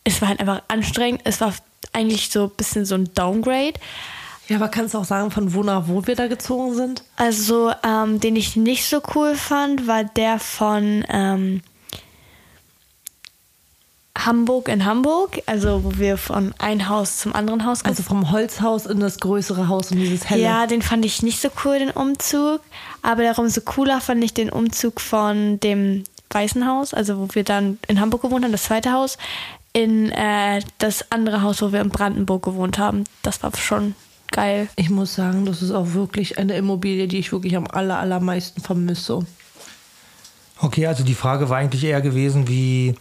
es 0.03 0.21
war 0.21 0.29
halt 0.29 0.39
einfach 0.39 0.61
anstrengend. 0.67 1.21
Es 1.23 1.41
war 1.41 1.53
eigentlich 1.93 2.29
so 2.29 2.45
ein 2.45 2.51
bisschen 2.51 2.85
so 2.85 2.95
ein 2.95 3.13
Downgrade. 3.13 3.73
Ja, 4.47 4.57
aber 4.57 4.69
kannst 4.69 4.93
du 4.93 4.99
auch 4.99 5.05
sagen, 5.05 5.31
von 5.31 5.53
wo 5.53 5.63
nach 5.63 5.87
wo 5.87 6.07
wir 6.07 6.15
da 6.15 6.27
gezogen 6.27 6.73
sind? 6.73 7.03
Also, 7.17 7.71
ähm, 7.83 8.19
den 8.19 8.35
ich 8.35 8.55
nicht 8.55 8.85
so 8.85 9.01
cool 9.13 9.35
fand, 9.35 9.87
war 9.87 10.05
der 10.05 10.39
von 10.39 11.03
ähm, 11.09 11.61
Hamburg 14.25 14.67
in 14.67 14.85
Hamburg. 14.85 15.41
Also, 15.45 15.83
wo 15.83 15.97
wir 15.97 16.17
von 16.17 16.53
einem 16.57 16.89
Haus 16.89 17.17
zum 17.17 17.33
anderen 17.33 17.65
Haus 17.65 17.85
Also 17.85 18.03
vom 18.03 18.31
Holzhaus 18.31 18.85
in 18.85 18.99
das 18.99 19.19
größere 19.19 19.67
Haus 19.67 19.91
und 19.91 19.97
dieses 19.97 20.29
helle. 20.29 20.43
Ja, 20.43 20.67
den 20.67 20.81
fand 20.81 21.05
ich 21.05 21.23
nicht 21.23 21.41
so 21.41 21.49
cool, 21.63 21.79
den 21.79 21.91
Umzug. 21.91 22.61
Aber 23.01 23.23
darum 23.23 23.49
so 23.49 23.61
cooler 23.61 24.01
fand 24.01 24.23
ich 24.23 24.33
den 24.33 24.49
Umzug 24.49 24.99
von 24.99 25.59
dem 25.59 26.03
Weißen 26.29 26.67
Haus, 26.67 26.93
also 26.93 27.19
wo 27.19 27.27
wir 27.33 27.43
dann 27.43 27.79
in 27.87 28.01
Hamburg 28.01 28.21
gewohnt 28.23 28.43
haben, 28.43 28.51
das 28.51 28.63
zweite 28.63 28.91
Haus, 28.91 29.17
in 29.71 30.11
äh, 30.11 30.61
das 30.77 31.11
andere 31.11 31.41
Haus, 31.41 31.61
wo 31.61 31.71
wir 31.71 31.81
in 31.81 31.89
Brandenburg 31.89 32.43
gewohnt 32.43 32.77
haben. 32.77 33.05
Das 33.23 33.43
war 33.43 33.55
schon 33.55 33.95
geil. 34.31 34.67
Ich 34.75 34.89
muss 34.89 35.15
sagen, 35.15 35.45
das 35.45 35.61
ist 35.61 35.71
auch 35.71 35.93
wirklich 35.93 36.37
eine 36.37 36.57
Immobilie, 36.57 37.07
die 37.07 37.19
ich 37.19 37.31
wirklich 37.31 37.55
am 37.55 37.67
aller, 37.67 37.97
allermeisten 37.97 38.61
vermisse. 38.61 39.25
Okay, 40.59 40.87
also 40.87 41.03
die 41.03 41.13
Frage 41.13 41.49
war 41.49 41.57
eigentlich 41.57 41.83
eher 41.83 42.01
gewesen, 42.01 42.47
wie 42.47 42.95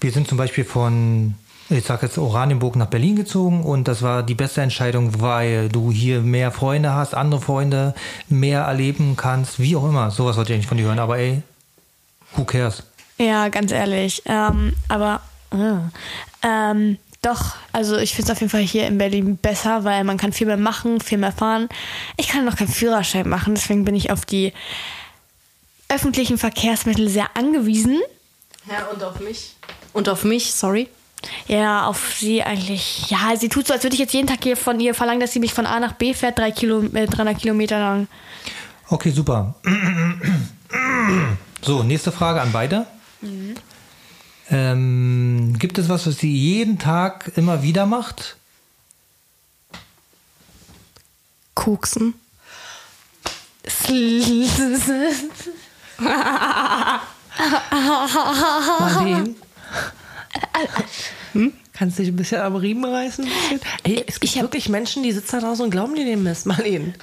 wir 0.00 0.10
sind 0.12 0.28
zum 0.28 0.38
Beispiel 0.38 0.64
von, 0.64 1.34
ich 1.68 1.84
sag 1.84 2.02
jetzt 2.02 2.18
Oranienburg 2.18 2.76
nach 2.76 2.86
Berlin 2.86 3.16
gezogen 3.16 3.62
und 3.62 3.88
das 3.88 4.02
war 4.02 4.22
die 4.22 4.34
beste 4.34 4.62
Entscheidung, 4.62 5.20
weil 5.20 5.68
du 5.68 5.90
hier 5.90 6.20
mehr 6.20 6.50
Freunde 6.50 6.94
hast, 6.94 7.14
andere 7.14 7.40
Freunde, 7.40 7.94
mehr 8.28 8.62
erleben 8.62 9.16
kannst, 9.16 9.60
wie 9.60 9.76
auch 9.76 9.84
immer. 9.84 10.10
Sowas 10.10 10.36
wollte 10.36 10.52
ich 10.52 10.56
eigentlich 10.56 10.68
von 10.68 10.78
dir 10.78 10.86
hören, 10.86 10.98
aber 10.98 11.18
ey, 11.18 11.42
who 12.34 12.44
cares? 12.44 12.82
Ja, 13.18 13.48
ganz 13.48 13.70
ehrlich. 13.70 14.22
Ähm, 14.24 14.74
aber 14.88 15.20
äh, 15.52 16.46
ähm, 16.46 16.98
doch, 17.22 17.56
also 17.72 17.98
ich 17.98 18.14
finde 18.14 18.32
es 18.32 18.36
auf 18.36 18.40
jeden 18.40 18.50
Fall 18.50 18.62
hier 18.62 18.86
in 18.86 18.96
Berlin 18.96 19.36
besser, 19.36 19.84
weil 19.84 20.04
man 20.04 20.16
kann 20.16 20.32
viel 20.32 20.46
mehr 20.46 20.56
machen, 20.56 21.00
viel 21.00 21.18
mehr 21.18 21.32
fahren. 21.32 21.68
Ich 22.16 22.28
kann 22.28 22.46
noch 22.46 22.56
keinen 22.56 22.68
Führerschein 22.68 23.28
machen, 23.28 23.54
deswegen 23.54 23.84
bin 23.84 23.94
ich 23.94 24.10
auf 24.10 24.24
die 24.24 24.54
öffentlichen 25.90 26.38
Verkehrsmittel 26.38 27.08
sehr 27.08 27.36
angewiesen. 27.36 28.00
Ja, 28.66 28.86
und 28.86 29.02
auf 29.02 29.20
mich. 29.20 29.56
Und 29.92 30.08
auf 30.08 30.24
mich, 30.24 30.52
sorry. 30.52 30.88
Ja, 31.46 31.86
auf 31.86 32.14
sie 32.18 32.42
eigentlich. 32.42 33.10
Ja, 33.10 33.36
sie 33.36 33.48
tut 33.48 33.66
so, 33.66 33.74
als 33.74 33.82
würde 33.82 33.94
ich 33.94 34.00
jetzt 34.00 34.14
jeden 34.14 34.26
Tag 34.26 34.42
hier 34.42 34.56
von 34.56 34.80
ihr 34.80 34.94
verlangen, 34.94 35.20
dass 35.20 35.32
sie 35.32 35.40
mich 35.40 35.52
von 35.52 35.66
A 35.66 35.80
nach 35.80 35.92
B 35.92 36.14
fährt, 36.14 36.38
drei 36.38 36.50
Kilo, 36.50 36.82
äh, 36.82 37.06
300 37.06 37.38
Kilometer 37.38 37.78
lang. 37.78 38.08
Okay, 38.88 39.10
super. 39.10 39.54
So, 41.62 41.82
nächste 41.82 42.10
Frage 42.10 42.40
an 42.40 42.52
beide. 42.52 42.86
Ähm, 44.50 45.56
gibt 45.58 45.78
es 45.78 45.88
was, 45.88 46.06
was 46.06 46.18
sie 46.18 46.34
jeden 46.34 46.78
Tag 46.78 47.32
immer 47.36 47.62
wieder 47.62 47.86
macht? 47.86 48.36
Koksen. 51.54 52.14
Marleen. 58.80 59.36
Hm? 61.32 61.52
Kannst 61.72 61.98
du 61.98 62.02
dich 62.02 62.12
ein 62.12 62.16
bisschen 62.16 62.40
am 62.40 62.56
Riemen 62.56 62.84
reißen? 62.84 63.26
Ey, 63.84 64.04
es 64.06 64.20
gibt 64.20 64.34
wirklich 64.36 64.68
Menschen, 64.68 65.02
die 65.02 65.12
sitzen 65.12 65.40
da 65.40 65.46
draußen 65.46 65.64
und 65.64 65.70
glauben 65.70 65.94
dir 65.94 66.04
den 66.04 66.22
Mist. 66.22 66.46
Marleen, 66.46 66.94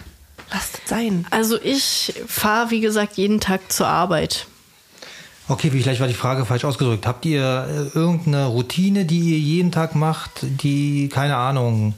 lass 0.51 0.73
das 0.73 0.81
sein. 0.85 1.25
Also 1.31 1.59
ich 1.61 2.13
fahre, 2.27 2.71
wie 2.71 2.81
gesagt, 2.81 3.17
jeden 3.17 3.39
Tag 3.39 3.71
zur 3.71 3.87
Arbeit. 3.87 4.47
Okay, 5.49 5.71
vielleicht 5.71 6.01
war 6.01 6.07
die 6.07 6.13
Frage 6.13 6.45
falsch 6.45 6.65
ausgedrückt. 6.65 7.07
Habt 7.07 7.25
ihr 7.25 7.91
äh, 7.95 7.97
irgendeine 7.97 8.47
Routine, 8.47 9.05
die 9.05 9.19
ihr 9.31 9.39
jeden 9.39 9.71
Tag 9.71 9.95
macht, 9.95 10.41
die, 10.41 11.07
keine 11.07 11.37
Ahnung, 11.37 11.93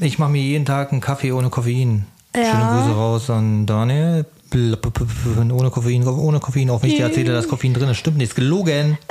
ich 0.00 0.18
mache 0.18 0.30
mir 0.30 0.42
jeden 0.42 0.64
Tag 0.64 0.92
einen 0.92 1.00
Kaffee 1.00 1.32
ohne 1.32 1.50
Koffein. 1.50 2.06
Ja. 2.34 2.44
Schöne 2.44 2.64
Grüße 2.64 2.96
raus 2.96 3.30
an 3.30 3.66
Daniel. 3.66 4.26
Ohne 4.54 5.70
Koffein, 5.70 6.06
ohne 6.06 6.40
Koffein, 6.40 6.70
auch 6.70 6.82
wenn 6.82 6.90
ich 6.90 6.96
dir 6.96 7.06
erzähle, 7.06 7.32
dass 7.32 7.48
Koffein 7.48 7.74
drin 7.74 7.88
ist. 7.88 7.98
Stimmt 7.98 8.18
nicht, 8.18 8.28
ist 8.28 8.34
gelogen. 8.34 8.98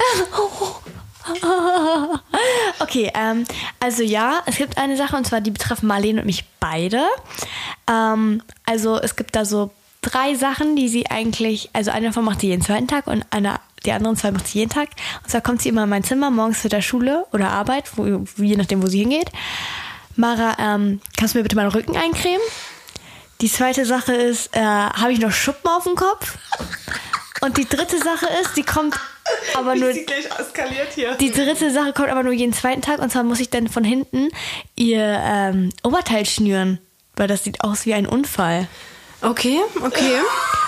Okay, 2.79 3.11
ähm, 3.15 3.45
also 3.79 4.03
ja, 4.03 4.41
es 4.45 4.57
gibt 4.57 4.77
eine 4.77 4.97
Sache 4.97 5.15
und 5.15 5.25
zwar 5.25 5.41
die 5.41 5.51
betreffen 5.51 5.87
Marlene 5.87 6.19
und 6.21 6.25
mich 6.25 6.45
beide. 6.59 7.01
Ähm, 7.89 8.41
also 8.65 8.99
es 8.99 9.15
gibt 9.15 9.35
da 9.35 9.45
so 9.45 9.71
drei 10.01 10.35
Sachen, 10.35 10.75
die 10.75 10.87
sie 10.87 11.07
eigentlich, 11.09 11.69
also 11.73 11.91
eine 11.91 12.07
davon 12.07 12.25
macht 12.25 12.41
sie 12.41 12.47
jeden 12.47 12.61
zweiten 12.61 12.87
Tag 12.87 13.07
und 13.07 13.25
eine, 13.31 13.55
die 13.85 13.91
anderen 13.91 14.15
zwei 14.15 14.31
macht 14.31 14.47
sie 14.47 14.59
jeden 14.59 14.71
Tag. 14.71 14.89
Und 15.23 15.29
zwar 15.29 15.41
kommt 15.41 15.61
sie 15.61 15.69
immer 15.69 15.83
in 15.83 15.89
mein 15.89 16.03
Zimmer 16.03 16.29
morgens 16.29 16.61
zu 16.61 16.69
der 16.69 16.81
Schule 16.81 17.25
oder 17.33 17.49
Arbeit, 17.49 17.91
wo, 17.97 18.25
je 18.37 18.55
nachdem, 18.55 18.83
wo 18.83 18.87
sie 18.87 18.99
hingeht. 18.99 19.31
Mara, 20.15 20.55
ähm, 20.59 21.01
kannst 21.17 21.33
du 21.33 21.39
mir 21.39 21.43
bitte 21.43 21.55
meinen 21.55 21.71
Rücken 21.71 21.97
eincremen? 21.97 22.41
Die 23.41 23.51
zweite 23.51 23.85
Sache 23.85 24.13
ist, 24.13 24.55
äh, 24.55 24.61
habe 24.61 25.11
ich 25.11 25.19
noch 25.19 25.31
Schuppen 25.31 25.69
auf 25.69 25.83
dem 25.83 25.95
Kopf? 25.95 26.37
Und 27.41 27.57
die 27.57 27.67
dritte 27.67 27.97
Sache 27.97 28.27
ist, 28.41 28.55
die 28.55 28.63
kommt 28.63 28.95
aber 29.55 29.75
nur. 29.75 29.91
gleich 29.91 30.25
eskaliert 30.39 30.93
hier. 30.93 31.15
Die 31.15 31.31
dritte 31.31 31.71
Sache 31.71 31.93
kommt 31.93 32.09
aber 32.09 32.23
nur 32.23 32.31
jeden 32.31 32.53
zweiten 32.53 32.81
Tag 32.81 32.99
und 32.99 33.11
zwar 33.11 33.23
muss 33.23 33.39
ich 33.39 33.49
dann 33.49 33.67
von 33.67 33.83
hinten 33.83 34.29
ihr 34.75 35.19
ähm, 35.21 35.69
Oberteil 35.83 36.25
schnüren, 36.25 36.79
weil 37.15 37.27
das 37.27 37.43
sieht 37.43 37.61
aus 37.61 37.85
wie 37.85 37.93
ein 37.93 38.07
Unfall. 38.07 38.67
Okay, 39.21 39.59
okay. 39.81 40.19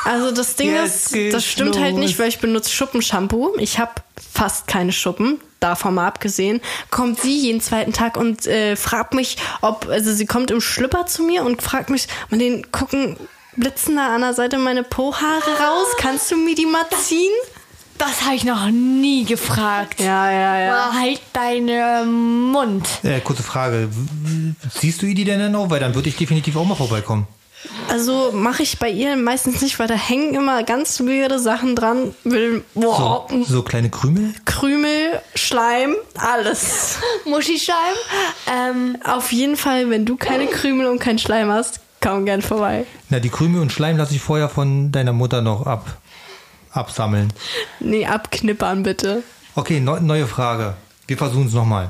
Also 0.06 0.32
das 0.32 0.56
Ding 0.56 0.74
Jetzt 0.74 1.14
ist, 1.14 1.34
das 1.34 1.46
stimmt 1.46 1.78
halt 1.80 1.92
los. 1.92 2.00
nicht, 2.00 2.20
weil 2.20 2.30
ich 2.30 2.40
benutze 2.40 2.72
Schuppenshampoo. 2.72 3.54
Ich 3.58 3.78
habe 3.78 3.92
fast 4.34 4.68
keine 4.68 4.94
Schuppen, 4.94 5.40
davon 5.60 5.96
mal 5.96 6.08
abgesehen. 6.08 6.62
Kommt 6.90 7.20
sie 7.20 7.38
jeden 7.38 7.62
zweiten 7.62 7.94
Tag 7.94 8.16
und 8.16 8.48
äh, 8.48 8.76
fragt 8.76 9.14
mich, 9.14 9.38
ob, 9.62 9.88
also 9.90 10.14
sie 10.14 10.26
kommt 10.26 10.50
im 10.50 10.62
Schlüpper 10.62 11.06
zu 11.08 11.24
mir 11.24 11.44
und 11.44 11.62
fragt 11.62 11.90
mich, 11.90 12.08
man 12.30 12.40
den 12.40 12.72
gucken, 12.72 13.18
blitzen 13.58 13.98
da 13.98 14.16
an 14.16 14.22
der 14.22 14.34
Seite 14.34 14.58
meine 14.58 14.84
Po-Haare 14.84 15.52
raus. 15.60 15.88
Kannst 15.98 16.32
du 16.32 16.38
mir 16.38 16.56
die 16.56 16.66
mal 16.66 16.86
ziehen? 17.02 17.34
Das 17.98 18.22
habe 18.26 18.36
ich 18.36 18.44
noch 18.44 18.70
nie 18.70 19.26
gefragt. 19.26 20.00
Ja, 20.00 20.32
ja, 20.32 20.60
ja. 20.60 20.94
Halt 20.94 21.20
deinen 21.34 22.52
Mund. 22.52 22.88
Äh, 23.04 23.20
kurze 23.22 23.42
Frage. 23.42 23.90
Siehst 24.72 25.02
du 25.02 25.08
ihr 25.08 25.16
die 25.16 25.26
denn 25.26 25.52
noch? 25.52 25.70
Weil 25.70 25.80
dann 25.80 25.96
würde 25.96 26.08
ich 26.10 26.16
definitiv 26.16 26.56
auch 26.56 26.66
mal 26.66 26.76
vorbeikommen. 26.76 27.28
Also 27.90 28.32
mache 28.34 28.64
ich 28.64 28.78
bei 28.80 28.90
ihr 28.90 29.16
meistens 29.18 29.62
nicht, 29.62 29.80
weil 29.80 29.88
da 29.88 29.96
hängen 29.96 30.34
immer 30.36 30.64
ganz 30.64 31.00
weirde 31.02 31.40
Sachen 31.40 31.76
dran. 31.76 32.14
Will, 32.24 32.64
boah, 32.76 33.28
So, 33.30 33.44
so 33.46 33.64
kleine 33.64 33.90
Krümel? 33.90 34.34
Krümel, 34.46 35.20
Schleim, 35.36 35.96
alles. 36.18 37.00
Muschischeiben. 37.26 37.98
Ähm, 38.52 38.98
Auf 39.04 39.32
jeden 39.32 39.58
Fall, 39.58 39.90
wenn 39.90 40.06
du 40.06 40.18
keine 40.18 40.48
Krümel 40.52 40.88
und 40.88 41.00
keinen 41.00 41.20
Schleim 41.20 41.50
hast, 41.50 41.80
komm 42.02 42.26
gern 42.26 42.42
vorbei. 42.42 42.86
Na, 43.10 43.20
die 43.20 43.30
Krümel 43.30 43.62
und 43.62 43.72
Schleim 43.72 43.98
lasse 43.98 44.14
ich 44.16 44.22
vorher 44.22 44.50
von 44.50 44.92
deiner 44.92 45.14
Mutter 45.14 45.42
noch 45.42 45.66
ab, 45.66 45.98
absammeln. 46.72 47.34
Nee, 47.80 48.06
abknippern 48.06 48.84
bitte. 48.84 49.24
Okay, 49.56 49.80
neu, 49.80 50.00
neue 50.00 50.28
Frage. 50.28 50.76
Wir 51.08 51.18
versuchen 51.18 51.48
es 51.48 51.54
nochmal. 51.54 51.90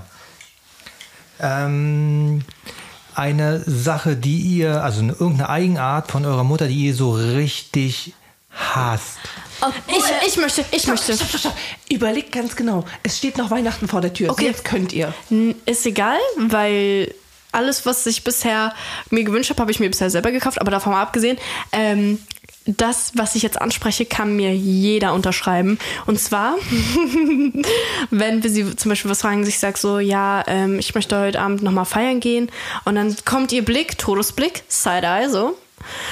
Ähm, 1.39 2.41
eine 3.17 3.63
Sache, 3.65 4.15
die 4.15 4.37
ihr, 4.37 4.83
also 4.83 5.01
eine, 5.01 5.13
irgendeine 5.13 5.49
Eigenart 5.49 6.11
von 6.11 6.25
eurer 6.25 6.43
Mutter, 6.43 6.67
die 6.67 6.87
ihr 6.87 6.95
so 6.95 7.11
richtig 7.13 8.13
hasst. 8.51 9.17
Ich, 9.87 10.27
ich 10.27 10.37
möchte, 10.37 10.63
ich 10.71 10.87
möchte. 10.87 11.15
Stopp, 11.15 11.27
stopp, 11.29 11.39
stopp. 11.39 11.57
Überlegt 11.89 12.31
ganz 12.31 12.55
genau. 12.55 12.85
Es 13.01 13.17
steht 13.17 13.37
noch 13.37 13.49
Weihnachten 13.49 13.87
vor 13.87 14.01
der 14.01 14.13
Tür. 14.13 14.29
Okay. 14.29 14.45
Jetzt 14.45 14.63
könnt 14.63 14.93
ihr. 14.93 15.13
Ist 15.65 15.85
egal, 15.85 16.19
weil 16.37 17.13
alles, 17.51 17.85
was 17.87 18.05
ich 18.05 18.23
bisher 18.23 18.73
mir 19.09 19.23
gewünscht 19.23 19.49
habe, 19.49 19.61
habe 19.61 19.71
ich 19.71 19.79
mir 19.79 19.89
bisher 19.89 20.11
selber 20.11 20.31
gekauft. 20.31 20.61
Aber 20.61 20.69
davon 20.69 20.93
mal 20.93 21.01
abgesehen, 21.01 21.37
ähm, 21.71 22.19
das, 22.67 23.11
was 23.15 23.35
ich 23.35 23.43
jetzt 23.43 23.61
anspreche, 23.61 24.05
kann 24.05 24.35
mir 24.35 24.53
jeder 24.55 25.13
unterschreiben. 25.13 25.79
Und 26.05 26.19
zwar, 26.19 26.55
wenn 28.09 28.43
wir 28.43 28.49
sie 28.49 28.75
zum 28.75 28.89
Beispiel 28.89 29.09
was 29.09 29.21
fragen, 29.21 29.45
ich 29.47 29.59
sage 29.59 29.77
so, 29.77 29.99
ja, 29.99 30.43
ähm, 30.47 30.79
ich 30.79 30.93
möchte 30.93 31.17
heute 31.19 31.39
Abend 31.39 31.63
nochmal 31.63 31.85
feiern 31.85 32.19
gehen. 32.19 32.49
Und 32.85 32.95
dann 32.95 33.15
kommt 33.25 33.51
ihr 33.51 33.63
Blick, 33.63 33.97
Todesblick, 33.97 34.63
Side-Eye, 34.67 35.29
so. 35.29 35.57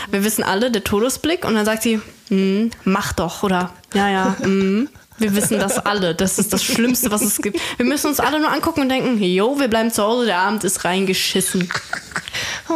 Wir 0.09 0.23
wissen 0.23 0.43
alle, 0.43 0.71
der 0.71 0.83
Todesblick. 0.83 1.43
Und 1.45 1.55
dann 1.55 1.65
sagt 1.65 1.83
sie, 1.83 1.99
"Hm, 2.29 2.71
mach 2.85 3.13
doch. 3.13 3.43
Oder, 3.43 3.71
ja, 3.93 4.09
ja, 4.09 4.35
hm. 4.39 4.89
Wir 5.17 5.35
wissen 5.35 5.59
das 5.59 5.77
alle. 5.79 6.13
Das 6.13 6.39
ist 6.39 6.51
das 6.51 6.63
Schlimmste, 6.63 7.09
was 7.09 7.21
es 7.21 7.37
gibt. 7.37 7.59
Wir 7.77 7.85
müssen 7.85 8.07
uns 8.07 8.19
alle 8.19 8.39
nur 8.39 8.51
angucken 8.51 8.81
und 8.81 8.89
denken, 8.89 9.21
jo, 9.21 9.57
wir 9.59 9.69
bleiben 9.69 9.89
zu 9.91 10.03
Hause, 10.03 10.25
der 10.25 10.39
Abend 10.39 10.63
ist 10.65 10.83
reingeschissen. 10.83 11.69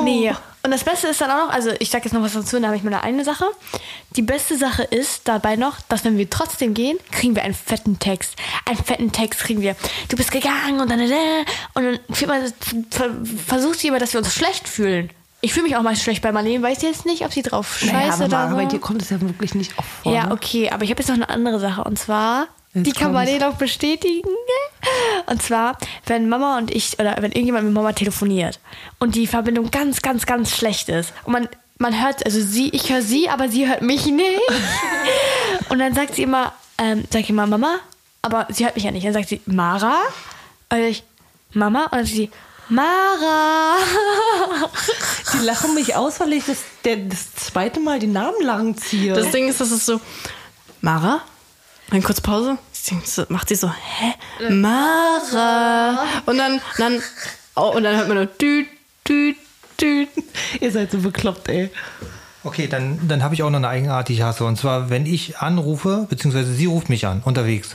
Nee. 0.04 0.34
Und 0.62 0.72
das 0.72 0.84
Beste 0.84 1.08
ist 1.08 1.22
dann 1.22 1.32
auch 1.32 1.48
noch, 1.48 1.54
also 1.54 1.72
ich 1.80 1.90
sag 1.90 2.04
jetzt 2.04 2.14
noch 2.14 2.22
was 2.22 2.34
dazu, 2.34 2.60
da 2.60 2.68
habe 2.68 2.76
ich 2.76 2.84
mal 2.84 2.94
eine 2.94 3.24
Sache. 3.24 3.46
Die 4.16 4.22
beste 4.22 4.58
Sache 4.58 4.84
ist 4.84 5.22
dabei 5.28 5.56
noch, 5.56 5.80
dass 5.88 6.04
wenn 6.04 6.18
wir 6.18 6.30
trotzdem 6.30 6.74
gehen, 6.74 6.98
kriegen 7.12 7.36
wir 7.36 7.44
einen 7.44 7.54
fetten 7.54 7.98
Text. 8.00 8.36
Einen 8.66 8.78
fetten 8.78 9.12
Text 9.14 9.40
kriegen 9.40 9.62
wir. 9.62 9.76
Du 10.10 10.18
bist 10.18 10.32
gegangen 10.32 10.82
und 10.82 10.92
dann, 10.92 11.00
und 11.76 12.00
dann 12.16 13.26
versucht 13.48 13.80
sie 13.80 13.88
immer, 13.88 14.00
dass 14.00 14.14
wir 14.14 14.20
uns 14.20 14.34
schlecht 14.34 14.68
fühlen. 14.68 15.10
Ich 15.42 15.54
fühle 15.54 15.68
mich 15.68 15.78
auch 15.78 15.82
mal 15.82 15.96
schlecht 15.96 16.22
bei 16.22 16.34
Marlene, 16.34 16.62
weiß 16.62 16.82
jetzt 16.82 17.06
nicht, 17.06 17.24
ob 17.24 17.32
sie 17.32 17.42
drauf 17.42 17.78
scheiße 17.80 17.94
Naja, 17.94 18.14
aber 18.14 18.26
oder 18.26 18.38
Mara, 18.38 18.50
so. 18.50 18.56
bei 18.58 18.66
dir 18.66 18.80
kommt 18.80 19.02
es 19.02 19.10
ja 19.10 19.22
wirklich 19.22 19.56
nicht 19.56 19.78
oft 19.78 19.88
vor. 20.04 20.14
Ja, 20.14 20.26
ne? 20.26 20.34
okay, 20.34 20.70
aber 20.70 20.84
ich 20.84 20.90
habe 20.92 21.00
jetzt 21.02 21.08
noch 21.08 21.16
eine 21.16 21.30
andere 21.30 21.62
Sache 21.62 21.86
und 21.86 21.98
zwar, 21.98 22.48
Jetzt 22.74 22.88
die 22.88 22.92
kann 22.92 23.14
kommt's. 23.14 23.14
Marlene 23.14 23.48
auch 23.48 23.54
bestätigen. 23.56 24.28
Und 25.26 25.42
zwar, 25.42 25.78
wenn 26.06 26.30
Mama 26.30 26.58
und 26.58 26.72
ich 26.72 26.98
oder 27.00 27.16
wenn 27.20 27.32
irgendjemand 27.32 27.66
mit 27.66 27.74
Mama 27.74 27.94
telefoniert 27.94 28.60
und 29.00 29.16
die 29.16 29.28
Verbindung 29.28 29.72
ganz, 29.72 30.02
ganz, 30.02 30.26
ganz 30.26 30.56
schlecht 30.56 30.90
ist 30.90 31.14
und 31.26 31.34
man 31.34 31.50
man 31.80 32.00
hört, 32.04 32.26
also 32.26 32.42
sie, 32.42 32.70
ich 32.70 32.92
höre 32.92 33.02
sie, 33.02 33.30
aber 33.30 33.48
sie 33.48 33.68
hört 33.68 33.82
mich 33.82 34.06
nicht. 34.06 34.42
Und 35.70 35.80
dann 35.80 35.94
sagt 35.96 36.16
sie 36.16 36.24
immer, 36.24 36.54
ähm, 36.78 37.06
sag 37.10 37.22
ich 37.22 37.30
immer 37.30 37.48
Mama, 37.48 37.80
aber 38.22 38.48
sie 38.50 38.66
hört 38.66 38.76
mich 38.76 38.84
ja 38.84 38.92
nicht. 38.92 39.06
Dann 39.06 39.14
sagt 39.14 39.30
sie 39.30 39.42
Mara, 39.46 39.98
und 40.70 40.80
ich 40.80 41.04
Mama 41.54 41.84
und 41.84 41.94
dann 41.94 42.06
sagt 42.06 42.16
sie 42.16 42.30
Mara. 42.68 43.78
Die 45.34 45.46
lachen 45.46 45.74
mich 45.74 45.96
aus, 45.96 46.20
weil 46.20 46.34
ich 46.34 46.46
das, 46.46 46.58
der, 46.84 46.98
das 46.98 47.34
zweite 47.34 47.80
Mal 47.80 48.00
die 48.00 48.08
Namen 48.08 48.42
lang 48.44 48.76
ziehe. 48.78 49.14
Das 49.14 49.32
Ding 49.32 49.48
ist, 49.48 49.62
das 49.62 49.72
ist 49.72 49.86
so, 49.86 50.02
Mara? 50.82 51.22
Dann 51.90 52.04
kurz 52.04 52.22
Pause. 52.22 52.58
Macht 53.30 53.50
sie 53.50 53.56
so, 53.56 53.70
hä? 53.70 54.50
Mara. 54.50 56.06
Und 56.26 56.38
dann, 56.38 56.62
dann, 56.78 57.02
oh, 57.56 57.72
und 57.76 57.84
dann 57.84 57.96
hört 57.98 58.08
man 58.08 58.18
nur, 58.18 58.26
düt, 58.26 58.68
düt, 59.08 59.38
düt. 59.82 60.10
Ihr 60.60 60.72
seid 60.72 60.92
so 60.92 61.00
bekloppt, 61.00 61.50
ey. 61.50 61.70
Okay, 62.44 62.68
dann, 62.68 63.08
dann 63.08 63.24
habe 63.24 63.36
ich 63.36 63.44
auch 63.44 63.50
noch 63.50 63.58
eine 63.58 63.68
Eigenart, 63.68 64.08
die 64.08 64.14
ich 64.14 64.22
hasse. 64.22 64.46
Und 64.46 64.58
zwar, 64.58 64.90
wenn 64.90 65.06
ich 65.06 65.38
anrufe, 65.40 66.08
beziehungsweise 66.10 66.54
sie 66.54 66.68
ruft 66.68 66.90
mich 66.90 67.06
an, 67.06 67.22
unterwegs, 67.24 67.70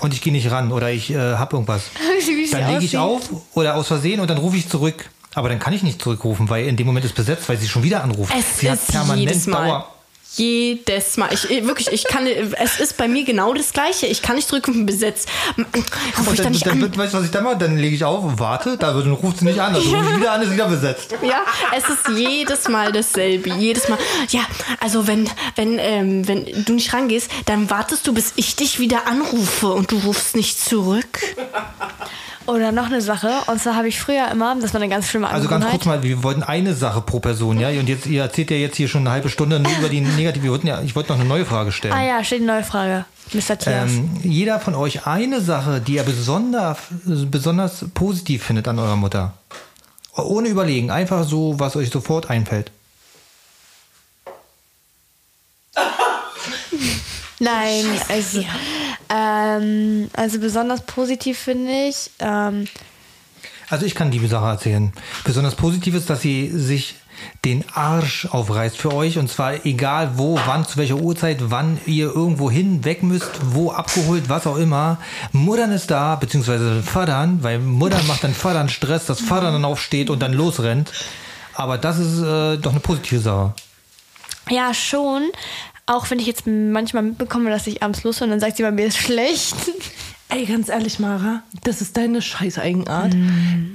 und 0.00 0.14
ich 0.14 0.22
gehe 0.22 0.32
nicht 0.32 0.50
ran 0.50 0.72
oder 0.72 0.90
ich 0.90 1.10
äh, 1.10 1.16
habe 1.16 1.56
irgendwas, 1.56 1.90
dann 2.52 2.72
lege 2.72 2.84
ich 2.84 2.96
auf 2.96 3.28
oder 3.54 3.74
aus 3.74 3.88
Versehen 3.88 4.20
und 4.20 4.30
dann 4.30 4.38
rufe 4.38 4.56
ich 4.56 4.68
zurück. 4.68 5.10
Aber 5.34 5.48
dann 5.48 5.58
kann 5.58 5.72
ich 5.72 5.82
nicht 5.82 6.02
zurückrufen, 6.02 6.48
weil 6.48 6.66
in 6.66 6.76
dem 6.76 6.86
Moment 6.86 7.04
ist 7.04 7.14
besetzt, 7.14 7.48
weil 7.48 7.58
sie 7.58 7.68
schon 7.68 7.82
wieder 7.82 8.02
anruft. 8.02 8.32
Es 8.36 8.58
sie 8.58 8.68
ist 8.68 8.92
jedes 9.14 9.46
Mal. 9.46 9.68
Dauer. 9.68 9.94
Jedes 10.36 11.16
Mal. 11.16 11.32
Ich, 11.32 11.48
ich- 11.50 11.64
wirklich, 11.64 11.88
ich 11.90 12.04
kann, 12.04 12.26
es 12.26 12.80
ist 12.80 12.96
bei 12.96 13.08
mir 13.08 13.24
genau 13.24 13.54
das 13.54 13.72
Gleiche. 13.72 14.06
Ich 14.06 14.20
kann 14.22 14.36
nicht 14.36 14.50
drücken, 14.50 14.84
besetzt. 14.86 15.28
Ruf 15.56 16.26
Und 16.28 16.34
ich 16.34 16.36
dann, 16.36 16.44
dann 16.44 16.52
nicht 16.52 16.66
dann 16.66 16.82
an. 16.84 16.96
weißt 16.96 17.14
du, 17.14 17.18
was 17.18 17.24
ich 17.24 17.30
dann 17.30 17.44
mache? 17.44 17.56
Dann 17.56 17.76
lege 17.78 17.96
ich 17.96 18.04
auf 18.04 18.22
und 18.24 18.38
warte, 18.38 18.76
da 18.76 18.92
ruft 18.92 19.38
sie 19.38 19.46
nicht 19.46 19.58
an, 19.58 19.72
dann 19.72 19.82
rufe 19.82 20.10
ich 20.12 20.16
wieder 20.20 20.32
an, 20.32 20.42
ist 20.42 20.52
wieder 20.52 20.68
besetzt. 20.68 21.14
Ja, 21.22 21.42
es 21.76 21.84
ist 21.88 22.08
jedes 22.16 22.68
Mal 22.68 22.92
dasselbe. 22.92 23.50
Jedes 23.54 23.88
Mal. 23.88 23.98
Ja, 24.28 24.42
also 24.80 25.06
wenn, 25.06 25.28
wenn, 25.56 25.78
ähm, 25.78 26.28
wenn 26.28 26.64
du 26.64 26.74
nicht 26.74 26.92
rangehst, 26.92 27.30
dann 27.46 27.70
wartest 27.70 28.06
du, 28.06 28.12
bis 28.12 28.32
ich 28.36 28.54
dich 28.54 28.78
wieder 28.78 29.06
anrufe 29.06 29.68
und 29.72 29.90
du 29.90 29.98
rufst 29.98 30.36
nicht 30.36 30.60
zurück. 30.62 31.20
Oder 32.48 32.72
noch 32.72 32.86
eine 32.86 33.02
Sache, 33.02 33.30
und 33.48 33.60
zwar 33.60 33.76
habe 33.76 33.88
ich 33.88 34.00
früher 34.00 34.26
immer, 34.30 34.56
das 34.58 34.72
war 34.72 34.80
eine 34.80 34.88
ganz 34.88 35.06
schlimme 35.06 35.28
Also 35.28 35.48
ganz 35.48 35.66
Angewohnheit. 35.66 35.70
kurz 35.70 35.84
mal, 35.84 36.02
wir 36.02 36.22
wollten 36.22 36.42
eine 36.42 36.72
Sache 36.74 37.02
pro 37.02 37.20
Person, 37.20 37.60
ja? 37.60 37.68
Und 37.68 37.90
jetzt, 37.90 38.06
ihr 38.06 38.22
erzählt 38.22 38.50
ja 38.50 38.56
jetzt 38.56 38.76
hier 38.78 38.88
schon 38.88 39.02
eine 39.02 39.10
halbe 39.10 39.28
Stunde 39.28 39.60
nur 39.60 39.70
über 39.78 39.90
die 39.90 40.00
negative. 40.16 40.44
Wir 40.44 40.52
wollten 40.52 40.66
ja, 40.66 40.80
ich 40.80 40.96
wollte 40.96 41.12
noch 41.12 41.20
eine 41.20 41.28
neue 41.28 41.44
Frage 41.44 41.72
stellen. 41.72 41.92
Ah 41.92 42.02
ja, 42.02 42.24
steht 42.24 42.38
eine 42.38 42.46
neue 42.52 42.64
Frage. 42.64 43.04
Mr. 43.34 43.58
Tias. 43.58 43.90
Ähm, 43.92 44.16
jeder 44.22 44.60
von 44.60 44.74
euch 44.74 45.06
eine 45.06 45.42
Sache, 45.42 45.82
die 45.82 45.98
er 45.98 46.04
besonders, 46.04 46.78
besonders 47.04 47.84
positiv 47.92 48.44
findet 48.44 48.66
an 48.66 48.78
eurer 48.78 48.96
Mutter. 48.96 49.34
Ohne 50.16 50.48
überlegen, 50.48 50.90
einfach 50.90 51.24
so, 51.24 51.60
was 51.60 51.76
euch 51.76 51.90
sofort 51.90 52.30
einfällt. 52.30 52.70
Nein, 57.40 57.84
also, 58.08 58.42
ähm, 59.56 60.10
also 60.14 60.38
besonders 60.40 60.82
positiv 60.82 61.38
finde 61.38 61.72
ich. 61.88 62.10
Ähm, 62.18 62.66
Also 63.70 63.84
ich 63.86 63.94
kann 63.94 64.10
die 64.10 64.26
Sache 64.26 64.46
erzählen. 64.46 64.92
Besonders 65.24 65.54
positiv 65.54 65.94
ist, 65.94 66.08
dass 66.08 66.22
sie 66.22 66.50
sich 66.50 66.94
den 67.44 67.64
Arsch 67.74 68.26
aufreißt 68.26 68.76
für 68.78 68.94
euch 68.94 69.18
und 69.18 69.28
zwar 69.28 69.66
egal 69.66 70.12
wo, 70.14 70.38
wann, 70.46 70.64
zu 70.66 70.76
welcher 70.78 70.96
Uhrzeit, 70.96 71.38
wann 71.50 71.78
ihr 71.84 72.06
irgendwo 72.14 72.48
hin, 72.50 72.84
weg 72.84 73.02
müsst, 73.02 73.30
wo 73.42 73.72
abgeholt, 73.72 74.28
was 74.28 74.46
auch 74.46 74.56
immer. 74.56 74.98
Muttern 75.32 75.72
ist 75.72 75.90
da, 75.90 76.14
beziehungsweise 76.14 76.82
Vatern, 76.82 77.42
weil 77.42 77.58
Muttern 77.58 78.06
macht 78.06 78.22
dann 78.22 78.34
Vatern 78.34 78.68
Stress, 78.68 79.06
dass 79.06 79.20
Vater 79.20 79.50
dann 79.50 79.64
aufsteht 79.64 80.10
und 80.10 80.20
dann 80.20 80.32
losrennt. 80.32 80.92
Aber 81.54 81.76
das 81.76 81.98
ist 81.98 82.20
äh, 82.22 82.56
doch 82.56 82.70
eine 82.70 82.80
positive 82.80 83.20
Sache. 83.20 83.52
ja, 84.48 84.72
schon. 84.72 85.30
Auch 85.88 86.10
wenn 86.10 86.18
ich 86.18 86.26
jetzt 86.26 86.46
manchmal 86.46 87.02
mitbekomme, 87.02 87.48
dass 87.48 87.66
ich 87.66 87.82
abends 87.82 88.04
los 88.04 88.18
bin, 88.18 88.28
dann 88.28 88.40
sagt 88.40 88.58
sie 88.58 88.62
bei 88.62 88.70
mir 88.70 88.86
ist 88.86 88.98
schlecht. 88.98 89.56
Ey, 90.30 90.44
ganz 90.44 90.68
ehrlich, 90.68 90.98
Mara, 90.98 91.42
das 91.64 91.80
ist 91.80 91.96
deine 91.96 92.20
scheiß 92.20 92.58
Eigenart. 92.58 93.14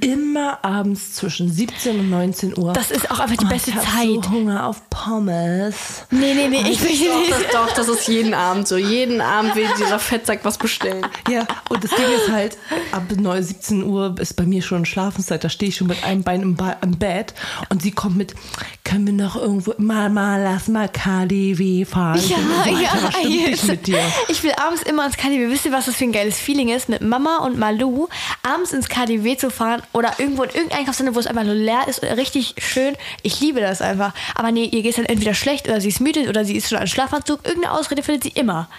Immer 0.01 0.63
abends 0.63 1.13
zwischen 1.13 1.51
17 1.51 1.99
und 1.99 2.09
19 2.11 2.55
Uhr. 2.59 2.73
Das 2.73 2.91
ist 2.91 3.09
auch 3.09 3.17
einfach 3.19 3.37
die 3.37 3.45
Oh, 3.45 3.49
beste 3.49 3.71
ich 3.71 3.75
Zeit. 3.77 4.23
So 4.25 4.29
Hunger 4.29 4.67
auf 4.67 4.87
Pommes. 4.91 6.05
Nee, 6.11 6.35
nee, 6.35 6.47
nee, 6.49 6.69
ich 6.69 6.79
will 6.83 6.91
Doch, 7.09 7.19
nicht. 7.21 7.31
das, 7.31 7.51
doch, 7.51 7.73
das 7.73 7.87
ist 7.87 8.07
jeden 8.07 8.35
Abend 8.35 8.67
so. 8.67 8.77
Jeden 8.77 9.19
Abend 9.19 9.55
will 9.55 9.65
dieser 9.79 9.97
Fettsack 9.97 10.41
was 10.45 10.59
bestellen. 10.59 11.03
Ja, 11.27 11.47
und 11.69 11.83
das 11.83 11.89
Ding 11.89 12.05
ist 12.23 12.31
halt, 12.31 12.57
ab 12.91 13.03
9, 13.15 13.41
17 13.43 13.83
Uhr 13.83 14.15
ist 14.19 14.35
bei 14.35 14.43
mir 14.45 14.61
schon 14.61 14.85
Schlafenszeit. 14.85 15.43
Da 15.43 15.49
stehe 15.49 15.69
ich 15.69 15.77
schon 15.77 15.87
mit 15.87 16.03
einem 16.03 16.21
Bein 16.21 16.43
im, 16.43 16.55
ba 16.55 16.77
im 16.83 16.99
Bett 16.99 17.33
und 17.69 17.81
sie 17.81 17.91
kommt 17.91 18.15
mit, 18.15 18.35
können 18.83 19.07
wir 19.07 19.13
noch 19.13 19.35
irgendwo, 19.35 19.73
Mama, 19.79 20.37
lass 20.37 20.67
mal 20.67 20.87
KDW 20.87 21.83
fahren. 21.85 22.19
Ich 22.19 22.29
Ja, 22.29 22.37
so, 22.37 22.69
Alter, 22.69 22.79
ja, 22.81 22.89
was 23.01 23.13
stimmt 23.15 23.29
nicht 23.33 23.47
jetzt. 23.49 23.67
mit 23.67 23.87
dir? 23.87 23.99
Ich 24.29 24.43
will 24.43 24.51
abends 24.63 24.83
immer 24.83 25.07
ins 25.07 25.17
KDW. 25.17 25.49
Wisst 25.49 25.65
ihr, 25.65 25.71
was 25.71 25.85
das 25.87 25.95
für 25.95 26.03
ein 26.03 26.11
geiles 26.11 26.42
Feeling 26.43 26.69
ist, 26.69 26.89
mit 26.89 27.01
Mama 27.01 27.37
und 27.37 27.57
Malu 27.57 28.07
abends 28.43 28.73
ins 28.73 28.89
KDW 28.89 29.37
zu 29.37 29.49
fahren 29.49 29.81
oder 29.93 30.13
irgendwo 30.19 30.43
in 30.43 30.49
irgendein 30.49 30.79
Einkaufscenter, 30.79 31.15
wo 31.15 31.19
es 31.19 31.27
einfach 31.27 31.43
nur 31.43 31.55
leer 31.55 31.87
ist, 31.87 32.03
richtig 32.03 32.55
schön. 32.57 32.95
Ich 33.21 33.39
liebe 33.39 33.61
das 33.61 33.81
einfach. 33.81 34.13
Aber 34.35 34.51
nee, 34.51 34.65
ihr 34.65 34.83
geht 34.83 34.97
dann 34.97 35.05
entweder 35.05 35.33
schlecht 35.33 35.67
oder 35.67 35.81
sie 35.81 35.89
ist 35.89 36.01
müde 36.01 36.27
oder 36.29 36.45
sie 36.45 36.55
ist 36.55 36.69
schon 36.69 36.77
an 36.77 36.87
Schlafanzug. 36.87 37.45
Irgendeine 37.45 37.73
Ausrede 37.73 38.03
findet 38.03 38.23
sie 38.23 38.29
immer. 38.29 38.69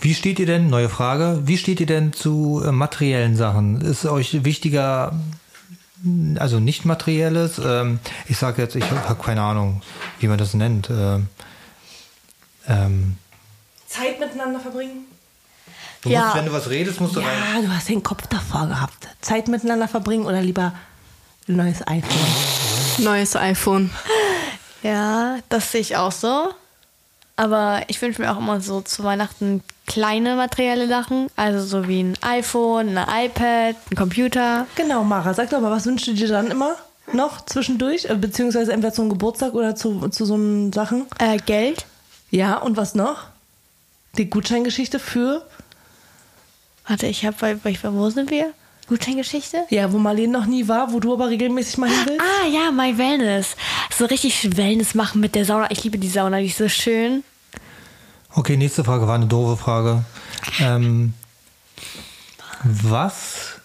Wie 0.00 0.14
steht 0.14 0.38
ihr 0.38 0.46
denn, 0.46 0.68
neue 0.68 0.88
Frage, 0.88 1.42
wie 1.44 1.56
steht 1.56 1.80
ihr 1.80 1.86
denn 1.86 2.12
zu 2.12 2.62
äh, 2.64 2.72
materiellen 2.72 3.36
Sachen? 3.36 3.80
Ist 3.80 4.04
euch 4.04 4.44
wichtiger, 4.44 5.14
also 6.36 6.58
nicht 6.58 6.84
materielles, 6.84 7.60
ähm, 7.64 8.00
ich 8.28 8.36
sage 8.36 8.62
jetzt, 8.62 8.74
ich 8.74 8.84
habe 8.90 9.22
keine 9.22 9.42
Ahnung, 9.42 9.82
wie 10.18 10.26
man 10.26 10.38
das 10.38 10.54
nennt, 10.54 10.90
ähm, 10.90 11.28
ähm, 12.66 13.16
Zeit 13.86 14.18
miteinander 14.18 14.58
verbringen? 14.58 15.04
Du 16.02 16.10
Ja. 16.10 16.24
musst, 16.24 16.36
wenn 16.36 16.46
du 16.46 16.52
was 16.52 16.68
redest, 16.70 17.00
musst 17.00 17.16
du 17.16 17.20
rein. 17.20 17.28
Ja, 17.56 17.60
du 17.62 17.68
hast 17.74 17.88
den 17.88 18.02
Kopf 18.02 18.26
davor 18.28 18.66
gehabt. 18.66 19.08
Zeit 19.20 19.48
miteinander 19.48 19.88
verbringen 19.88 20.26
oder 20.26 20.40
lieber 20.42 20.72
ein 21.48 21.56
neues 21.56 21.86
iPhone? 21.86 23.04
Neues 23.04 23.36
iPhone. 23.36 23.90
Ja, 24.84 25.36
das 25.48 25.70
sehe 25.70 25.80
ich 25.80 25.96
auch 25.96 26.10
so. 26.10 26.48
Aber 27.36 27.82
ich 27.86 28.02
wünsche 28.02 28.20
mir 28.20 28.32
auch 28.32 28.38
immer 28.38 28.60
so 28.60 28.80
zu 28.80 29.04
Weihnachten 29.04 29.62
kleine 29.86 30.34
materielle 30.34 30.88
Sachen. 30.88 31.28
Also 31.36 31.64
so 31.64 31.86
wie 31.86 32.02
ein 32.02 32.18
iPhone, 32.20 32.98
ein 32.98 33.26
iPad, 33.26 33.76
ein 33.92 33.96
Computer. 33.96 34.66
Genau, 34.74 35.04
Mara, 35.04 35.34
sag 35.34 35.50
doch 35.50 35.60
mal, 35.60 35.70
was 35.70 35.86
wünschst 35.86 36.08
du 36.08 36.14
dir 36.14 36.26
dann 36.26 36.50
immer 36.50 36.74
noch 37.12 37.46
zwischendurch? 37.46 38.06
Äh, 38.06 38.16
Beziehungsweise 38.16 38.72
entweder 38.72 38.92
zum 38.92 39.08
Geburtstag 39.08 39.54
oder 39.54 39.76
zu, 39.76 40.08
zu 40.08 40.24
so 40.24 40.36
Sachen? 40.72 41.06
Äh, 41.20 41.36
Geld. 41.38 41.86
Ja, 42.30 42.56
und 42.56 42.76
was 42.76 42.96
noch? 42.96 43.26
Die 44.18 44.28
Gutscheingeschichte 44.28 44.98
für? 44.98 45.46
Warte, 46.86 47.06
ich 47.06 47.24
habe, 47.24 47.36
bei, 47.40 47.54
bei, 47.54 47.76
wo 47.82 48.10
sind 48.10 48.30
wir? 48.30 48.52
Gutscheingeschichte? 48.88 49.64
Ja, 49.70 49.92
wo 49.92 49.98
Marlene 49.98 50.32
noch 50.32 50.46
nie 50.46 50.66
war, 50.68 50.92
wo 50.92 51.00
du 51.00 51.12
aber 51.14 51.28
regelmäßig 51.28 51.78
mal 51.78 51.88
hin 51.88 51.98
willst? 52.06 52.20
Ah 52.20 52.46
ja, 52.48 52.72
My 52.72 52.98
Wellness. 52.98 53.56
So 53.96 54.04
richtig 54.06 54.56
Wellness 54.56 54.94
machen 54.94 55.20
mit 55.20 55.34
der 55.34 55.44
Sauna. 55.44 55.70
Ich 55.70 55.84
liebe 55.84 55.98
die 55.98 56.08
Sauna, 56.08 56.40
die 56.40 56.46
ist 56.46 56.58
so 56.58 56.68
schön. 56.68 57.22
Okay, 58.34 58.56
nächste 58.56 58.82
Frage 58.82 59.06
war 59.06 59.14
eine 59.14 59.26
doofe 59.26 59.56
Frage. 59.56 60.04
Ähm, 60.58 61.14
was 62.64 63.60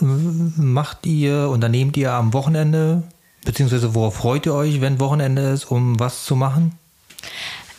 macht 0.00 1.06
ihr, 1.06 1.48
unternehmt 1.48 1.96
ihr 1.96 2.12
am 2.12 2.32
Wochenende? 2.32 3.02
Beziehungsweise 3.44 3.94
worauf 3.94 4.16
freut 4.16 4.46
ihr 4.46 4.54
euch, 4.54 4.80
wenn 4.80 5.00
Wochenende 5.00 5.42
ist, 5.50 5.70
um 5.70 5.98
was 5.98 6.24
zu 6.24 6.36
machen? 6.36 6.78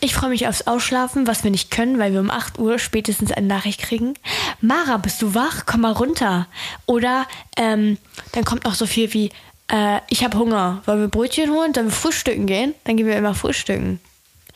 Ich 0.01 0.13
freue 0.15 0.29
mich 0.29 0.47
aufs 0.47 0.65
Ausschlafen, 0.67 1.27
was 1.27 1.43
wir 1.43 1.51
nicht 1.51 1.71
können, 1.71 1.99
weil 1.99 2.13
wir 2.13 2.21
um 2.21 2.31
8 2.31 2.57
Uhr 2.57 2.79
spätestens 2.79 3.31
eine 3.31 3.47
Nachricht 3.47 3.81
kriegen. 3.81 4.13
Mara, 4.61 4.97
bist 4.97 5.21
du 5.21 5.35
wach? 5.35 5.63
Komm 5.65 5.81
mal 5.81 5.91
runter. 5.91 6.47
Oder 6.85 7.25
ähm, 7.57 7.97
dann 8.31 8.45
kommt 8.45 8.63
noch 8.63 8.75
so 8.75 8.85
viel 8.85 9.13
wie, 9.13 9.29
äh, 9.69 9.99
ich 10.09 10.23
habe 10.23 10.37
Hunger. 10.37 10.81
Wollen 10.85 11.01
wir 11.01 11.07
Brötchen 11.09 11.49
holen? 11.51 11.73
Sollen 11.73 11.87
wir 11.87 11.91
frühstücken 11.93 12.45
gehen? 12.45 12.73
Dann 12.85 12.95
gehen 12.95 13.07
wir 13.07 13.17
immer 13.17 13.35
frühstücken. 13.35 13.99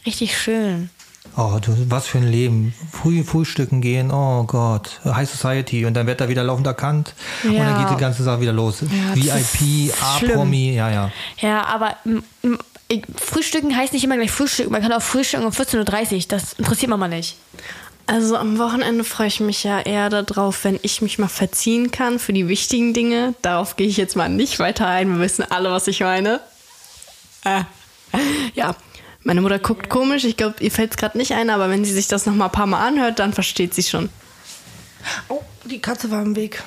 Richtig 0.06 0.38
schön. 0.38 0.89
Oh, 1.36 1.58
du, 1.62 1.74
was 1.89 2.06
für 2.08 2.20
ein 2.20 2.28
Leben. 2.30 2.74
Früh 2.91 3.24
frühstücken 3.24 3.82
gehen, 3.82 4.12
oh 4.12 4.44
Gott. 4.44 5.00
High 5.06 5.30
Society 5.30 5.86
und 5.86 5.94
dann 5.94 6.06
wird 6.06 6.22
da 6.22 6.28
wieder 6.30 6.44
laufend 6.44 6.68
erkannt 6.68 7.14
und 7.44 7.54
Ja. 7.54 7.64
dann 7.66 7.82
geht 7.88 7.98
die 7.98 8.02
ganze 8.02 8.24
Sache 8.24 8.41
wieder 8.41 8.52
los. 8.54 8.82
Ja, 8.82 9.16
VIP, 9.16 9.94
A-Promi, 10.02 10.74
ja, 10.76 10.89
ja. 10.91 11.12
Ja, 11.39 11.66
aber 11.66 11.96
Frühstücken 13.16 13.76
heißt 13.76 13.94
nicht 13.94 14.04
immer 14.04 14.18
gleich 14.18 14.32
Frühstücken. 14.32 14.72
Man 14.72 14.82
kann 14.82 14.92
auch 14.92 15.02
frühstücken 15.02 15.46
um 15.46 15.52
14.30 15.52 16.14
Uhr. 16.16 16.22
Das 16.28 16.54
interessiert 16.54 16.90
Mama 16.90 17.08
nicht. 17.08 17.38
Also 18.06 18.36
am 18.36 18.60
Wochenende 18.60 19.04
freue 19.04 19.28
ich 19.28 19.40
mich 19.40 19.64
ja 19.64 19.80
eher 19.80 20.10
darauf, 20.10 20.66
wenn 20.66 20.78
ich 20.82 21.02
mich 21.02 21.20
mal 21.20 21.30
verziehen 21.30 21.90
kann 21.92 22.20
für 22.20 22.34
die 22.34 22.50
wichtigen 22.50 22.94
Dinge. 22.94 23.34
Darauf 23.42 23.78
gehe 23.78 23.88
ich 23.88 23.98
jetzt 23.98 24.16
mal 24.16 24.28
nicht 24.28 24.60
weiter 24.60 24.88
ein. 24.88 25.16
Wir 25.16 25.24
wissen 25.24 25.46
alle, 25.50 25.72
was 25.72 25.88
ich 25.88 26.02
meine. 26.02 26.42
Äh. 27.46 27.64
Ja, 28.54 28.76
meine 29.24 29.42
Mutter 29.42 29.58
guckt 29.58 29.90
komisch. 29.90 30.26
Ich 30.26 30.38
glaube, 30.38 30.56
ihr 30.60 30.72
fällt 30.72 30.92
es 30.92 30.98
gerade 30.98 31.18
nicht 31.18 31.32
ein, 31.32 31.50
aber 31.50 31.70
wenn 31.70 31.86
sie 31.86 31.94
sich 31.94 32.08
das 32.08 32.26
noch 32.26 32.36
mal 32.36 32.46
ein 32.46 32.52
paar 32.52 32.68
Mal 32.68 32.86
anhört, 32.86 33.20
dann 33.20 33.34
versteht 33.34 33.74
sie 33.74 33.84
schon. 33.84 34.10
Oh, 35.30 35.42
die 35.64 35.80
Katze 35.80 36.12
war 36.12 36.22
im 36.22 36.36
Weg. 36.36 36.62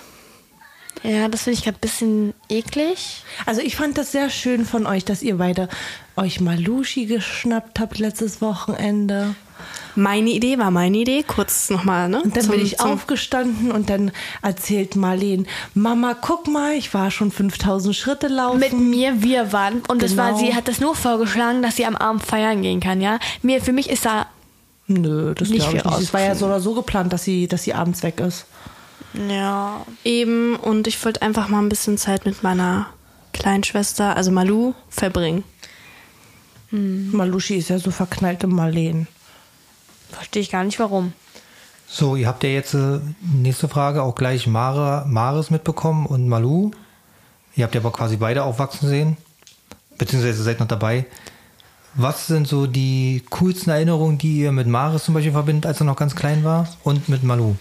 Ja, 1.03 1.28
das 1.28 1.42
finde 1.42 1.59
ich 1.59 1.64
gerade 1.64 1.76
ein 1.78 1.80
bisschen 1.80 2.34
eklig. 2.49 3.22
Also 3.44 3.61
ich 3.61 3.76
fand 3.76 3.97
das 3.99 4.12
sehr 4.12 4.30
schön 4.30 4.64
von 4.64 4.86
euch, 4.86 5.05
dass 5.05 5.22
ihr 5.22 5.36
beide 5.36 5.68
euch 6.16 6.40
Malushi 6.40 7.07
geschnappt 7.07 7.78
habt 7.78 7.99
letztes 7.99 8.40
Wochenende. 8.40 9.34
Meine 9.94 10.30
Idee 10.30 10.59
war 10.59 10.70
meine 10.70 10.99
Idee. 10.99 11.22
Kurz 11.22 11.70
nochmal, 11.70 12.09
ne? 12.09 12.20
Und 12.22 12.36
dann 12.36 12.44
Zum- 12.44 12.53
bin 12.53 12.61
ich 12.64 12.76
zum- 12.78 12.90
aufgestanden 12.90 13.70
und 13.72 13.88
dann 13.88 14.11
erzählt 14.42 14.97
Marleen, 14.97 15.47
Mama, 15.74 16.14
guck 16.20 16.49
mal, 16.49 16.72
ich 16.74 16.92
war 16.92 17.11
schon 17.11 17.30
5000 17.30 17.94
Schritte 17.97 18.28
laufen. 18.28 18.59
Mit 18.61 18.72
mir, 18.74 19.22
wir 19.22 19.53
waren. 19.53 19.80
Und 19.88 20.03
das 20.03 20.16
war, 20.16 20.32
Genau. 20.32 20.38
sie 20.40 20.55
hat 20.55 20.68
das 20.68 20.80
nur 20.80 20.94
vorgeschlagen, 20.94 21.62
dass 21.62 21.76
sie 21.76 21.86
am 21.86 21.97
Abend 21.97 22.22
feiern 22.24 22.61
gehen 22.62 22.80
kann, 22.80 23.01
ja. 23.01 23.18
Mir, 23.42 23.62
für 23.62 23.72
mich 23.72 23.88
ist 23.90 24.05
da, 24.05 24.26
Nö, 24.88 25.34
das 25.34 25.49
Nicht 25.49 25.61
glaube 25.68 25.76
ich 25.78 25.82
viel 25.82 25.90
nicht. 25.92 26.01
Es 26.03 26.14
war 26.14 26.20
ja 26.20 26.34
so 26.36 26.47
oder 26.47 26.61
so 26.61 26.74
geplant, 26.74 27.12
dass 27.12 27.24
sie, 27.24 27.49
dass 27.49 27.64
sie 27.64 27.74
abends 27.74 28.03
weg 28.05 28.20
ist. 28.20 28.47
Ja. 29.29 29.87
Eben 30.05 30.57
und 30.57 30.87
ich 30.87 31.03
wollte 31.05 31.23
einfach 31.23 31.49
mal 31.49 31.61
ein 31.61 31.69
bisschen 31.69 31.99
Zeit 31.99 32.25
mit 32.27 32.43
meiner 32.43 32.87
Kleinschwester, 33.33 34.17
also 34.17 34.31
Malu, 34.31 34.75
verbringen. 34.89 35.45
Malushi 36.71 37.57
ist 37.57 37.71
ja 37.71 37.79
so 37.79 37.91
verknallt 37.91 38.43
in 38.45 38.51
Marleen. 38.51 39.07
Verstehe 40.11 40.43
ich 40.43 40.51
gar 40.51 40.64
nicht, 40.64 40.79
warum. 40.79 41.12
So, 41.89 42.17
ihr 42.17 42.27
habt 42.27 42.43
ja 42.43 42.51
jetzt 42.51 42.75
äh, 42.75 42.99
nächste 43.21 43.69
Frage 43.69 44.03
auch 44.03 44.14
gleich 44.14 44.47
Mara, 44.47 45.05
Maris 45.07 45.51
mitbekommen 45.51 46.07
und 46.07 46.29
Malu. 46.29 46.73
Ihr 47.55 47.64
habt 47.64 47.75
ja 47.75 47.81
aber 47.81 47.93
quasi 47.93 48.17
beide 48.17 48.43
aufwachsen 48.43 48.89
sehen. 48.89 49.17
Beziehungsweise 49.97 50.43
seid 50.43 50.61
noch 50.61 50.67
dabei. 50.67 51.07
Was 51.99 52.26
sind 52.26 52.47
so 52.47 52.66
die 52.66 53.22
coolsten 53.30 53.70
Erinnerungen, 53.70 54.18
die 54.18 54.40
ihr 54.40 54.53
mit 54.53 54.66
Maris 54.66 55.05
zum 55.05 55.14
Beispiel 55.14 55.32
verbindet, 55.32 55.64
als 55.64 55.80
er 55.80 55.86
noch 55.86 55.97
ganz 55.97 56.14
klein 56.14 56.44
war? 56.44 56.68
Und 56.84 57.09
mit 57.09 57.22
Malu? 57.22 57.55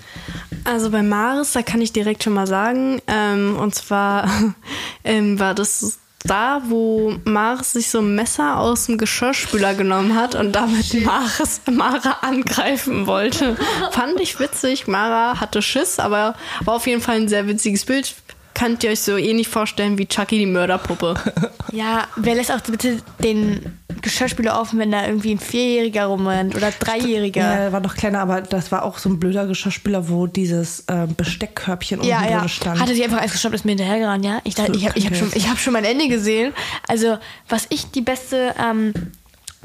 Also 0.66 0.90
bei 0.90 1.04
Maris, 1.04 1.54
da 1.54 1.62
kann 1.62 1.80
ich 1.80 1.94
direkt 1.94 2.24
schon 2.24 2.34
mal 2.34 2.46
sagen, 2.46 3.02
ähm, 3.08 3.56
und 3.58 3.74
zwar 3.76 4.30
ähm, 5.06 5.40
war 5.40 5.54
das 5.54 6.00
da, 6.26 6.64
wo 6.68 7.16
Maris 7.24 7.74
sich 7.74 7.90
so 7.90 8.00
ein 8.00 8.16
Messer 8.16 8.58
aus 8.58 8.88
dem 8.88 8.98
Geschirrspüler 8.98 9.76
genommen 9.76 10.16
hat 10.16 10.36
und 10.36 10.54
damit 10.54 11.06
Maris, 11.06 11.62
Mara 11.72 12.18
angreifen 12.22 13.08
wollte. 13.08 13.56
Fand 13.92 14.20
ich 14.20 14.40
witzig. 14.40 14.88
Mara 14.88 15.40
hatte 15.40 15.62
Schiss, 15.62 16.00
aber 16.00 16.36
war 16.62 16.76
auf 16.76 16.88
jeden 16.88 17.02
Fall 17.02 17.18
ein 17.18 17.28
sehr 17.28 17.48
witziges 17.48 17.86
Bild. 17.86 18.16
Könnt 18.56 18.84
ihr 18.84 18.90
euch 18.90 19.02
so 19.02 19.18
ähnlich 19.18 19.48
vorstellen 19.48 19.98
wie 20.00 20.08
Chucky 20.08 20.40
die 20.40 20.46
Mörderpuppe. 20.48 21.16
Ja, 21.72 22.08
wer 22.16 22.36
lässt 22.36 22.54
auch 22.54 22.62
bitte 22.62 23.02
den 23.22 23.78
Geschirrspüler 24.02 24.58
offen, 24.62 24.80
wenn 24.80 24.92
da 24.92 25.06
irgendwie 25.06 25.32
ein 25.32 25.40
Vierjähriger 25.40 26.06
rumrennt 26.06 26.56
oder 26.56 26.72
Dreijähriger? 26.72 27.42
Ja, 27.42 27.54
er 27.56 27.74
war 27.74 27.82
noch 27.82 27.96
kleiner, 27.96 28.22
aber 28.22 28.40
das 28.42 28.72
war 28.72 28.84
auch 28.84 28.98
so 28.98 29.10
ein 29.10 29.20
blöder 29.20 29.46
Geschirrspüler, 29.46 30.08
wo 30.08 30.26
dieses 30.26 30.86
äh, 30.88 31.06
Besteckkörbchen 31.06 32.02
Ja, 32.02 32.20
unten 32.20 32.32
ja. 32.32 32.40
drin 32.40 32.50
stand. 32.50 32.80
Hatte 32.80 32.96
sie 32.96 33.04
einfach 33.04 33.18
eins 33.18 33.34
gestoppt, 33.34 33.56
ist 33.56 33.66
mir 33.66 33.72
hinterhergerannt, 33.72 34.24
ja. 34.24 34.40
Ich, 34.46 34.56
dachte, 34.56 34.72
So 34.72 34.78
ich 34.80 34.88
habe 34.88 34.98
ich 34.98 35.06
hab 35.08 35.18
schon, 35.18 35.32
ich 35.34 35.50
hab 35.50 35.58
schon 35.60 35.74
mein 35.74 35.84
Ende 35.84 36.08
gesehen. 36.08 36.54
Also, 36.88 37.18
was 37.50 37.66
ich 37.70 37.92
die 37.92 38.02
beste 38.02 38.56
ähm, 38.58 38.94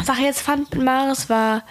Sache 0.03 0.23
jetzt 0.23 0.41
fand 0.41 0.75
mit 0.75 0.85
Maris 0.85 1.29
war, 1.29 1.63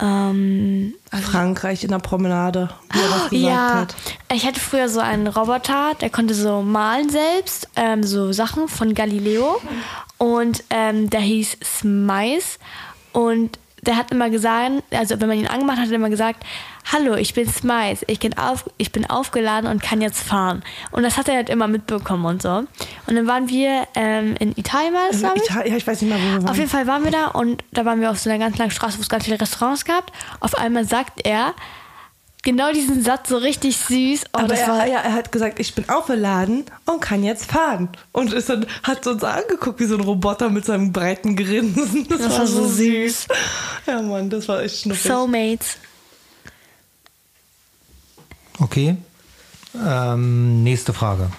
ähm, 0.00 0.94
Frankreich 1.10 1.84
in 1.84 1.90
der 1.90 1.98
Promenade, 1.98 2.70
wie 2.92 2.98
er 2.98 3.08
das 3.08 3.22
gesagt 3.30 3.32
ja, 3.32 3.74
hat. 3.80 3.94
ich 4.32 4.46
hatte 4.46 4.60
früher 4.60 4.88
so 4.88 5.00
einen 5.00 5.26
Roboter, 5.26 5.94
der 6.00 6.10
konnte 6.10 6.34
so 6.34 6.62
malen 6.62 7.10
selbst, 7.10 7.68
ähm, 7.76 8.02
so 8.02 8.32
Sachen 8.32 8.68
von 8.68 8.94
Galileo. 8.94 9.60
Und 10.18 10.64
ähm, 10.70 11.08
der 11.08 11.20
hieß 11.20 11.56
Smice. 11.64 12.58
Und 13.12 13.58
der 13.82 13.96
hat 13.96 14.10
immer 14.10 14.30
gesagt, 14.30 14.82
also 14.90 15.20
wenn 15.20 15.28
man 15.28 15.38
ihn 15.38 15.46
angemacht 15.46 15.78
hat, 15.78 15.84
hat 15.84 15.92
er 15.92 15.96
immer 15.96 16.10
gesagt, 16.10 16.44
hallo, 16.92 17.14
ich 17.14 17.34
bin 17.34 17.48
Smice, 17.48 18.04
ich 18.06 18.20
bin, 18.20 18.36
auf, 18.36 18.68
ich 18.78 18.92
bin 18.92 19.08
aufgeladen 19.08 19.70
und 19.70 19.82
kann 19.82 20.00
jetzt 20.00 20.22
fahren. 20.22 20.62
Und 20.90 21.02
das 21.02 21.16
hat 21.16 21.28
er 21.28 21.36
halt 21.36 21.48
immer 21.48 21.68
mitbekommen 21.68 22.24
und 22.24 22.42
so. 22.42 22.48
Und 22.50 22.68
dann 23.16 23.26
waren 23.26 23.48
wir 23.48 23.86
ähm, 23.94 24.34
in 24.38 24.52
Italien, 24.56 24.94
war 24.94 25.08
das, 25.10 25.20
glaube 25.20 25.40
ich? 25.42 25.48
Ja, 25.48 25.76
ich 25.76 25.86
weiß 25.86 26.02
nicht 26.02 26.10
mehr, 26.10 26.18
wo 26.18 26.24
wir 26.24 26.42
waren. 26.42 26.48
Auf 26.48 26.56
jeden 26.56 26.70
Fall 26.70 26.86
waren 26.86 27.04
wir 27.04 27.10
da 27.10 27.26
und 27.28 27.64
da 27.72 27.84
waren 27.84 28.00
wir 28.00 28.10
auf 28.10 28.18
so 28.18 28.30
einer 28.30 28.38
ganz 28.38 28.58
langen 28.58 28.70
Straße, 28.70 28.98
wo 28.98 29.02
es 29.02 29.08
ganz 29.08 29.24
viele 29.24 29.40
Restaurants 29.40 29.84
gab. 29.84 30.12
Auf 30.40 30.56
einmal 30.56 30.84
sagt 30.84 31.26
er 31.26 31.54
genau 32.42 32.72
diesen 32.72 33.02
Satz 33.02 33.28
so 33.28 33.36
richtig 33.36 33.76
süß. 33.76 34.24
Oh, 34.32 34.38
aber 34.38 34.48
das 34.48 34.60
er, 34.60 34.68
war, 34.68 34.86
ja, 34.86 34.98
er 35.00 35.12
hat 35.12 35.32
gesagt, 35.32 35.60
ich 35.60 35.74
bin 35.74 35.88
aufgeladen 35.88 36.64
und 36.86 37.00
kann 37.00 37.22
jetzt 37.22 37.50
fahren. 37.50 37.88
Und 38.12 38.32
ist 38.32 38.48
dann, 38.48 38.66
hat 38.82 39.06
uns 39.06 39.24
angeguckt 39.24 39.80
wie 39.80 39.84
so 39.84 39.96
ein 39.96 40.00
Roboter 40.00 40.50
mit 40.50 40.64
seinem 40.64 40.92
breiten 40.92 41.36
Grinsen. 41.36 42.06
Das, 42.08 42.20
war 42.38 42.46
so 42.46 42.66
süß. 42.66 43.28
Ja, 43.86 44.02
Mann, 44.02 44.30
das 44.30 44.48
war 44.48 44.62
echt 44.62 44.82
schnuffig. 44.82 45.10
Soulmates. 45.10 45.76
Okay. 48.58 48.96
Ähm, 49.74 50.62
nächste 50.62 50.92
Frage. 50.92 51.30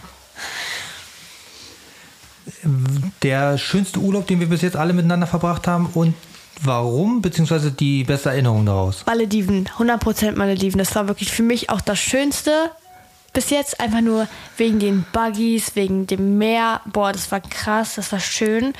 Der 3.22 3.58
schönste 3.58 4.00
Urlaub, 4.00 4.28
den 4.28 4.40
wir 4.40 4.48
bis 4.48 4.62
jetzt 4.62 4.76
alle 4.76 4.94
miteinander 4.94 5.28
verbracht 5.28 5.68
haben 5.68 5.88
und 5.94 6.16
warum, 6.64 7.22
beziehungsweise 7.22 7.72
die 7.72 8.04
beste 8.04 8.30
Erinnerung 8.30 8.66
daraus? 8.66 9.06
Malediven, 9.06 9.68
100% 9.78 10.34
Malediven. 10.36 10.80
Das 10.80 10.96
war 10.96 11.08
wirklich 11.08 11.32
für 11.32 11.44
mich 11.44 11.70
auch 11.70 11.82
das 11.82 12.00
Schönste 12.00 12.72
bis 13.34 13.50
jetzt. 13.50 13.80
Einfach 13.80 14.02
nur 14.02 14.28
wegen 14.58 14.80
den 14.80 15.06
Buggies, 15.12 15.76
wegen 15.76 16.08
dem 16.08 16.38
Meer. 16.38 16.82
Boah, 16.86 17.12
das 17.12 17.32
war 17.32 17.42
krass, 17.42 17.96
das 17.96 18.12
war 18.12 18.20
schön. 18.20 18.74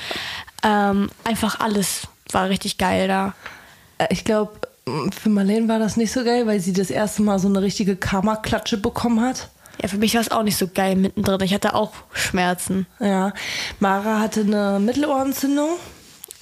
Ähm, 0.62 1.10
einfach 1.24 1.60
alles 1.60 2.02
war 2.30 2.48
richtig 2.48 2.78
geil 2.78 3.08
da. 3.08 3.34
Äh, 3.98 4.08
Ich 4.10 4.24
glaube, 4.24 4.52
für 5.20 5.28
Marlene 5.28 5.68
war 5.68 5.78
das 5.78 5.96
nicht 5.96 6.12
so 6.12 6.24
geil, 6.24 6.46
weil 6.46 6.60
sie 6.60 6.72
das 6.72 6.90
erste 6.90 7.22
Mal 7.22 7.38
so 7.38 7.48
eine 7.48 7.62
richtige 7.62 7.96
Karma-Klatsche 7.96 8.78
bekommen 8.78 9.20
hat. 9.20 9.48
Ja, 9.80 9.88
für 9.88 9.96
mich 9.96 10.14
war 10.14 10.20
es 10.20 10.30
auch 10.30 10.42
nicht 10.42 10.56
so 10.56 10.68
geil 10.68 10.96
mittendrin. 10.96 11.40
Ich 11.42 11.54
hatte 11.54 11.74
auch 11.74 11.92
Schmerzen. 12.12 12.86
Ja, 13.00 13.32
Mara 13.80 14.20
hatte 14.20 14.40
eine 14.40 14.78
Mittelohrentzündung 14.80 15.70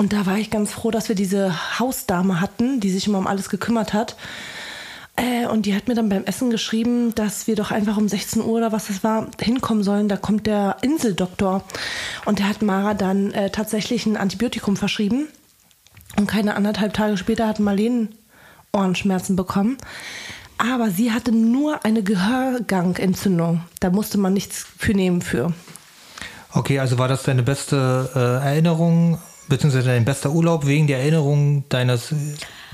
und 0.01 0.15
da 0.15 0.25
war 0.25 0.39
ich 0.39 0.49
ganz 0.49 0.73
froh, 0.73 0.91
dass 0.91 1.11
wir 1.11 1.15
diese 1.15 1.79
Hausdame 1.79 2.41
hatten, 2.41 2.81
die 2.81 2.89
sich 2.89 3.07
immer 3.07 3.19
um 3.19 3.27
alles 3.27 3.51
gekümmert 3.51 3.93
hat. 3.93 4.17
Äh, 5.15 5.47
und 5.47 5.67
die 5.67 5.75
hat 5.75 5.89
mir 5.89 5.95
dann 5.95 6.09
beim 6.09 6.25
Essen 6.25 6.49
geschrieben, 6.49 7.15
dass 7.15 7.47
wir 7.47 7.55
doch 7.55 7.71
einfach 7.71 7.99
um 7.99 8.09
16 8.09 8.41
Uhr 8.41 8.57
oder 8.57 8.73
was 8.73 8.87
das 8.87 9.05
war, 9.05 9.27
hinkommen 9.39 9.83
sollen. 9.83 10.09
Da 10.09 10.17
kommt 10.17 10.47
der 10.47 10.79
Inseldoktor. 10.81 11.65
Und 12.25 12.39
der 12.39 12.49
hat 12.49 12.63
Mara 12.63 12.95
dann 12.95 13.33
äh, 13.33 13.51
tatsächlich 13.51 14.07
ein 14.07 14.17
Antibiotikum 14.17 14.75
verschrieben. 14.75 15.29
Und 16.17 16.27
keine 16.27 16.57
anderthalb 16.57 16.95
Tage 16.95 17.19
später 17.19 17.47
hat 17.47 17.61
Marlene 17.61 18.09
Ohrenschmerzen 18.73 19.37
bekommen. 19.37 19.77
Aber 20.57 20.89
sie 20.89 21.13
hatte 21.13 21.31
nur 21.31 21.85
eine 21.85 22.03
Gehörgangentzündung. 22.03 23.65
Da 23.81 23.91
musste 23.91 24.17
man 24.17 24.33
nichts 24.33 24.65
für 24.79 24.95
nehmen 24.95 25.21
für. 25.21 25.53
Okay, 26.55 26.79
also 26.79 26.97
war 26.97 27.09
das 27.09 27.23
deine 27.25 27.43
beste 27.43 28.11
äh, 28.15 28.47
Erinnerung, 28.49 29.19
beziehungsweise 29.51 29.89
dein 29.89 30.07
bester 30.07 30.31
Urlaub 30.31 30.67
wegen 30.67 30.87
der 30.87 31.01
Erinnerung 31.01 31.65
deines 31.69 32.15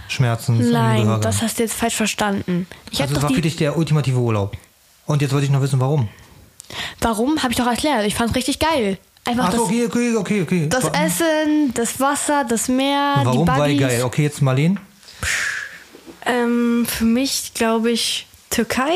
Schmerzens? 0.07 0.71
Nein, 0.71 1.21
das 1.21 1.43
hast 1.43 1.59
du 1.59 1.65
jetzt 1.65 1.75
falsch 1.75 1.97
verstanden. 1.97 2.69
Ich 2.93 3.03
also 3.03 3.17
doch 3.17 3.25
war 3.25 3.31
für 3.31 3.41
dich 3.41 3.57
der 3.57 3.77
ultimative 3.77 4.19
Urlaub. 4.19 4.57
Und 5.07 5.23
jetzt 5.23 5.33
wollte 5.33 5.47
ich 5.47 5.51
noch 5.53 5.63
wissen, 5.63 5.81
warum. 5.81 6.09
Warum? 7.01 7.43
Habe 7.43 7.53
ich 7.53 7.59
doch 7.59 7.67
erklärt. 7.67 8.07
Ich 8.07 8.15
fand 8.15 8.31
es 8.31 8.37
richtig 8.37 8.61
geil. 8.61 8.99
Einfach 9.25 9.47
Ach, 9.47 9.51
das, 9.51 9.57
so, 9.59 9.65
okay, 9.65 9.87
okay, 9.87 10.17
okay, 10.17 10.43
okay. 10.43 10.69
das 10.69 10.85
Essen, 10.85 11.75
das 11.75 11.99
Wasser, 11.99 12.45
das 12.45 12.69
Meer, 12.69 13.15
Warum 13.25 13.45
die 13.45 13.49
war 13.49 13.59
Buddies. 13.59 13.81
geil? 13.81 14.03
Okay, 14.05 14.23
jetzt 14.23 14.41
Marlene. 14.41 14.77
Ähm, 16.25 16.87
für 16.89 17.05
mich 17.05 17.53
glaube 17.55 17.91
ich 17.91 18.27
Türkei 18.51 18.93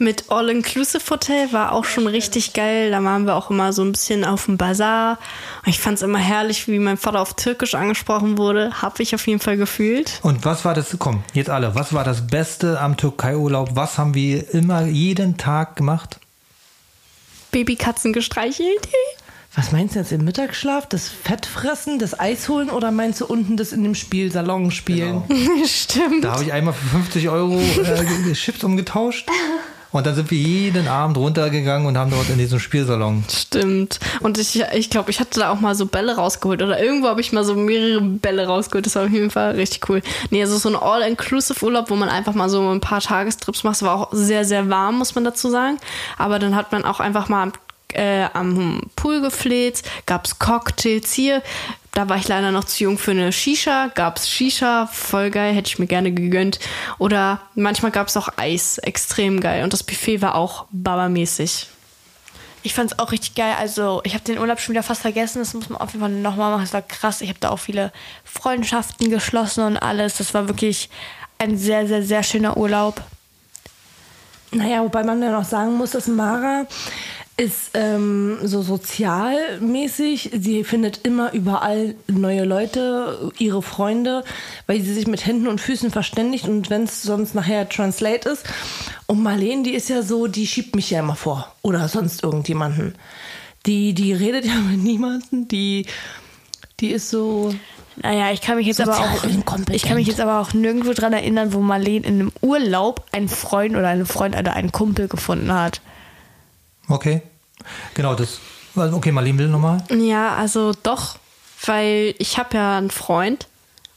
mit 0.00 0.30
All-Inclusive-Hotel 0.30 1.52
war 1.52 1.72
auch 1.72 1.84
schon 1.84 2.06
richtig 2.06 2.52
geil. 2.52 2.90
Da 2.90 3.02
waren 3.02 3.26
wir 3.26 3.36
auch 3.36 3.50
immer 3.50 3.72
so 3.72 3.82
ein 3.82 3.92
bisschen 3.92 4.24
auf 4.24 4.46
dem 4.46 4.56
Bazar. 4.56 5.18
Und 5.64 5.70
ich 5.70 5.78
fand 5.78 5.96
es 5.96 6.02
immer 6.02 6.18
herrlich, 6.18 6.68
wie 6.68 6.78
mein 6.78 6.96
Vater 6.96 7.20
auf 7.20 7.34
Türkisch 7.34 7.74
angesprochen 7.74 8.38
wurde. 8.38 8.82
Habe 8.82 9.02
ich 9.02 9.14
auf 9.14 9.26
jeden 9.26 9.40
Fall 9.40 9.56
gefühlt. 9.56 10.20
Und 10.22 10.44
was 10.44 10.64
war 10.64 10.74
das, 10.74 10.94
komm, 10.98 11.22
jetzt 11.32 11.50
alle, 11.50 11.74
was 11.74 11.92
war 11.92 12.04
das 12.04 12.26
Beste 12.26 12.80
am 12.80 12.96
Türkei-Urlaub? 12.96 13.70
Was 13.74 13.98
haben 13.98 14.14
wir 14.14 14.54
immer 14.54 14.86
jeden 14.86 15.36
Tag 15.36 15.76
gemacht? 15.76 16.18
Babykatzen 17.50 18.12
gestreichelt. 18.12 18.88
Was 19.54 19.72
meinst 19.72 19.94
du 19.94 20.00
jetzt 20.00 20.12
im 20.12 20.24
Mittagsschlaf? 20.24 20.86
Das 20.86 21.08
Fettfressen, 21.08 21.98
das 21.98 22.18
Eis 22.18 22.48
holen 22.48 22.70
oder 22.70 22.92
meinst 22.92 23.20
du 23.20 23.26
unten 23.26 23.56
das 23.56 23.72
in 23.72 23.82
dem 23.82 23.94
Spielsalon 23.94 24.70
spielen? 24.70 25.22
Stimmt. 25.66 26.24
Da 26.24 26.32
habe 26.32 26.44
ich 26.44 26.52
einmal 26.52 26.74
für 26.74 26.86
50 26.86 27.28
Euro 27.28 27.58
äh, 27.58 28.32
Chips 28.34 28.62
umgetauscht. 28.62 29.26
Und 29.90 30.06
dann 30.06 30.14
sind 30.14 30.30
wir 30.30 30.38
jeden 30.38 30.86
Abend 30.86 31.16
runtergegangen 31.16 31.86
und 31.86 31.96
haben 31.96 32.10
dort 32.10 32.28
in 32.28 32.38
diesem 32.38 32.58
Spielsalon. 32.58 33.24
Stimmt. 33.30 33.98
Und 34.20 34.36
ich, 34.38 34.62
ich 34.74 34.90
glaube, 34.90 35.10
ich 35.10 35.18
hatte 35.18 35.40
da 35.40 35.50
auch 35.50 35.60
mal 35.60 35.74
so 35.74 35.86
Bälle 35.86 36.16
rausgeholt. 36.16 36.62
Oder 36.62 36.82
irgendwo 36.82 37.08
habe 37.08 37.20
ich 37.20 37.32
mal 37.32 37.44
so 37.44 37.54
mehrere 37.54 38.00
Bälle 38.02 38.46
rausgeholt. 38.46 38.84
Das 38.84 38.96
war 38.96 39.06
auf 39.06 39.10
jeden 39.10 39.30
Fall 39.30 39.52
richtig 39.52 39.88
cool. 39.88 40.02
Nee, 40.30 40.42
also 40.42 40.58
so 40.58 40.68
ein 40.68 40.76
All-Inclusive-Urlaub, 40.76 41.88
wo 41.90 41.96
man 41.96 42.10
einfach 42.10 42.34
mal 42.34 42.50
so 42.50 42.68
ein 42.70 42.80
paar 42.80 43.00
Tagestrips 43.00 43.64
macht. 43.64 43.76
Es 43.76 43.82
war 43.82 43.94
auch 43.94 44.08
sehr, 44.12 44.44
sehr 44.44 44.68
warm, 44.68 44.98
muss 44.98 45.14
man 45.14 45.24
dazu 45.24 45.48
sagen. 45.48 45.78
Aber 46.18 46.38
dann 46.38 46.54
hat 46.54 46.70
man 46.70 46.84
auch 46.84 47.00
einfach 47.00 47.28
mal 47.28 47.44
am, 47.44 47.52
äh, 47.94 48.26
am 48.34 48.82
Pool 48.96 49.22
gefleht, 49.22 49.82
gab's 50.04 50.38
Cocktails 50.38 51.12
hier. 51.12 51.42
Da 51.92 52.08
war 52.08 52.16
ich 52.16 52.28
leider 52.28 52.52
noch 52.52 52.64
zu 52.64 52.84
jung 52.84 52.98
für 52.98 53.10
eine 53.10 53.32
Shisha. 53.32 53.90
Gab's 53.94 54.28
Shisha, 54.28 54.88
voll 54.92 55.30
geil, 55.30 55.54
hätte 55.54 55.68
ich 55.68 55.78
mir 55.78 55.86
gerne 55.86 56.12
gegönnt. 56.12 56.60
Oder 56.98 57.40
manchmal 57.54 57.90
gab's 57.90 58.16
auch 58.16 58.28
Eis, 58.36 58.78
extrem 58.78 59.40
geil. 59.40 59.64
Und 59.64 59.72
das 59.72 59.82
Buffet 59.82 60.22
war 60.22 60.34
auch 60.34 60.66
babamäßig. 60.70 61.68
Ich 62.62 62.74
fand 62.74 62.92
es 62.92 62.98
auch 62.98 63.12
richtig 63.12 63.34
geil. 63.34 63.54
Also, 63.58 64.00
ich 64.04 64.14
habe 64.14 64.24
den 64.24 64.38
Urlaub 64.38 64.60
schon 64.60 64.74
wieder 64.74 64.82
fast 64.82 65.02
vergessen. 65.02 65.38
Das 65.38 65.54
muss 65.54 65.68
man 65.68 65.80
auf 65.80 65.92
jeden 65.92 66.00
Fall 66.00 66.10
nochmal 66.10 66.50
machen. 66.50 66.64
Es 66.64 66.72
war 66.72 66.82
krass. 66.82 67.20
Ich 67.20 67.28
habe 67.28 67.38
da 67.40 67.50
auch 67.50 67.58
viele 67.58 67.92
Freundschaften 68.24 69.10
geschlossen 69.10 69.64
und 69.64 69.76
alles. 69.76 70.18
Das 70.18 70.34
war 70.34 70.48
wirklich 70.48 70.90
ein 71.38 71.56
sehr, 71.56 71.86
sehr, 71.86 72.02
sehr 72.02 72.22
schöner 72.22 72.56
Urlaub. 72.56 73.00
Naja, 74.50 74.82
wobei 74.82 75.04
man 75.04 75.20
dann 75.20 75.34
auch 75.34 75.44
sagen 75.44 75.76
muss, 75.76 75.90
dass 75.90 76.06
Mara 76.08 76.66
ist 77.38 77.70
ähm, 77.74 78.38
so 78.42 78.62
sozialmäßig. 78.62 80.30
Sie 80.40 80.64
findet 80.64 81.06
immer 81.06 81.32
überall 81.32 81.94
neue 82.08 82.44
Leute, 82.44 83.30
ihre 83.38 83.62
Freunde, 83.62 84.24
weil 84.66 84.80
sie 84.80 84.92
sich 84.92 85.06
mit 85.06 85.24
Händen 85.24 85.46
und 85.46 85.60
Füßen 85.60 85.92
verständigt 85.92 86.48
und 86.48 86.68
wenn 86.68 86.82
es 86.82 87.02
sonst 87.02 87.36
nachher 87.36 87.68
Translate 87.68 88.28
ist. 88.28 88.44
Und 89.06 89.22
Marlene, 89.22 89.62
die 89.62 89.74
ist 89.74 89.88
ja 89.88 90.02
so, 90.02 90.26
die 90.26 90.48
schiebt 90.48 90.74
mich 90.74 90.90
ja 90.90 90.98
immer 90.98 91.14
vor 91.14 91.54
oder 91.62 91.88
sonst 91.88 92.24
irgendjemanden. 92.24 92.96
Die, 93.66 93.94
die 93.94 94.12
redet 94.12 94.44
ja 94.44 94.54
mit 94.70 94.82
niemandem, 94.82 95.46
die, 95.46 95.86
die 96.80 96.90
ist 96.90 97.08
so. 97.08 97.54
Naja, 98.02 98.32
ich 98.32 98.40
kann 98.40 98.56
mich 98.56 98.66
jetzt 98.66 98.80
aber 98.80 98.98
auch. 98.98 99.24
Ich 99.70 99.82
kann 99.82 99.96
mich 99.96 100.08
jetzt 100.08 100.20
aber 100.20 100.40
auch 100.40 100.54
nirgendwo 100.54 100.92
dran 100.92 101.12
erinnern, 101.12 101.52
wo 101.52 101.60
Marlene 101.60 102.06
in 102.06 102.14
einem 102.14 102.32
Urlaub 102.42 103.04
einen 103.12 103.28
Freund 103.28 103.76
oder 103.76 103.88
eine 103.88 104.06
Freund 104.06 104.36
oder 104.36 104.54
einen 104.54 104.72
Kumpel 104.72 105.06
gefunden 105.06 105.52
hat. 105.52 105.80
Okay. 106.88 107.22
Genau, 107.94 108.14
das. 108.14 108.38
Okay, 108.74 109.12
Marlene 109.12 109.38
will 109.38 109.48
nochmal. 109.48 109.82
Ja, 109.90 110.36
also 110.36 110.72
doch, 110.82 111.16
weil 111.66 112.14
ich 112.18 112.38
habe 112.38 112.56
ja 112.56 112.78
einen 112.78 112.90
Freund. 112.90 113.46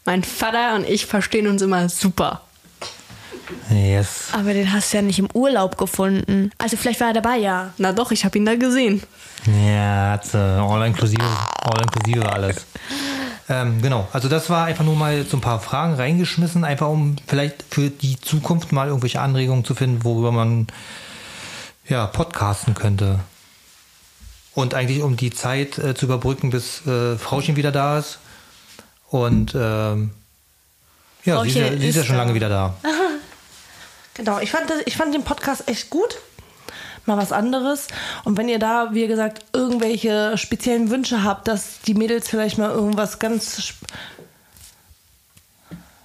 Mein 0.06 0.24
Vater 0.24 0.76
und 0.76 0.88
ich 0.88 1.06
verstehen 1.06 1.48
uns 1.48 1.62
immer 1.62 1.88
super. 1.88 2.42
Yes. 3.70 4.30
Aber 4.32 4.54
den 4.54 4.72
hast 4.72 4.92
du 4.92 4.98
ja 4.98 5.04
nicht 5.04 5.20
im 5.20 5.30
Urlaub 5.34 5.78
gefunden. 5.78 6.52
Also 6.58 6.78
vielleicht 6.78 7.00
war 7.00 7.10
er 7.10 7.14
dabei, 7.14 7.38
ja. 7.38 7.74
Na 7.78 7.92
doch, 7.92 8.12
ich 8.12 8.26
habe 8.26 8.38
ihn 8.38 8.46
da 8.46 8.56
gesehen. 8.56 9.04
Ja, 9.46 10.12
hat's, 10.14 10.34
äh, 10.34 10.38
all 10.38 10.86
inklusive, 10.88 11.24
all 11.62 11.82
inklusive 11.82 12.32
alles. 12.32 12.66
Ähm, 13.50 13.82
genau, 13.82 14.08
also 14.14 14.30
das 14.30 14.50
war 14.50 14.66
einfach 14.66 14.86
nur 14.86 14.96
mal 14.96 15.26
so 15.26 15.38
ein 15.38 15.42
paar 15.42 15.60
Fragen 15.60 15.96
reingeschmissen, 15.96 16.64
einfach 16.64 16.88
um 16.88 17.18
vielleicht 17.28 17.66
für 17.70 17.90
die 17.90 18.20
Zukunft 18.20 18.72
mal 18.72 18.88
irgendwelche 18.88 19.20
Anregungen 19.20 19.66
zu 19.66 19.76
finden, 19.76 20.04
worüber 20.04 20.32
man 20.32 20.68
ja 21.88 22.08
podcasten 22.08 22.74
könnte. 22.74 23.20
Und 24.54 24.74
eigentlich 24.74 25.02
um 25.02 25.16
die 25.16 25.32
Zeit 25.32 25.78
äh, 25.78 25.96
zu 25.96 26.06
überbrücken, 26.06 26.50
bis 26.50 26.86
äh, 26.86 27.18
Frauchen 27.18 27.56
wieder 27.56 27.72
da 27.72 28.00
ist. 28.00 28.20
Und 29.10 29.54
ähm, 29.56 30.12
ja, 31.24 31.42
sie 31.44 31.50
ist 31.50 31.56
ja, 31.56 31.78
sie 31.78 31.88
ist 31.88 31.96
ja 31.96 32.04
schon 32.04 32.18
lange 32.18 32.34
wieder 32.34 32.50
da. 32.50 32.76
Genau, 34.14 34.40
ich 34.40 34.52
fand, 34.52 34.70
ich 34.86 34.98
fand 34.98 35.16
den 35.16 35.24
Podcast 35.24 35.68
echt 35.68 35.90
gut. 35.90 36.18
Mal 37.06 37.18
was 37.18 37.32
anderes. 37.32 37.88
Und 38.24 38.38
wenn 38.38 38.50
ihr 38.50 38.60
da, 38.60 38.90
wie 38.92 39.08
gesagt, 39.08 39.46
irgendwelche 39.54 40.38
speziellen 40.38 40.90
Wünsche 40.90 41.24
habt, 41.24 41.48
dass 41.48 41.80
die 41.80 41.94
Mädels 41.94 42.30
vielleicht 42.30 42.58
mal 42.58 42.70
irgendwas 42.70 43.20
ganz. 43.20 43.74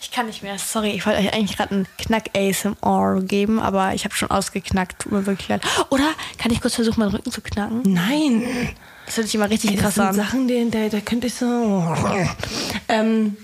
Ich 0.09 0.13
kann 0.13 0.27
nicht 0.27 0.45
mehr. 0.45 0.57
Sorry, 0.57 0.91
ich 0.91 1.05
wollte 1.05 1.19
euch 1.19 1.35
eigentlich 1.35 1.57
gerade 1.57 1.73
einen 1.75 1.87
Knack 1.99 2.31
ASMR 2.37 3.21
geben, 3.23 3.59
aber 3.59 3.93
ich 3.93 4.05
habe 4.05 4.15
schon 4.15 4.31
ausgeknackt. 4.31 5.03
Tut 5.03 5.11
mir 5.11 5.27
wirklich 5.27 5.49
leid. 5.49 5.63
Oder 5.91 6.09
kann 6.39 6.53
ich 6.53 6.61
kurz 6.61 6.77
versuchen, 6.77 7.01
meinen 7.01 7.11
Rücken 7.11 7.33
zu 7.33 7.41
knacken? 7.41 7.83
Nein! 7.85 8.45
Das 9.05 9.17
hört 9.17 9.27
sich 9.27 9.35
immer 9.35 9.51
richtig 9.51 9.71
Ey, 9.71 9.77
das 9.77 9.83
krass 9.83 9.95
sind 9.97 10.05
an. 10.05 10.15
Sachen, 10.15 10.47
die, 10.49 10.71
da, 10.71 10.89
da 10.89 11.01
könnte 11.01 11.27
ich 11.27 11.35
so. 11.35 11.85
ähm, 12.89 13.37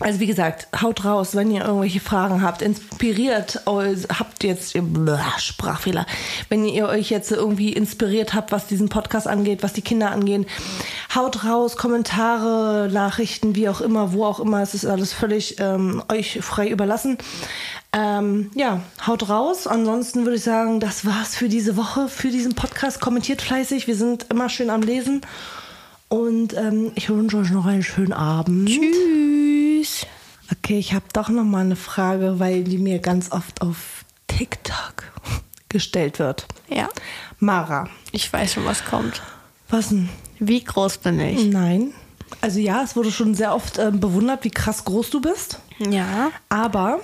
also 0.00 0.18
wie 0.18 0.26
gesagt, 0.26 0.66
haut 0.82 1.04
raus, 1.04 1.36
wenn 1.36 1.52
ihr 1.52 1.64
irgendwelche 1.64 2.00
Fragen 2.00 2.42
habt, 2.42 2.62
inspiriert, 2.62 3.62
habt 3.66 4.42
jetzt 4.42 4.76
Sprachfehler, 5.38 6.04
wenn 6.48 6.64
ihr 6.64 6.88
euch 6.88 7.10
jetzt 7.10 7.30
irgendwie 7.30 7.72
inspiriert 7.72 8.34
habt, 8.34 8.50
was 8.50 8.66
diesen 8.66 8.88
Podcast 8.88 9.28
angeht, 9.28 9.62
was 9.62 9.72
die 9.72 9.82
Kinder 9.82 10.10
angehen, 10.10 10.46
haut 11.14 11.44
raus, 11.44 11.76
Kommentare, 11.76 12.90
Nachrichten, 12.92 13.54
wie 13.54 13.68
auch 13.68 13.80
immer, 13.80 14.12
wo 14.12 14.24
auch 14.24 14.40
immer, 14.40 14.62
es 14.62 14.74
ist 14.74 14.84
alles 14.84 15.12
völlig 15.12 15.60
ähm, 15.60 16.02
euch 16.10 16.40
frei 16.42 16.68
überlassen. 16.68 17.16
Ähm, 17.92 18.50
ja, 18.56 18.80
haut 19.06 19.28
raus. 19.28 19.68
Ansonsten 19.68 20.24
würde 20.24 20.36
ich 20.36 20.42
sagen, 20.42 20.80
das 20.80 21.06
war's 21.06 21.36
für 21.36 21.48
diese 21.48 21.76
Woche, 21.76 22.08
für 22.08 22.30
diesen 22.30 22.56
Podcast. 22.56 23.00
Kommentiert 23.00 23.40
fleißig, 23.40 23.86
wir 23.86 23.94
sind 23.94 24.26
immer 24.30 24.48
schön 24.48 24.70
am 24.70 24.82
Lesen. 24.82 25.20
Und 26.08 26.56
ähm, 26.56 26.90
ich 26.96 27.08
wünsche 27.08 27.38
euch 27.38 27.50
noch 27.50 27.66
einen 27.66 27.84
schönen 27.84 28.12
Abend. 28.12 28.68
Tschüss. 28.68 29.33
Okay, 30.64 30.78
ich 30.78 30.94
habe 30.94 31.04
doch 31.12 31.28
noch 31.28 31.44
mal 31.44 31.60
eine 31.60 31.76
Frage, 31.76 32.40
weil 32.40 32.64
die 32.64 32.78
mir 32.78 32.98
ganz 32.98 33.32
oft 33.32 33.60
auf 33.60 34.06
TikTok 34.28 35.12
gestellt 35.68 36.18
wird. 36.18 36.46
Ja, 36.70 36.88
Mara, 37.38 37.90
ich 38.12 38.32
weiß 38.32 38.54
schon, 38.54 38.64
was 38.64 38.82
kommt. 38.82 39.20
was 39.68 39.90
denn? 39.90 40.08
Wie 40.38 40.64
groß 40.64 40.96
bin 40.98 41.20
ich? 41.20 41.44
Nein. 41.44 41.92
Also 42.40 42.60
ja, 42.60 42.82
es 42.82 42.96
wurde 42.96 43.12
schon 43.12 43.34
sehr 43.34 43.54
oft 43.54 43.76
ähm, 43.76 44.00
bewundert, 44.00 44.42
wie 44.44 44.50
krass 44.50 44.86
groß 44.86 45.10
du 45.10 45.20
bist. 45.20 45.60
Ja. 45.78 46.30
Aber 46.48 47.00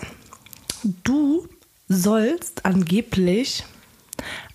du 1.05 1.47
sollst 1.87 2.65
angeblich 2.65 3.65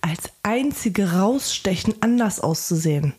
als 0.02 0.32
einzige 0.42 1.12
rausstechen, 1.12 1.94
anders 2.02 2.40
auszusehen. 2.40 3.14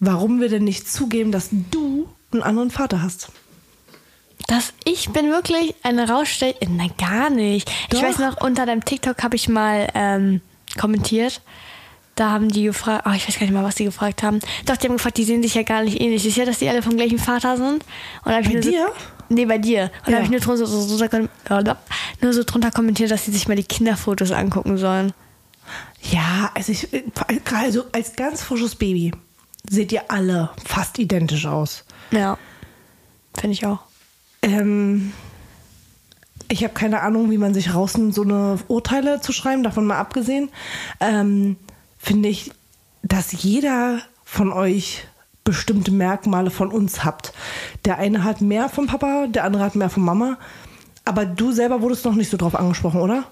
Warum 0.00 0.40
wir 0.40 0.48
denn 0.48 0.64
nicht 0.64 0.90
zugeben, 0.90 1.30
dass 1.30 1.50
du 1.70 2.08
einen 2.32 2.42
anderen 2.42 2.72
Vater 2.72 3.02
hast? 3.02 3.30
Dass 4.46 4.72
ich 4.84 5.10
bin 5.10 5.30
wirklich 5.30 5.74
eine 5.82 6.08
Rausstell... 6.08 6.54
Nein, 6.68 6.92
gar 6.98 7.30
nicht. 7.30 7.70
Doch. 7.90 7.98
Ich 7.98 8.02
weiß 8.04 8.18
noch, 8.18 8.40
unter 8.40 8.66
deinem 8.66 8.84
TikTok 8.84 9.22
habe 9.22 9.36
ich 9.36 9.48
mal 9.48 9.88
ähm, 9.94 10.40
kommentiert, 10.78 11.40
da 12.20 12.30
haben 12.32 12.48
die 12.50 12.64
gefragt, 12.64 13.06
oh, 13.08 13.12
ich 13.12 13.26
weiß 13.26 13.36
gar 13.38 13.46
nicht 13.46 13.54
mal, 13.54 13.64
was 13.64 13.76
die 13.76 13.84
gefragt 13.84 14.22
haben. 14.22 14.40
Doch, 14.66 14.76
die 14.76 14.88
haben 14.88 14.96
gefragt, 14.96 15.16
die 15.16 15.24
sehen 15.24 15.42
sich 15.42 15.54
ja 15.54 15.62
gar 15.62 15.82
nicht 15.82 16.00
ähnlich. 16.00 16.26
Ist 16.26 16.36
ja, 16.36 16.44
dass 16.44 16.58
die 16.58 16.68
alle 16.68 16.82
vom 16.82 16.96
gleichen 16.96 17.18
Vater 17.18 17.56
sind? 17.56 17.84
Und 18.24 18.32
da 18.32 18.40
Bei 18.40 18.60
dir? 18.60 18.88
So, 18.88 19.34
nee, 19.34 19.46
bei 19.46 19.56
dir. 19.56 19.84
Und 20.04 20.08
da 20.08 20.10
Ja. 20.10 20.16
habe 20.16 20.24
ich 20.24 20.30
nur 20.30 20.40
drunter, 20.40 20.66
so, 20.66 20.80
so, 20.80 20.96
so, 20.96 21.06
nur 22.20 22.32
so 22.32 22.44
drunter 22.44 22.70
kommentiert, 22.72 23.10
dass 23.10 23.24
sie 23.24 23.30
sich 23.30 23.48
mal 23.48 23.56
die 23.56 23.64
Kinderfotos 23.64 24.32
angucken 24.32 24.76
sollen. 24.76 25.14
Ja, 26.02 26.50
also 26.54 26.72
ich, 26.72 26.88
also 27.54 27.84
als 27.92 28.16
ganz 28.16 28.42
frisches 28.42 28.74
Baby 28.74 29.12
seht 29.68 29.92
ihr 29.92 30.10
alle 30.10 30.50
fast 30.66 30.98
identisch 30.98 31.46
aus. 31.46 31.84
Ja, 32.10 32.36
finde 33.34 33.54
ich 33.54 33.64
auch. 33.64 33.78
Ähm, 34.42 35.12
ich 36.48 36.64
habe 36.64 36.74
keine 36.74 37.00
Ahnung, 37.02 37.30
wie 37.30 37.38
man 37.38 37.54
sich 37.54 37.74
rausnimmt, 37.74 38.14
so 38.14 38.22
eine 38.22 38.58
Urteile 38.68 39.20
zu 39.20 39.32
schreiben, 39.32 39.62
davon 39.62 39.86
mal 39.86 39.98
abgesehen. 39.98 40.50
Ähm, 41.00 41.56
finde 41.98 42.28
ich, 42.28 42.52
dass 43.02 43.42
jeder 43.42 44.00
von 44.24 44.52
euch 44.52 45.06
bestimmte 45.44 45.90
Merkmale 45.90 46.50
von 46.50 46.70
uns 46.70 47.04
habt. 47.04 47.32
Der 47.84 47.98
eine 47.98 48.24
hat 48.24 48.40
mehr 48.40 48.68
vom 48.68 48.86
Papa, 48.86 49.26
der 49.26 49.44
andere 49.44 49.62
hat 49.62 49.74
mehr 49.74 49.90
von 49.90 50.04
Mama. 50.04 50.38
Aber 51.04 51.24
du 51.24 51.52
selber 51.52 51.82
wurdest 51.82 52.04
noch 52.04 52.14
nicht 52.14 52.30
so 52.30 52.36
drauf 52.36 52.54
angesprochen, 52.54 53.00
oder? 53.00 53.24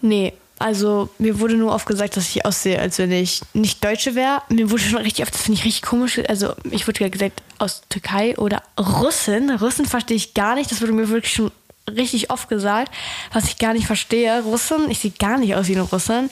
Nee, 0.00 0.32
also 0.58 1.08
mir 1.18 1.38
wurde 1.40 1.54
nur 1.54 1.72
oft 1.72 1.86
gesagt, 1.86 2.16
dass 2.16 2.28
ich 2.28 2.44
aussehe, 2.44 2.78
als 2.80 2.98
wenn 2.98 3.12
ich 3.12 3.42
nicht 3.52 3.84
Deutsche 3.84 4.14
wäre. 4.14 4.42
Mir 4.48 4.70
wurde 4.70 4.82
schon 4.82 4.98
richtig 4.98 5.24
oft, 5.24 5.34
das 5.34 5.42
finde 5.42 5.58
ich 5.58 5.64
richtig 5.64 5.82
komisch. 5.82 6.20
Also 6.28 6.54
ich 6.70 6.86
wurde 6.86 7.00
ja 7.00 7.08
gesagt, 7.08 7.42
aus 7.58 7.82
Türkei 7.88 8.36
oder 8.38 8.62
Russin. 8.78 9.50
Russin 9.50 9.86
verstehe 9.86 10.16
ich 10.16 10.34
gar 10.34 10.54
nicht. 10.54 10.70
Das 10.70 10.80
wurde 10.80 10.92
mir 10.92 11.08
wirklich 11.08 11.32
schon 11.32 11.50
richtig 11.88 12.30
oft 12.30 12.48
gesagt, 12.48 12.92
was 13.32 13.44
ich 13.44 13.58
gar 13.58 13.72
nicht 13.72 13.86
verstehe. 13.86 14.42
Russin, 14.42 14.90
ich 14.90 14.98
sehe 14.98 15.12
gar 15.12 15.38
nicht 15.38 15.54
aus 15.54 15.68
wie 15.68 15.74
eine 15.74 15.82
Russin. 15.82 16.30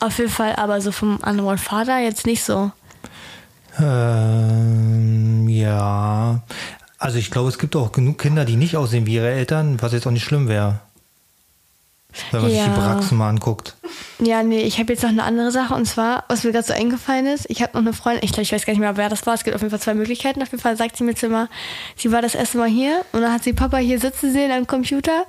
Auf 0.00 0.18
jeden 0.18 0.30
Fall, 0.30 0.54
aber 0.56 0.80
so 0.80 0.92
vom 0.92 1.18
anderen 1.22 1.58
Vater 1.58 1.98
jetzt 1.98 2.26
nicht 2.26 2.44
so. 2.44 2.70
Ähm, 3.80 5.48
ja. 5.48 6.42
Also 6.98 7.18
ich 7.18 7.30
glaube, 7.30 7.48
es 7.48 7.58
gibt 7.58 7.76
auch 7.76 7.92
genug 7.92 8.18
Kinder, 8.18 8.44
die 8.44 8.56
nicht 8.56 8.76
aussehen 8.76 9.06
wie 9.06 9.14
ihre 9.14 9.30
Eltern, 9.30 9.80
was 9.80 9.92
jetzt 9.92 10.06
auch 10.06 10.12
nicht 10.12 10.24
schlimm 10.24 10.48
wäre. 10.48 10.80
Wenn 12.30 12.40
man 12.42 12.50
sich 12.50 12.58
Ja. 12.58 12.64
die 12.66 12.80
Braxen 12.80 13.18
mal 13.18 13.28
anguckt. 13.28 13.76
Ja, 14.18 14.42
nee, 14.42 14.62
ich 14.62 14.78
habe 14.78 14.92
jetzt 14.92 15.02
noch 15.02 15.10
eine 15.10 15.22
andere 15.24 15.50
Sache 15.52 15.74
und 15.74 15.86
zwar, 15.86 16.24
was 16.28 16.42
mir 16.42 16.52
gerade 16.52 16.66
so 16.66 16.72
eingefallen 16.72 17.26
ist, 17.26 17.46
ich 17.48 17.62
habe 17.62 17.72
noch 17.74 17.82
eine 17.82 17.92
Freundin, 17.92 18.24
ich 18.24 18.30
glaube, 18.32 18.42
ich 18.42 18.52
weiß 18.52 18.64
gar 18.66 18.72
nicht 18.72 18.80
mehr, 18.80 18.96
wer 18.96 19.08
das 19.08 19.26
war. 19.26 19.34
Es 19.34 19.44
gibt 19.44 19.54
auf 19.54 19.62
jeden 19.62 19.70
Fall 19.70 19.80
zwei 19.80 19.94
Möglichkeiten. 19.94 20.42
Auf 20.42 20.50
jeden 20.50 20.62
Fall 20.62 20.76
sagt 20.76 20.96
sie 20.96 21.04
mir 21.04 21.10
jetzt 21.10 21.22
immer, 21.22 21.48
sie 21.96 22.10
war 22.10 22.22
das 22.22 22.34
erste 22.34 22.58
Mal 22.58 22.68
hier 22.68 23.04
und 23.12 23.20
dann 23.20 23.32
hat 23.32 23.44
sie 23.44 23.52
Papa 23.52 23.76
hier 23.76 24.00
sitzen 24.00 24.32
sehen 24.32 24.50
am 24.50 24.66
Computer 24.66 25.26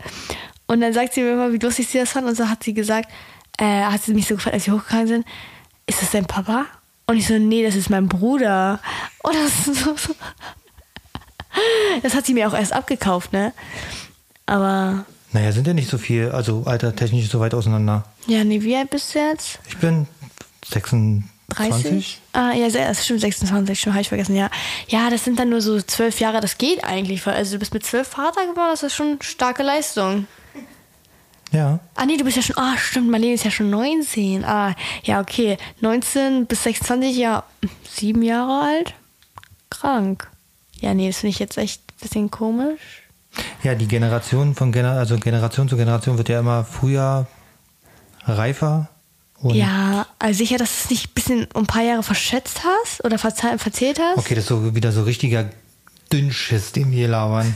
und 0.68 0.82
dann 0.82 0.94
sagt 0.94 1.14
sie 1.14 1.22
mir 1.22 1.34
immer, 1.34 1.52
wie 1.54 1.58
lustig 1.58 1.88
sie 1.90 2.00
das 2.00 2.12
fand 2.12 2.28
und 2.28 2.36
so 2.36 2.48
hat 2.50 2.64
sie 2.64 2.74
gesagt, 2.74 3.10
äh, 3.58 3.84
hat 3.84 4.02
sie 4.02 4.14
mich 4.14 4.28
so 4.28 4.36
gefragt, 4.36 4.54
als 4.56 4.66
wir 4.66 4.74
hochgegangen 4.74 5.08
sind, 5.08 5.26
ist 5.86 6.02
das 6.02 6.12
dein 6.12 6.26
Papa? 6.26 6.66
Und 7.08 7.18
ich 7.18 7.28
so, 7.28 7.38
nee, 7.38 7.64
das 7.66 7.76
ist 7.76 7.90
mein 7.90 8.08
Bruder. 8.08 8.80
Und 9.24 9.34
das 9.36 9.66
so. 9.66 9.96
Das 12.04 12.14
hat 12.14 12.26
sie 12.26 12.34
mir 12.36 12.48
auch 12.48 12.54
erst 12.54 12.72
abgekauft, 12.74 13.34
ne? 13.34 13.54
Aber, 14.46 15.06
Naja, 15.32 15.52
sind 15.52 15.68
ja 15.68 15.74
nicht 15.74 15.90
so 15.90 15.98
viel, 15.98 16.32
also 16.32 16.64
altertechnisch 16.66 17.30
so 17.30 17.40
weit 17.40 17.54
auseinander. 17.54 18.04
ja, 18.28 18.44
nee, 18.44 18.62
wie 18.64 18.76
alt 18.76 18.90
bist 18.90 19.14
du 19.14 19.20
jetzt? 19.20 19.60
Ich 19.68 19.78
bin 19.78 20.08
26. 20.68 21.24
30? 21.50 22.22
Ah, 22.34 22.52
ja, 22.54 22.68
das 22.70 23.06
stimmt, 23.06 23.22
26, 23.22 23.80
schon 23.80 23.94
habe 23.94 24.02
ich 24.02 24.10
vergessen, 24.10 24.36
ja. 24.36 24.50
Ja, 24.88 25.10
das 25.10 25.24
sind 25.24 25.40
dann 25.40 25.50
nur 25.50 25.62
so 25.62 25.80
zwölf 25.82 26.20
Jahre, 26.20 26.42
das 26.42 26.58
geht 26.58 26.84
eigentlich. 26.84 27.26
weil- 27.26 27.36
Also 27.36 27.54
du 27.54 27.60
bist 27.60 27.74
mit 27.74 27.86
zwölf 27.86 28.08
Vater 28.08 28.42
geworden, 28.48 28.70
das 28.72 28.84
ist 28.84 28.94
schon 28.96 29.18
starke 29.22 29.64
Leistung. 29.64 30.28
Ja. 31.52 31.80
Ah 31.96 32.06
nee, 32.06 32.18
du 32.18 32.24
bist 32.24 32.38
ja 32.38 32.44
schon, 32.44 32.58
ah 32.60 32.78
stimmt, 32.78 33.10
Marlene 33.10 33.34
ist 33.34 33.44
ja 33.44 33.50
schon 33.52 33.72
19. 33.72 34.46
Ah, 34.46 34.76
ja, 35.04 35.20
okay. 35.20 35.58
19 35.82 36.46
bis 36.46 36.64
26, 36.64 37.18
ja, 37.18 37.44
sieben 37.92 38.22
Jahre 38.22 38.62
alt. 38.68 38.94
Krank. 39.72 40.30
Ja, 40.82 40.94
nee, 40.94 41.08
das 41.08 41.18
finde 41.18 41.32
ich 41.32 41.40
jetzt 41.40 41.58
echt 41.58 41.82
ein 41.82 42.00
bisschen 42.02 42.32
komisch. 42.32 42.99
Ja, 43.64 43.76
die 43.76 43.88
Generation 43.88 44.56
von 44.56 44.72
Gener 44.72 44.94
also 44.94 45.18
Generation 45.18 45.68
zu 45.70 45.76
Generation 45.78 46.18
wird 46.18 46.30
ja 46.30 46.40
immer 46.40 46.64
früher 46.66 47.28
reifer. 48.26 48.90
Und 49.42 49.56
Ja, 49.56 50.06
also 50.20 50.38
sicher, 50.38 50.58
dass 50.58 50.70
du 50.70 50.76
es 50.84 50.90
nicht 50.90 51.10
ein 51.10 51.14
bisschen 51.14 51.48
um 51.54 51.64
ein 51.64 51.68
paar 51.68 51.84
Jahre 51.84 52.04
verschätzt 52.04 52.62
hast 52.64 53.04
oder 53.06 53.18
verze- 53.18 53.58
verzählt 53.58 54.00
hast? 54.00 54.18
Okay, 54.18 54.36
das 54.36 54.44
ist 54.46 54.50
so 54.50 54.76
wieder 54.76 54.92
so 54.92 55.04
richtiger 55.04 55.50
Dünnschiss, 56.12 56.72
den 56.74 56.92
wir 56.92 56.98
hier 57.00 57.08
labern. 57.08 57.56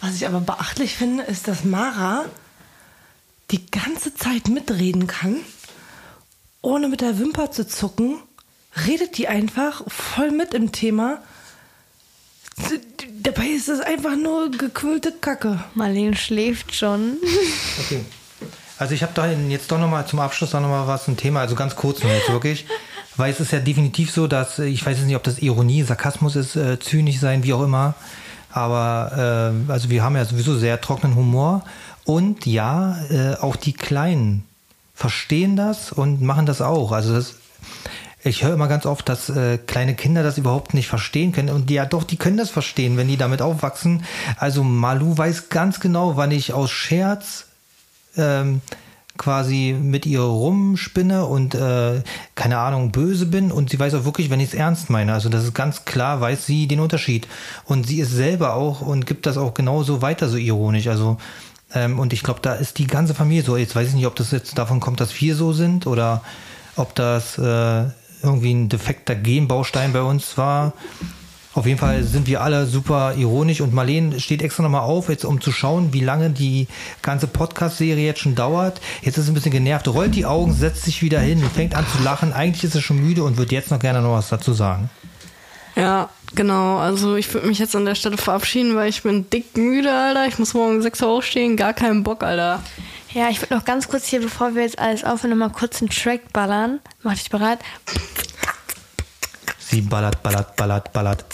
Was 0.00 0.16
ich 0.16 0.26
aber 0.26 0.40
beachtlich 0.40 0.94
finde, 0.96 1.22
ist, 1.24 1.48
dass 1.48 1.64
Mara 1.64 2.24
die 3.50 3.64
ganze 3.70 4.14
Zeit 4.14 4.48
mitreden 4.48 5.06
kann, 5.06 5.36
ohne 6.60 6.88
mit 6.88 7.00
der 7.00 7.18
Wimper 7.18 7.50
zu 7.50 7.66
zucken. 7.66 8.18
Redet 8.86 9.18
die 9.18 9.28
einfach 9.28 9.82
voll 9.86 10.30
mit 10.32 10.52
im 10.52 10.72
Thema. 10.72 11.18
Dabei 13.24 13.46
ist 13.46 13.70
es 13.70 13.80
einfach 13.80 14.16
nur 14.16 14.50
gequillte 14.50 15.10
Kacke. 15.10 15.58
Marlene 15.74 16.16
schläft 16.16 16.74
schon. 16.74 17.16
Okay. 17.84 18.04
Also 18.78 18.94
ich 18.94 19.02
habe 19.02 19.12
da 19.14 19.30
jetzt 19.30 19.70
doch 19.70 19.78
nochmal 19.78 20.06
zum 20.06 20.20
Abschluss 20.20 20.52
noch 20.52 20.60
mal 20.60 20.86
was 20.86 21.08
ein 21.08 21.16
Thema, 21.16 21.40
also 21.40 21.54
ganz 21.54 21.76
kurz 21.76 22.02
nur 22.02 22.12
jetzt 22.12 22.30
wirklich, 22.30 22.66
weil 23.16 23.32
es 23.32 23.40
ist 23.40 23.52
ja 23.52 23.60
definitiv 23.60 24.10
so, 24.10 24.26
dass 24.26 24.58
ich 24.58 24.84
weiß 24.84 24.98
jetzt 24.98 25.06
nicht, 25.06 25.16
ob 25.16 25.22
das 25.22 25.38
Ironie, 25.38 25.82
Sarkasmus 25.82 26.34
ist, 26.34 26.56
äh, 26.56 26.78
zynisch 26.80 27.18
sein, 27.18 27.44
wie 27.44 27.52
auch 27.52 27.62
immer, 27.62 27.94
aber 28.50 29.52
äh, 29.68 29.72
also 29.72 29.90
wir 29.90 30.02
haben 30.02 30.16
ja 30.16 30.24
sowieso 30.24 30.56
sehr 30.56 30.80
trockenen 30.80 31.14
Humor 31.14 31.64
und 32.04 32.46
ja, 32.46 32.98
äh, 33.10 33.36
auch 33.36 33.56
die 33.56 33.72
Kleinen 33.72 34.44
verstehen 34.94 35.56
das 35.56 35.92
und 35.92 36.20
machen 36.20 36.46
das 36.46 36.60
auch. 36.60 36.92
Also 36.92 37.14
das, 37.14 37.34
ich 38.24 38.42
höre 38.42 38.54
immer 38.54 38.68
ganz 38.68 38.86
oft, 38.86 39.08
dass 39.08 39.28
äh, 39.28 39.58
kleine 39.58 39.94
Kinder 39.94 40.22
das 40.22 40.38
überhaupt 40.38 40.72
nicht 40.72 40.88
verstehen 40.88 41.32
können. 41.32 41.50
Und 41.50 41.70
ja, 41.70 41.84
doch, 41.84 42.04
die 42.04 42.16
können 42.16 42.38
das 42.38 42.50
verstehen, 42.50 42.96
wenn 42.96 43.08
die 43.08 43.18
damit 43.18 43.42
aufwachsen. 43.42 44.04
Also 44.38 44.64
Malu 44.64 45.16
weiß 45.16 45.50
ganz 45.50 45.78
genau, 45.78 46.16
wann 46.16 46.30
ich 46.30 46.54
aus 46.54 46.70
Scherz 46.70 47.46
ähm, 48.16 48.62
quasi 49.18 49.76
mit 49.78 50.06
ihr 50.06 50.22
rumspinne 50.22 51.26
und 51.26 51.54
äh, 51.54 52.02
keine 52.34 52.58
Ahnung 52.58 52.90
böse 52.90 53.26
bin 53.26 53.52
und 53.52 53.70
sie 53.70 53.78
weiß 53.78 53.94
auch 53.94 54.04
wirklich, 54.04 54.30
wenn 54.30 54.40
ich 54.40 54.48
es 54.48 54.54
ernst 54.54 54.90
meine. 54.90 55.12
Also 55.12 55.28
das 55.28 55.44
ist 55.44 55.54
ganz 55.54 55.84
klar, 55.84 56.20
weiß 56.20 56.46
sie 56.46 56.66
den 56.66 56.80
Unterschied 56.80 57.28
und 57.66 57.86
sie 57.86 58.00
ist 58.00 58.10
selber 58.10 58.54
auch 58.54 58.80
und 58.80 59.06
gibt 59.06 59.26
das 59.26 59.36
auch 59.36 59.54
genauso 59.54 60.02
weiter 60.02 60.28
so 60.28 60.36
ironisch. 60.36 60.88
Also 60.88 61.18
ähm, 61.74 61.98
und 61.98 62.12
ich 62.12 62.22
glaube, 62.22 62.40
da 62.42 62.54
ist 62.54 62.78
die 62.78 62.86
ganze 62.86 63.14
Familie 63.14 63.44
so. 63.44 63.56
Jetzt 63.56 63.76
weiß 63.76 63.88
ich 63.88 63.94
nicht, 63.94 64.06
ob 64.06 64.16
das 64.16 64.30
jetzt 64.30 64.56
davon 64.58 64.80
kommt, 64.80 65.00
dass 65.00 65.20
wir 65.20 65.36
so 65.36 65.52
sind 65.52 65.86
oder 65.86 66.22
ob 66.76 66.94
das 66.94 67.38
äh, 67.38 67.84
irgendwie 68.24 68.52
ein 68.52 68.68
defekter 68.68 69.14
Genbaustein 69.14 69.92
bei 69.92 70.02
uns 70.02 70.36
war. 70.36 70.72
Auf 71.54 71.66
jeden 71.66 71.78
Fall 71.78 72.02
sind 72.02 72.26
wir 72.26 72.42
alle 72.42 72.66
super 72.66 73.14
ironisch 73.16 73.60
und 73.60 73.72
Marlene 73.72 74.18
steht 74.18 74.42
extra 74.42 74.64
nochmal 74.64 74.80
auf, 74.80 75.08
jetzt 75.08 75.24
um 75.24 75.40
zu 75.40 75.52
schauen, 75.52 75.92
wie 75.92 76.00
lange 76.00 76.30
die 76.30 76.66
ganze 77.00 77.28
Podcast-Serie 77.28 78.04
jetzt 78.04 78.20
schon 78.20 78.34
dauert. 78.34 78.80
Jetzt 79.02 79.18
ist 79.18 79.26
sie 79.26 79.30
ein 79.30 79.34
bisschen 79.34 79.52
genervt, 79.52 79.86
rollt 79.86 80.16
die 80.16 80.26
Augen, 80.26 80.52
setzt 80.52 80.84
sich 80.84 81.00
wieder 81.00 81.20
hin 81.20 81.44
und 81.44 81.52
fängt 81.52 81.76
an 81.76 81.86
zu 81.96 82.02
lachen. 82.02 82.32
Eigentlich 82.32 82.64
ist 82.64 82.72
sie 82.72 82.82
schon 82.82 82.98
müde 82.98 83.22
und 83.22 83.36
wird 83.36 83.52
jetzt 83.52 83.70
noch 83.70 83.78
gerne 83.78 84.02
noch 84.02 84.14
was 84.14 84.30
dazu 84.30 84.52
sagen. 84.52 84.90
Ja, 85.76 86.08
genau. 86.34 86.78
Also 86.78 87.14
ich 87.14 87.32
würde 87.32 87.46
mich 87.46 87.60
jetzt 87.60 87.76
an 87.76 87.84
der 87.84 87.94
Stelle 87.94 88.16
verabschieden, 88.16 88.74
weil 88.74 88.88
ich 88.88 89.02
bin 89.04 89.30
dick 89.30 89.56
müde, 89.56 89.92
Alter. 89.92 90.26
Ich 90.26 90.40
muss 90.40 90.54
morgen 90.54 90.82
6 90.82 91.02
Uhr 91.02 91.08
aufstehen, 91.08 91.56
gar 91.56 91.72
keinen 91.72 92.02
Bock, 92.02 92.24
Alter. 92.24 92.62
Ja, 93.14 93.28
ich 93.30 93.40
würde 93.40 93.54
noch 93.54 93.64
ganz 93.64 93.86
kurz 93.86 94.06
hier, 94.06 94.20
bevor 94.20 94.56
wir 94.56 94.62
jetzt 94.62 94.80
alles 94.80 95.04
aufhören, 95.04 95.38
noch 95.38 95.48
mal 95.48 95.54
kurz 95.54 95.80
einen 95.80 95.88
Track 95.88 96.32
ballern. 96.32 96.80
Mach 97.04 97.14
dich 97.14 97.30
bereit? 97.30 97.60
Sie 99.56 99.82
ballert, 99.82 100.20
ballert, 100.20 100.56
ballert, 100.56 100.92
ballert. 100.92 101.24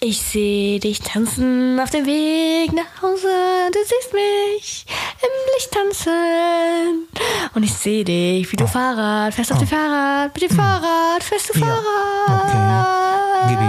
Ich 0.00 0.20
sehe 0.20 0.80
dich 0.80 1.00
tanzen 1.00 1.78
auf 1.78 1.90
dem 1.90 2.04
Weg 2.04 2.72
nach 2.72 3.00
Hause. 3.00 3.28
Du 3.72 3.78
siehst 3.78 4.12
mich 4.12 4.86
im 5.22 5.54
Licht 5.54 5.70
tanzen. 5.70 7.06
Und 7.54 7.62
ich 7.62 7.74
sehe 7.74 8.04
dich, 8.04 8.50
wie 8.50 8.56
du 8.56 8.66
Fahrrad 8.66 9.34
fährst 9.34 9.52
auf 9.52 9.58
dem 9.58 9.68
Fahrrad. 9.68 10.34
Mit 10.34 10.50
dem 10.50 10.56
Fahrrad 10.56 11.22
fährst 11.22 11.54
du 11.54 11.60
Ja, 11.60 11.66
Fahrrad. 11.66 13.48
Gib 13.48 13.60
ihm. 13.60 13.68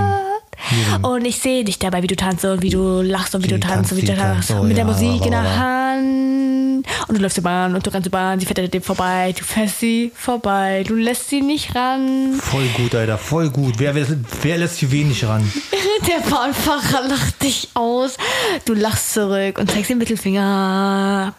Gib 0.72 0.98
ihm. 0.98 1.06
Und 1.06 1.26
ich 1.26 1.40
sehe 1.40 1.64
dich 1.64 1.78
dabei, 1.78 2.02
wie 2.02 2.08
du 2.08 2.16
tanzt 2.16 2.44
und 2.44 2.64
wie 2.64 2.72
du 2.72 3.04
lachst 3.04 3.36
und 3.36 3.44
wie, 3.44 3.50
du 3.50 3.60
tanzt 3.60 3.92
und 3.92 4.00
wie 4.00 4.06
du 4.06 4.16
tanzt. 4.16 4.50
tanzt, 4.50 4.52
oh 4.52 4.64
mit 4.64 4.78
der 4.78 4.86
Musik 4.86 5.26
in 5.26 5.32
der. 5.32 5.58
Hand. 5.58 6.29
Und 7.10 7.18
du 7.18 7.24
läufst 7.24 7.36
zur 7.36 7.44
Bahn 7.44 7.74
und 7.74 7.84
du 7.84 7.92
rennst 7.92 8.06
zur 8.06 8.12
Bahn. 8.12 8.40
Sie 8.40 8.46
fährt 8.46 8.60
an 8.60 8.70
dem 8.70 8.84
vorbei. 8.84 9.34
Du 9.36 9.44
fährst 9.44 9.80
sie 9.80 10.12
vorbei. 10.14 10.84
Du 10.88 10.94
lässt 10.94 11.28
sie 11.28 11.42
nicht 11.42 11.74
ran. 11.74 12.36
Voll 12.40 12.68
gut, 12.78 12.94
Alter, 12.94 13.18
voll 13.18 13.50
gut. 13.50 13.80
Wer, 13.80 13.96
wer, 13.96 14.06
wer 14.44 14.58
lässt 14.60 14.78
hier 14.78 14.92
wenig 14.92 15.26
ran? 15.26 15.42
Der 16.08 16.20
Bahnfahrer 16.30 17.08
lacht 17.08 17.42
dich 17.42 17.70
aus. 17.74 18.16
Du 18.66 18.76
lachst 18.76 19.14
zurück 19.16 19.58
und 19.58 19.72
zeigst 19.72 19.90
den 19.90 19.98
Mittelfinger. 19.98 21.34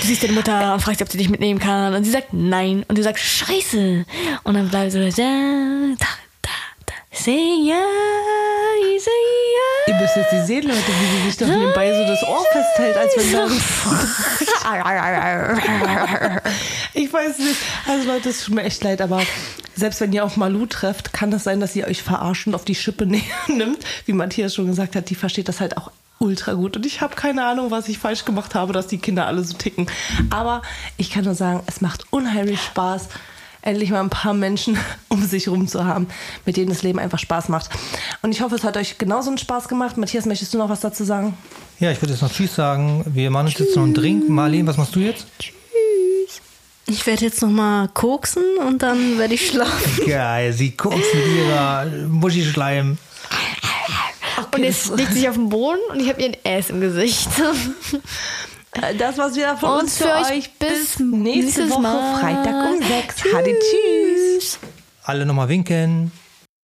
Du 0.00 0.06
siehst 0.06 0.22
deine 0.22 0.32
Mutter 0.32 0.72
und 0.72 0.80
fragst 0.80 1.00
sie, 1.00 1.04
ob 1.04 1.10
sie 1.12 1.18
dich 1.18 1.28
mitnehmen 1.28 1.60
kann. 1.60 1.92
Und 1.92 2.04
sie 2.04 2.10
sagt 2.10 2.32
nein. 2.32 2.82
Und 2.88 2.96
du 2.96 3.02
sagst 3.02 3.22
Scheiße. 3.22 4.06
Und 4.42 4.54
dann 4.54 4.70
bleibst 4.70 4.96
du 4.96 5.12
da. 5.98 6.06
Say 7.16 7.64
yeah, 7.64 7.80
say 8.98 9.10
yeah. 9.10 9.88
Ihr 9.88 9.94
müsst 9.94 10.16
jetzt 10.16 10.32
die 10.32 10.46
sehen, 10.46 10.64
Leute, 10.64 10.86
wie 10.86 11.16
sie 11.18 11.26
sich 11.26 11.36
doch 11.38 11.46
nebenbei 11.46 11.92
so 11.92 12.06
das 12.06 12.22
Ohr 12.22 12.44
festhält, 12.52 12.96
als 12.96 13.16
wenn 13.16 13.32
da 13.32 13.48
Ich 16.94 17.12
weiß 17.12 17.38
nicht. 17.38 17.56
Also 17.88 18.06
Leute, 18.06 18.28
es 18.28 18.44
tut 18.44 18.54
mir 18.54 18.64
echt 18.64 18.84
leid, 18.84 19.00
aber 19.00 19.22
selbst 19.74 20.00
wenn 20.00 20.12
ihr 20.12 20.24
auf 20.24 20.36
Malu 20.36 20.66
trefft, 20.66 21.12
kann 21.12 21.30
das 21.30 21.44
sein, 21.44 21.60
dass 21.60 21.74
ihr 21.74 21.86
euch 21.86 22.02
verarscht 22.02 22.46
und 22.46 22.54
auf 22.54 22.64
die 22.64 22.74
Schippe 22.74 23.06
nimmt. 23.46 23.78
Wie 24.04 24.12
Matthias 24.12 24.54
schon 24.54 24.66
gesagt 24.66 24.94
hat, 24.94 25.08
die 25.08 25.14
versteht 25.14 25.48
das 25.48 25.60
halt 25.60 25.76
auch 25.78 25.90
ultra 26.18 26.52
gut. 26.52 26.76
Und 26.76 26.86
ich 26.86 27.00
habe 27.00 27.14
keine 27.14 27.44
Ahnung, 27.46 27.70
was 27.70 27.88
ich 27.88 27.98
falsch 27.98 28.24
gemacht 28.24 28.54
habe, 28.54 28.72
dass 28.72 28.86
die 28.86 28.98
Kinder 28.98 29.26
alle 29.26 29.42
so 29.42 29.56
ticken. 29.56 29.86
Aber 30.30 30.62
ich 30.96 31.10
kann 31.10 31.24
nur 31.24 31.34
sagen, 31.34 31.62
es 31.66 31.80
macht 31.80 32.04
unheimlich 32.10 32.60
Spaß, 32.62 33.08
endlich 33.66 33.90
mal 33.90 34.00
ein 34.00 34.10
paar 34.10 34.34
Menschen 34.34 34.78
um 35.08 35.24
sich 35.24 35.48
rum 35.48 35.68
zu 35.68 35.84
haben, 35.84 36.06
mit 36.44 36.56
denen 36.56 36.68
das 36.68 36.82
Leben 36.82 36.98
einfach 36.98 37.18
Spaß 37.18 37.48
macht. 37.48 37.70
Und 38.22 38.32
ich 38.32 38.40
hoffe, 38.40 38.54
es 38.54 38.64
hat 38.64 38.76
euch 38.76 38.98
genauso 38.98 39.28
einen 39.28 39.38
Spaß 39.38 39.68
gemacht. 39.68 39.96
Matthias, 39.96 40.26
möchtest 40.26 40.54
du 40.54 40.58
noch 40.58 40.68
was 40.68 40.80
dazu 40.80 41.04
sagen? 41.04 41.36
Ja, 41.78 41.90
ich 41.90 42.00
würde 42.00 42.12
jetzt 42.12 42.22
noch 42.22 42.32
Tschüss 42.32 42.54
sagen. 42.54 43.04
Wir 43.06 43.30
machen 43.30 43.46
uns 43.46 43.58
jetzt 43.58 43.76
noch 43.76 43.82
einen 43.82 43.94
Drink. 43.94 44.28
Marlene, 44.28 44.66
was 44.66 44.76
machst 44.76 44.94
du 44.94 45.00
jetzt? 45.00 45.26
Ich 46.88 47.04
werde 47.04 47.24
jetzt 47.24 47.42
noch 47.42 47.50
mal 47.50 47.88
koksen 47.88 48.44
und 48.66 48.82
dann 48.82 49.18
werde 49.18 49.34
ich 49.34 49.48
schlafen. 49.48 50.06
Geil, 50.06 50.52
sie 50.52 50.70
guckt 50.70 50.96
mit 50.96 51.26
ihrer 51.36 51.86
Muschischleim. 52.08 52.96
Und 54.54 54.62
jetzt 54.62 54.96
liegt 54.96 55.12
sie 55.12 55.28
auf 55.28 55.34
dem 55.34 55.48
Boden 55.48 55.80
und 55.90 56.00
ich 56.00 56.08
habe 56.08 56.22
ihren 56.22 56.36
Ass 56.44 56.70
im 56.70 56.80
Gesicht. 56.80 57.28
Das 58.98 59.16
war's 59.18 59.34
wieder 59.36 59.56
von 59.56 59.70
Und 59.70 59.80
uns 59.80 59.96
für 59.98 60.04
für 60.04 60.14
euch 60.14 60.30
euch. 60.30 60.50
bis 60.58 60.98
nächste 60.98 61.04
nächstes 61.04 61.70
Woche, 61.70 61.80
Mal. 61.80 62.20
Freitag 62.20 62.72
um 62.72 62.82
6. 62.82 63.24
Hadi, 63.34 63.54
tschüss. 63.58 64.58
Alle 65.04 65.24
nochmal 65.24 65.48
winken. 65.48 66.12